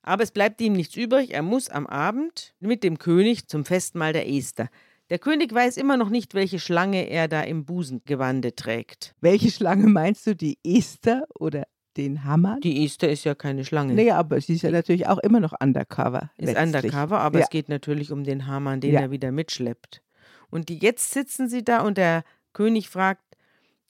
[0.01, 4.15] Aber es bleibt ihm nichts übrig, er muss am Abend mit dem König zum Festmahl
[4.15, 4.71] der Esther.
[5.11, 9.15] Der König weiß immer noch nicht, welche Schlange er da im Busengewande trägt.
[9.21, 10.35] Welche Schlange meinst du?
[10.35, 11.65] Die Esther oder
[11.99, 12.59] den Hammer?
[12.63, 13.93] Die Esther ist ja keine Schlange.
[13.93, 16.31] Naja, aber sie ist ja natürlich auch immer noch undercover.
[16.39, 16.85] Ist letztlich.
[16.85, 17.45] undercover, aber Ja.
[17.45, 19.01] es geht natürlich um den Hamann, den Ja.
[19.01, 20.03] er wieder mitschleppt.
[20.49, 22.25] Und die, jetzt sitzen sie da und der
[22.55, 23.28] König fragt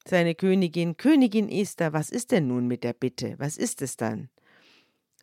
[0.09, 3.35] seine Königin, Königin Esther, was ist denn nun mit der Bitte?
[3.39, 4.29] Was ist es dann?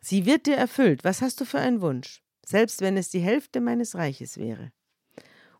[0.00, 1.04] Sie wird dir erfüllt.
[1.04, 2.22] Was hast du für einen Wunsch?
[2.44, 4.70] Selbst wenn es die Hälfte meines Reiches wäre.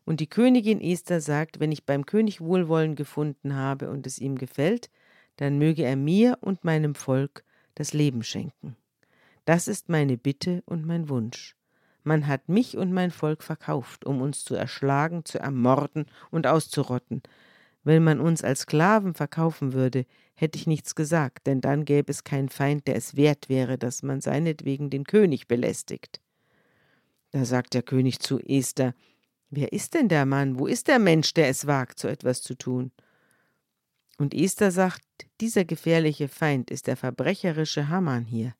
[0.05, 4.37] Und die Königin Esther sagt, wenn ich beim König Wohlwollen gefunden habe und es ihm
[4.37, 4.89] gefällt,
[5.35, 7.43] dann möge er mir und meinem Volk
[7.75, 8.77] das Leben schenken.
[9.43, 11.57] Das ist meine Bitte und mein Wunsch.
[12.03, 17.21] Man hat mich und mein Volk verkauft, um uns zu erschlagen, zu ermorden und auszurotten.
[17.87, 22.25] Wenn man uns als Sklaven verkaufen würde, hätte ich nichts gesagt, denn dann gäbe es
[22.25, 26.19] keinen Feind, der es wert wäre, dass man seinetwegen den König belästigt.
[27.31, 28.93] Da sagt der König zu Esther,
[29.49, 30.59] Wer ist denn der Mann?
[30.59, 32.91] Wo ist der Mensch, der es wagt, so etwas zu tun?
[34.17, 35.05] Und Esther sagt,
[35.39, 38.53] dieser gefährliche Feind ist der verbrecherische Haman hier.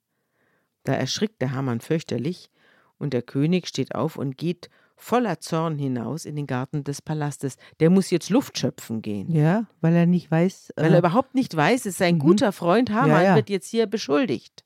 [0.84, 2.48] Da erschrickt der Haman fürchterlich,
[2.96, 7.56] und der König steht auf und geht voller Zorn hinaus in den Garten des Palastes.
[7.80, 9.30] Der muss jetzt Luft schöpfen gehen.
[9.30, 10.74] Ja, weil er nicht weiß.
[10.76, 12.20] Weil er äh, überhaupt nicht weiß, ist sein mhm.
[12.20, 13.34] guter Freund Haman Ja, ja.
[13.36, 14.64] wird jetzt hier beschuldigt.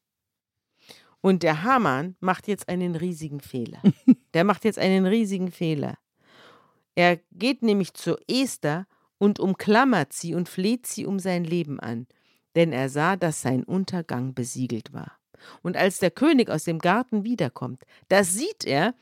[1.21, 3.81] Und der Haman macht jetzt einen riesigen Fehler.
[4.35, 5.99] der macht jetzt einen riesigen Fehler.
[6.95, 8.87] Er geht nämlich zu Esther
[9.19, 12.07] und umklammert sie und fleht sie um sein Leben an,
[12.57, 15.13] denn er sah, dass sein Untergang besiegelt war.
[15.63, 18.95] Und als der König aus dem Garten wiederkommt, da sieht er,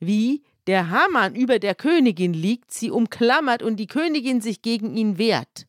[0.00, 5.18] wie der Haman über der Königin liegt, sie umklammert und die Königin sich gegen ihn
[5.18, 5.66] wehrt.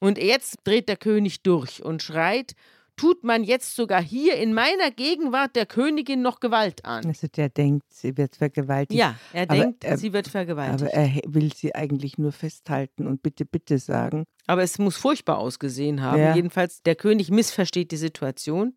[0.00, 2.54] Und jetzt dreht der König durch und schreit,
[2.96, 7.04] tut man jetzt sogar hier in meiner Gegenwart der Königin noch Gewalt an.
[7.04, 8.98] Also der denkt, sie wird vergewaltigt.
[8.98, 10.82] Ja, er Aber, denkt, äh, sie wird vergewaltigt.
[10.82, 14.24] Aber er will sie eigentlich nur festhalten und bitte, bitte sagen.
[14.46, 16.22] Aber es muss furchtbar ausgesehen haben.
[16.22, 16.34] Ja.
[16.34, 18.74] Jedenfalls, der König missversteht die Situation.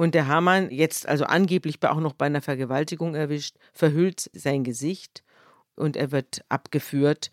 [0.00, 5.22] Und der Hamann, jetzt also angeblich auch noch bei einer Vergewaltigung erwischt, verhüllt sein Gesicht
[5.74, 7.30] und er wird abgeführt.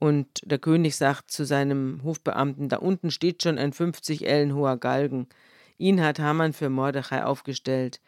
[0.00, 4.78] Und der König sagt zu seinem Hofbeamten: Da unten steht schon ein 50 Ellen hoher
[4.78, 5.28] Galgen.
[5.76, 8.00] Ihn hat Haman für Mordechai aufgestellt,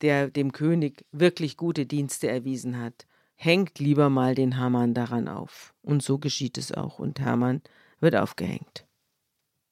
[0.00, 3.06] der dem König wirklich gute Dienste erwiesen hat.
[3.36, 5.72] Hängt lieber mal den Haman daran auf.
[5.82, 6.98] Und so geschieht es auch.
[6.98, 7.62] Und Haman
[8.00, 8.88] wird aufgehängt.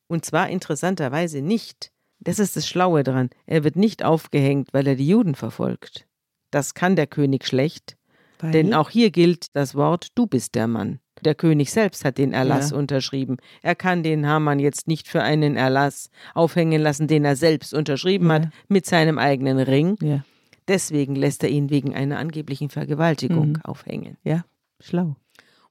[0.07, 1.91] Und zwar interessanterweise nicht,
[2.25, 6.07] das ist das Schlaue dran, er wird nicht aufgehängt, weil er die Juden verfolgt.
[6.51, 7.97] Das kann der König schlecht,
[8.39, 10.99] Weil, denn auch hier gilt das Wort, du bist der Mann.
[11.21, 12.77] Der König selbst hat den Erlass Ja.
[12.77, 13.37] unterschrieben.
[13.63, 18.27] Er kann den Hamann jetzt nicht für einen Erlass aufhängen lassen, den er selbst unterschrieben
[18.29, 18.35] Ja.
[18.35, 19.97] hat, mit seinem eigenen Ring.
[20.03, 20.25] Ja,
[20.69, 23.63] Deswegen lässt er ihn wegen einer angeblichen Vergewaltigung Mhm.
[23.63, 24.17] aufhängen.
[24.25, 24.45] ja,
[24.81, 25.17] schlau.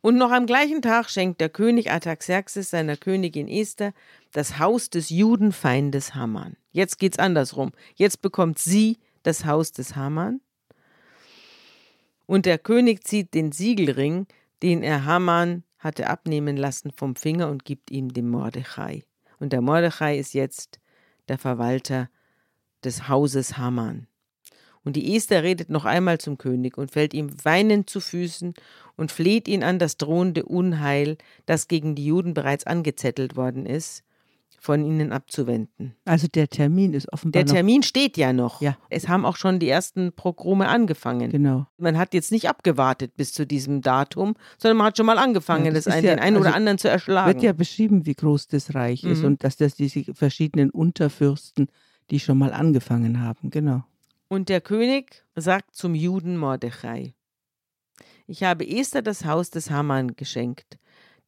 [0.02, 3.94] Und noch am gleichen Tag schenkt der König Artaxerxes seiner Königin Esther
[4.32, 6.58] das Haus des Judenfeindes Haman.
[6.72, 7.72] Jetzt geht's andersrum.
[7.96, 10.42] Jetzt bekommt sie das Haus des Haman.
[12.26, 14.26] Und der König zieht den Siegelring,
[14.64, 19.04] den er Haman hatte abnehmen lassen, vom Finger und gibt ihm dem Mordechai.
[19.40, 20.80] Und der Mordechai ist jetzt
[21.28, 22.10] der Verwalter
[22.84, 24.08] des Hauses Haman.
[24.84, 28.54] Und die Esther redet noch einmal zum König und fällt ihm weinend zu Füßen
[28.98, 34.04] und fleht ihn an, das drohende Unheil, das gegen die Juden bereits angezettelt worden ist,
[34.60, 35.96] von ihnen abzuwenden.
[36.06, 38.62] Also der Termin ist offenbar Der Termin steht ja noch.
[38.62, 38.78] Ja.
[38.92, 41.32] Es haben auch schon die ersten Progrome angefangen.
[41.32, 41.66] Genau.
[41.78, 45.66] Man hat jetzt nicht abgewartet bis zu diesem Datum, sondern man hat schon mal angefangen,
[45.66, 47.34] Ja, das das ist einen, ja- den einen oder also anderen zu erschlagen.
[47.34, 49.26] Wird ja beschrieben, wie groß das Reich ist Mhm.
[49.26, 51.68] und dass das diese verschiedenen Unterfürsten,
[52.12, 53.50] die schon mal angefangen haben.
[53.50, 53.84] Genau.
[54.32, 57.16] Und der König sagt zum Juden Mordechai:
[58.28, 60.80] Ich habe Esther das Haus des Haman geschenkt,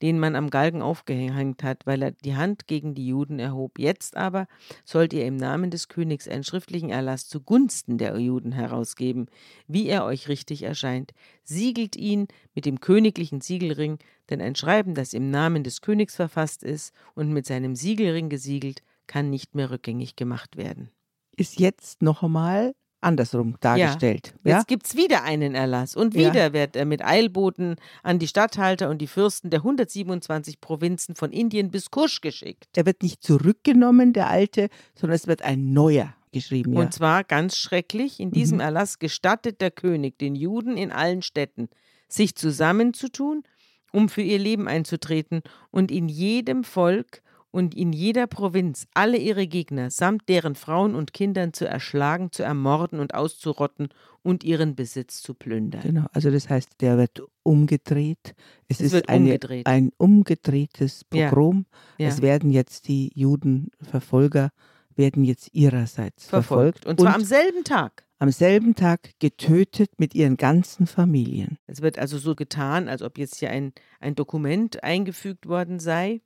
[0.01, 3.77] den man am Galgen aufgehängt hat, weil er die Hand gegen die Juden erhob.
[3.77, 4.47] Jetzt aber
[4.85, 9.25] sollt ihr im Namen des Königs einen schriftlichen Erlass zugunsten der Juden herausgeben,
[9.67, 11.11] wie er euch richtig erscheint.
[11.43, 13.99] Siegelt ihn mit dem königlichen Siegelring,
[14.30, 18.81] denn ein Schreiben, das im Namen des Königs verfasst ist und mit seinem Siegelring gesiegelt,
[19.07, 20.89] kann nicht mehr rückgängig gemacht werden.
[21.35, 22.73] Ist jetzt noch einmal
[23.03, 24.34] andersrum dargestellt.
[24.43, 24.57] Ja.
[24.57, 26.53] Jetzt gibt es wieder einen Erlass und wieder ja.
[26.53, 31.71] wird er mit Eilboten an die Statthalter und die Fürsten der 127 Provinzen von Indien
[31.71, 32.67] bis Kusch geschickt.
[32.75, 36.73] Er wird nicht zurückgenommen, der alte, sondern es wird ein neuer geschrieben.
[36.73, 36.81] Ja.
[36.81, 38.63] Und zwar ganz schrecklich, in diesem mhm.
[38.63, 41.69] Erlass gestattet der König den Juden in allen Städten,
[42.09, 43.43] sich zusammenzutun,
[43.91, 47.21] um für ihr Leben einzutreten und in jedem Volk
[47.53, 52.41] und in jeder Provinz alle ihre Gegner samt deren Frauen und Kindern zu erschlagen, zu
[52.41, 53.89] ermorden und auszurotten
[54.23, 55.84] und ihren Besitz zu plündern.
[55.84, 58.34] Genau, also das heißt, der wird umgedreht.
[58.67, 59.67] Es, es ist eine, umgedreht.
[59.67, 61.67] ein umgedrehtes Pogrom.
[61.99, 62.07] Ja.
[62.07, 62.11] Ja.
[62.11, 64.49] Es werden jetzt die Judenverfolger
[64.95, 66.80] werden jetzt ihrerseits verfolgt.
[66.80, 66.85] verfolgt.
[66.88, 68.03] Und zwar und am selben Tag.
[68.17, 71.59] Am selben Tag getötet mit ihren ganzen Familien.
[71.67, 76.21] Es wird also so getan, als ob jetzt hier ein, ein Dokument eingefügt worden sei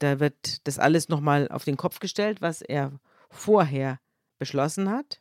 [0.00, 2.92] da wird das alles nochmal auf den Kopf gestellt, was er
[3.30, 4.00] vorher
[4.38, 5.20] beschlossen hat.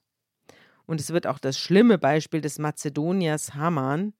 [0.85, 4.13] Und es wird auch das schlimme Beispiel des Mazedoniers Haman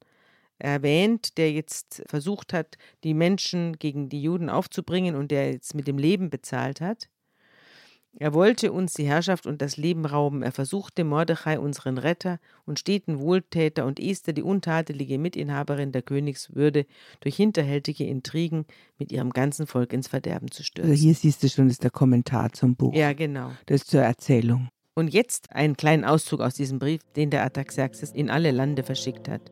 [0.60, 5.88] erwähnt, der jetzt versucht hat, die Menschen gegen die Juden aufzubringen und der jetzt mit
[5.88, 7.10] dem Leben bezahlt hat.
[8.18, 10.42] Er wollte uns die Herrschaft und das Leben rauben.
[10.42, 16.86] Er versuchte Mordechai, unseren Retter und steten Wohltäter und Esther, die untadelige Mitinhaberin der Königswürde,
[17.20, 18.66] durch hinterhältige Intrigen
[18.98, 20.92] mit ihrem ganzen Volk ins Verderben zu stürzen.
[20.92, 22.94] Also hier siehst du schon, ist der Kommentar zum Buch.
[22.94, 23.52] Ja, genau.
[23.68, 24.70] Das ist zur Erzählung.
[24.96, 29.30] Und jetzt einen kleinen Auszug aus diesem Brief, den der Artaxerxes in alle Lande verschickt
[29.30, 29.52] hat.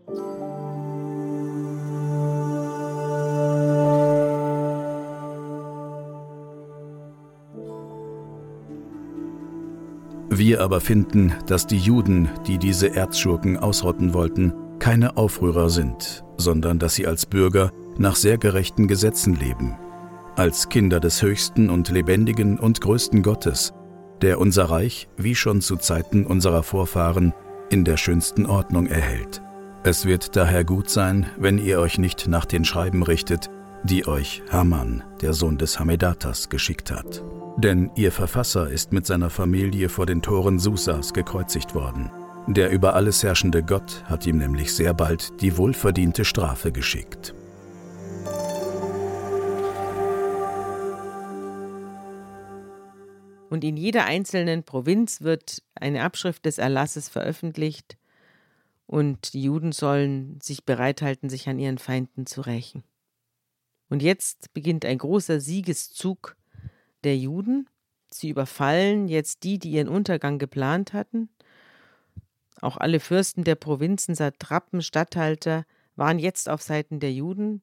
[10.38, 16.78] Wir aber finden, dass die Juden, die diese Erzschurken ausrotten wollten, keine Aufrührer sind, sondern
[16.78, 19.76] dass sie als Bürger nach sehr gerechten Gesetzen leben,
[20.36, 23.74] als Kinder des höchsten und lebendigen und größten Gottes,
[24.22, 27.34] der unser Reich, wie schon zu Zeiten unserer Vorfahren,
[27.72, 29.42] in der schönsten Ordnung erhält.
[29.82, 33.50] Es wird daher gut sein, wenn ihr euch nicht nach den Schreiben richtet,
[33.84, 37.24] die euch Haman, der Sohn des Hamedatas, geschickt hat.
[37.58, 42.12] Denn ihr Verfasser ist mit seiner Familie vor den Toren Susas gekreuzigt worden.
[42.48, 47.34] Der über alles herrschende Gott hat ihm nämlich sehr bald die wohlverdiente Strafe geschickt.
[53.50, 57.98] Und in jeder einzelnen Provinz wird eine Abschrift des Erlasses veröffentlicht
[58.86, 62.84] und die Juden sollen sich bereithalten, sich an ihren Feinden zu rächen.
[63.90, 66.36] Und jetzt beginnt ein großer Siegeszug
[67.04, 67.70] der Juden.
[68.12, 71.30] Sie überfallen jetzt die, die ihren Untergang geplant hatten.
[72.62, 75.66] Auch alle Fürsten der Provinzen, Satrapen, Statthalter
[75.96, 77.62] waren jetzt auf Seiten der Juden,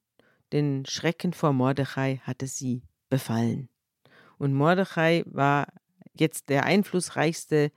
[0.52, 3.68] denn Schrecken vor Mordechai hatte sie befallen.
[4.38, 5.68] Und Mordechai war
[6.18, 7.72] jetzt der einflussreichste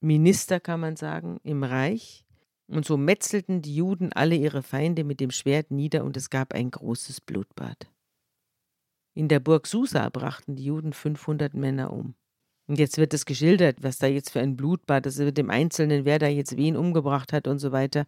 [0.00, 2.24] Minister, kann man sagen, im Reich.
[2.70, 6.54] Und so metzelten die Juden alle ihre Feinde mit dem Schwert nieder und es gab
[6.54, 7.90] ein großes Blutbad.
[9.12, 12.14] In der Burg Susa brachten die Juden 500 Männer um.
[12.68, 16.04] Und jetzt wird es geschildert, was da jetzt für ein Blutbad, das wird dem Einzelnen,
[16.04, 18.06] wer da jetzt wen umgebracht hat und so weiter.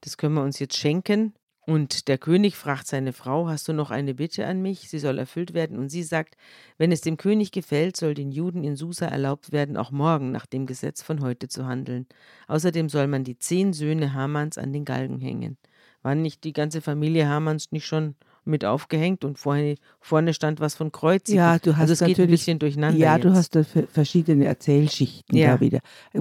[0.00, 1.32] Das können wir uns jetzt schenken.
[1.64, 4.90] Und der König fragt seine Frau, hast du noch eine Bitte an mich?
[4.90, 5.78] Sie soll erfüllt werden.
[5.78, 6.36] Und sie sagt,
[6.76, 10.46] wenn es dem König gefällt, soll den Juden in Susa erlaubt werden, auch morgen nach
[10.46, 12.06] dem Gesetz von heute zu handeln.
[12.48, 15.56] Außerdem soll man die zehn Söhne Hamans an den Galgen hängen.
[16.02, 20.74] War nicht die ganze Familie Hamans nicht schon mit aufgehängt und vorne, vorne stand was
[20.74, 21.38] von Kreuzigen.
[21.38, 22.98] Ja, du hast also es geht ein bisschen durcheinander.
[22.98, 23.24] Ja, jetzt.
[23.24, 25.54] du hast da verschiedene Erzählschichten ja.
[25.54, 25.78] da wieder.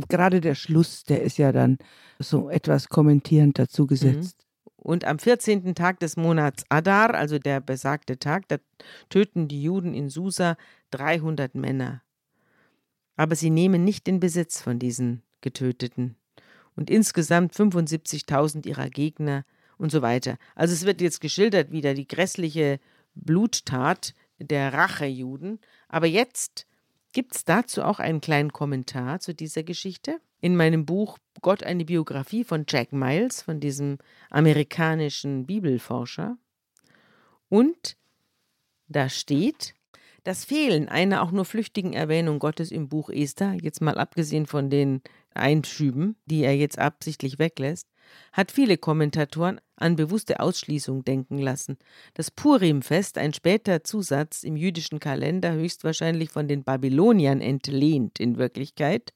[0.07, 1.79] Gerade der Schluss, der ist ja dann
[2.19, 4.37] so etwas kommentierend dazu gesetzt.
[4.37, 4.50] Mhm.
[4.81, 5.75] Und am 14.
[5.75, 8.57] Tag des Monats Adar, also der besagte Tag, da
[9.09, 10.57] töten die Juden in Susa
[10.89, 12.01] 300 Männer.
[13.15, 16.15] Aber sie nehmen nicht den Besitz von diesen Getöteten.
[16.75, 19.45] Und insgesamt 75.000 ihrer Gegner
[19.77, 20.37] und so weiter.
[20.55, 22.79] Also es wird jetzt geschildert wieder die grässliche
[23.13, 25.59] Bluttat der Rachejuden.
[25.89, 26.65] Aber jetzt
[27.13, 30.19] gibt es dazu auch einen kleinen Kommentar zu dieser Geschichte.
[30.41, 33.99] In meinem Buch Gott eine Biografie von Jack Miles, von diesem
[34.29, 36.37] amerikanischen Bibelforscher.
[37.47, 37.95] Und
[38.87, 39.75] da steht,
[40.23, 44.69] das Fehlen einer auch nur flüchtigen Erwähnung Gottes im Buch Esther, jetzt mal abgesehen von
[44.69, 45.01] den
[45.33, 47.87] Einschüben, die er jetzt absichtlich weglässt,
[48.31, 51.77] hat viele Kommentatoren an bewusste Ausschließung denken lassen.
[52.13, 59.13] Das Purimfest, ein später Zusatz im jüdischen Kalender, höchstwahrscheinlich von den Babyloniern entlehnt in Wirklichkeit,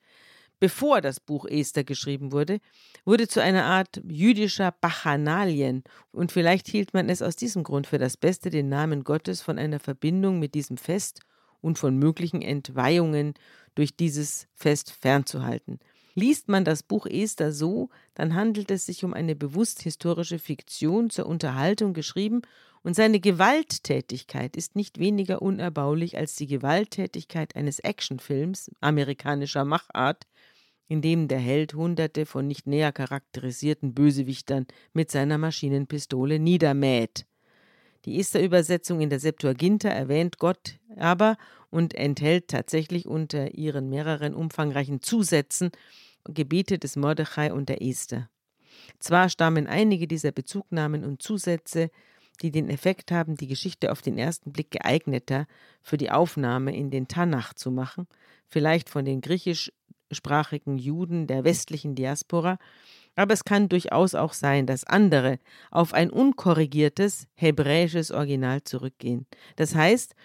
[0.59, 2.59] bevor das Buch Esther geschrieben wurde,
[3.05, 7.97] wurde zu einer Art jüdischer Bachanalien und vielleicht hielt man es aus diesem Grund für
[7.97, 11.21] das Beste, den Namen Gottes von einer Verbindung mit diesem Fest
[11.61, 13.33] und von möglichen Entweihungen
[13.75, 15.79] durch dieses Fest fernzuhalten.
[16.17, 21.09] Liest man das Buch Esther so, dann handelt es sich um eine bewusst historische Fiktion
[21.09, 22.41] zur Unterhaltung geschrieben
[22.83, 30.27] und seine Gewalttätigkeit ist nicht weniger unerbaulich als die Gewalttätigkeit eines Actionfilms amerikanischer Machart,
[30.87, 37.25] in dem der Held Hunderte von nicht näher charakterisierten Bösewichtern mit seiner Maschinenpistole niedermäht.
[38.05, 41.37] Die Esther-Übersetzung in der Septuaginta erwähnt Gott aber
[41.71, 45.71] und enthält tatsächlich unter ihren mehreren umfangreichen Zusätzen
[46.23, 48.29] Gebete des Mordechai und der Esther.
[48.99, 51.89] Zwar stammen einige dieser Bezugnahmen und Zusätze,
[52.41, 55.47] die den Effekt haben, die Geschichte auf den ersten Blick geeigneter
[55.81, 58.07] für die Aufnahme in den Tanach zu machen,
[58.47, 59.21] vielleicht von den
[60.09, 62.57] griechischsprachigen Juden der westlichen Diaspora,
[63.15, 65.39] aber es kann durchaus auch sein, dass andere
[65.71, 69.25] auf ein unkorrigiertes hebräisches Original zurückgehen.
[69.55, 70.15] Das heißt,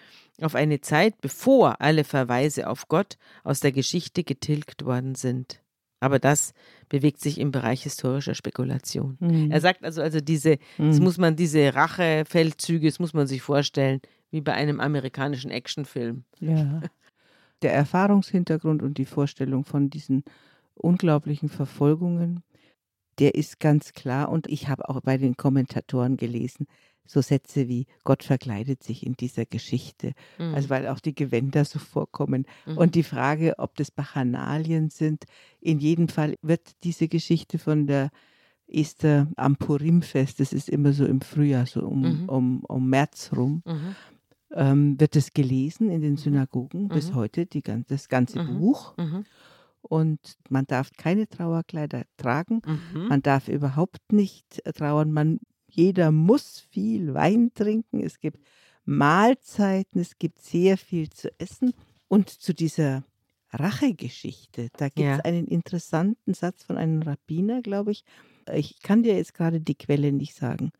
[0.41, 5.61] auf eine Zeit, bevor alle Verweise auf Gott aus der Geschichte getilgt worden sind.
[6.01, 6.53] Aber das
[6.89, 9.17] bewegt sich im Bereich historischer Spekulation.
[9.19, 9.51] Mhm.
[9.51, 10.97] Er sagt also, also diese, mhm.
[10.97, 14.01] muss man diese Rachefeldzüge, das muss man sich vorstellen,
[14.31, 16.23] wie bei einem amerikanischen Actionfilm.
[16.39, 16.81] Ja.
[17.61, 20.23] Der Erfahrungshintergrund und die Vorstellung von diesen
[20.75, 22.43] unglaublichen Verfolgungen
[23.21, 24.29] der ist ganz klar.
[24.29, 26.67] Und ich habe auch bei den Kommentatoren gelesen,
[27.05, 30.13] so Sätze wie Gott verkleidet sich in dieser Geschichte.
[30.39, 30.55] Mhm.
[30.55, 32.45] Also weil auch die Gewänder so vorkommen.
[32.65, 32.77] Mhm.
[32.77, 35.25] Und die Frage, ob das Bachanalien sind,
[35.59, 38.09] in jedem Fall wird diese Geschichte von der
[38.67, 42.29] Esther am Purimfest, das ist immer so im Frühjahr, so um, mhm.
[42.29, 43.95] um, um März rum, mhm.
[44.53, 46.17] Ähm, wird es gelesen in den mhm.
[46.17, 47.15] Synagogen bis mhm.
[47.15, 48.93] heute, die, das ganze Buch
[49.81, 52.61] und man darf keine Trauerkleider tragen.
[52.65, 53.07] Mhm.
[53.07, 55.11] Man darf überhaupt nicht trauern.
[55.11, 58.01] Man, jeder muss viel Wein trinken.
[58.01, 58.39] Es gibt
[58.85, 61.73] Mahlzeiten, es gibt sehr viel zu essen.
[62.07, 63.03] Und zu dieser
[63.51, 65.25] Rachegeschichte, da gibt es ja.
[65.25, 68.05] einen interessanten Satz von einem Rabbiner, glaube ich.
[68.53, 70.71] Ich kann dir jetzt gerade die Quelle nicht sagen.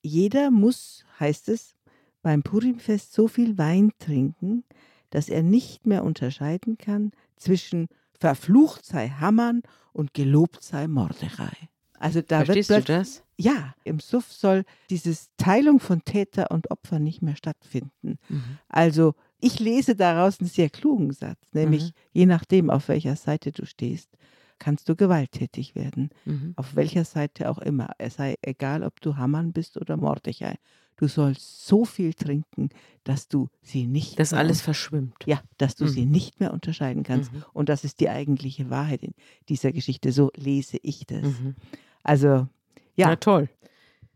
[0.00, 1.74] Jeder muss, heißt es,
[2.22, 4.64] beim Purimfest so viel Wein trinken,
[5.10, 7.88] dass er nicht mehr unterscheiden kann zwischen
[8.18, 9.62] verflucht sei Haman
[9.92, 11.52] und gelobt sei Mordechai.
[11.98, 13.22] Also da Verstehst wird du das?
[13.36, 18.18] Ja, im Suff soll diese Teilung von Täter und Opfer nicht mehr stattfinden.
[18.28, 18.58] Mhm.
[18.68, 21.92] Also ich lese daraus einen sehr klugen Satz, nämlich mhm.
[22.12, 24.10] je nachdem, auf welcher Seite du stehst,
[24.58, 26.10] kannst du gewalttätig werden.
[26.24, 26.54] Mhm.
[26.56, 27.90] Auf welcher Seite auch immer.
[27.98, 30.56] Es sei egal, ob du Hamann bist oder Mordechai
[30.98, 32.68] du sollst so viel trinken,
[33.04, 34.18] dass du sie nicht.
[34.18, 35.14] Dass alles verschwimmt.
[35.24, 35.88] Ja, dass du mhm.
[35.88, 37.32] sie nicht mehr unterscheiden kannst.
[37.32, 37.44] Mhm.
[37.54, 39.14] Und das ist die eigentliche Wahrheit in
[39.48, 40.12] dieser Geschichte.
[40.12, 41.22] So lese ich das.
[41.22, 41.54] Mhm.
[42.02, 42.48] Also,
[42.96, 43.08] ja.
[43.08, 43.48] Na toll.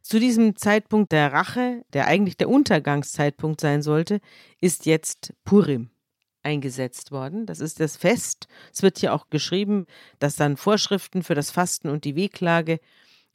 [0.02, 4.20] Zu diesem Zeitpunkt der Rache, der eigentlich der Untergangszeitpunkt sein sollte,
[4.60, 5.90] ist jetzt Purim
[6.42, 7.46] eingesetzt worden.
[7.46, 8.48] Das ist das Fest.
[8.72, 9.86] Es wird hier auch geschrieben,
[10.18, 12.80] dass dann Vorschriften für das Fasten und die Wehklage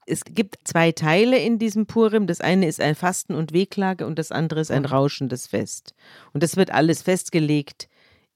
[0.08, 2.28] es gibt zwei Teile in diesem Purim.
[2.28, 4.90] Das eine ist ein Fasten und Wehklage und das andere ist ein mhm.
[4.90, 5.94] rauschendes Fest.
[6.34, 7.90] Und das wird alles festgelegt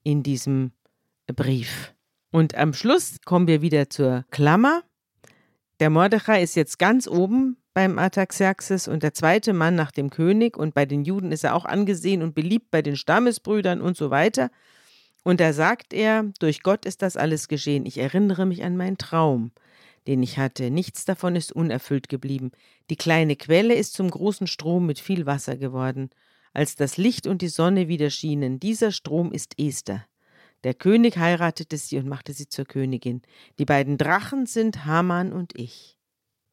[0.04, 0.72] in diesem
[1.26, 1.94] Brief.
[2.30, 4.82] Und am Schluss kommen wir wieder zur Klammer.
[5.80, 10.58] Der Mordechai ist jetzt ganz oben beim Artaxerxes und der zweite Mann nach dem König
[10.58, 14.10] und bei den Juden ist er auch angesehen und beliebt bei den Stammesbrüdern und so
[14.10, 14.50] weiter.
[15.24, 17.86] Und da sagt er, durch Gott ist das alles geschehen.
[17.86, 19.52] Ich erinnere mich an meinen Traum
[20.06, 20.70] den ich hatte.
[20.70, 22.50] Nichts davon ist unerfüllt geblieben.
[22.90, 26.10] Die kleine Quelle ist zum großen Strom mit viel Wasser geworden.
[26.52, 30.04] Als das Licht und die Sonne wieder schienen, dieser Strom ist Esther.
[30.64, 33.22] Der König heiratete sie und machte sie zur Königin.
[33.58, 35.98] Die beiden Drachen sind Haman und ich.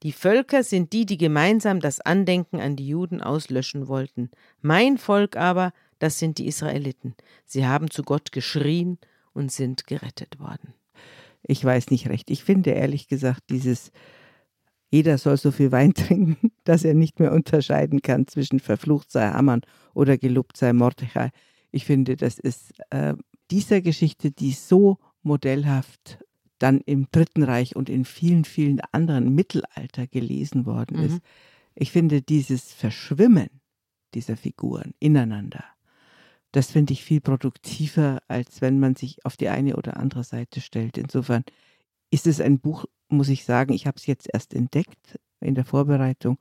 [0.01, 4.31] Die Völker sind die, die gemeinsam das Andenken an die Juden auslöschen wollten.
[4.61, 7.15] Mein Volk aber, das sind die Israeliten.
[7.45, 8.97] Sie haben zu Gott geschrien
[9.33, 10.73] und sind gerettet worden.
[11.43, 12.29] Ich weiß nicht recht.
[12.29, 13.91] Ich finde ehrlich gesagt, dieses
[14.91, 19.27] jeder soll so viel Wein trinken, dass er nicht mehr unterscheiden kann zwischen verflucht sei
[19.29, 19.61] Hamann
[19.93, 21.29] oder gelobt sei Mordechai.
[21.71, 23.13] Ich finde, das ist äh,
[23.51, 26.19] dieser Geschichte, die so modellhaft
[26.57, 31.05] dann im Dritten Reich und in vielen, vielen anderen Mittelalter gelesen worden mhm.
[31.05, 31.19] ist.
[31.75, 33.49] Ich finde dieses Verschwimmen
[34.13, 35.63] dieser Figuren ineinander
[36.51, 40.61] das finde ich viel produktiver, als wenn man sich auf die eine oder andere Seite
[40.61, 40.97] stellt.
[40.97, 41.43] Insofern
[42.11, 45.65] ist es ein Buch, muss ich sagen, ich habe es jetzt erst entdeckt in der
[45.65, 46.37] Vorbereitung,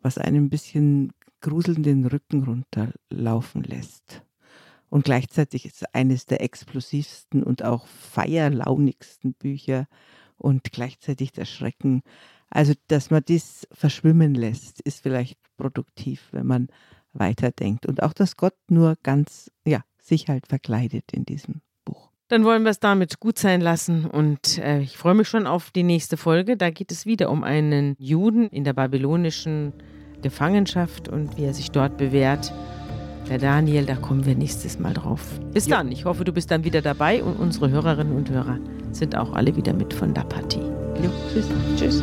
[0.00, 4.22] was einen ein bisschen gruselnd den Rücken runterlaufen lässt.
[4.88, 9.86] Und gleichzeitig ist es eines der explosivsten und auch feierlaunigsten Bücher
[10.38, 12.02] und gleichzeitig der Schrecken.
[12.50, 16.68] Also, dass man das verschwimmen lässt, ist vielleicht produktiv, wenn man
[17.18, 17.86] weiterdenkt.
[17.86, 22.10] Und auch, dass Gott nur ganz, ja, sich halt verkleidet in diesem Buch.
[22.28, 25.70] Dann wollen wir es damit gut sein lassen und äh, ich freue mich schon auf
[25.70, 26.56] die nächste Folge.
[26.56, 29.72] Da geht es wieder um einen Juden in der babylonischen
[30.22, 32.52] Gefangenschaft und wie er sich dort bewährt.
[33.28, 35.40] Der Daniel, da kommen wir nächstes Mal drauf.
[35.52, 35.78] Bis ja.
[35.78, 35.90] dann.
[35.90, 38.58] Ich hoffe, du bist dann wieder dabei und unsere Hörerinnen und Hörer
[38.92, 40.60] sind auch alle wieder mit von der Partie.
[41.02, 41.48] Jo, tschüss.
[41.76, 42.02] Tschüss.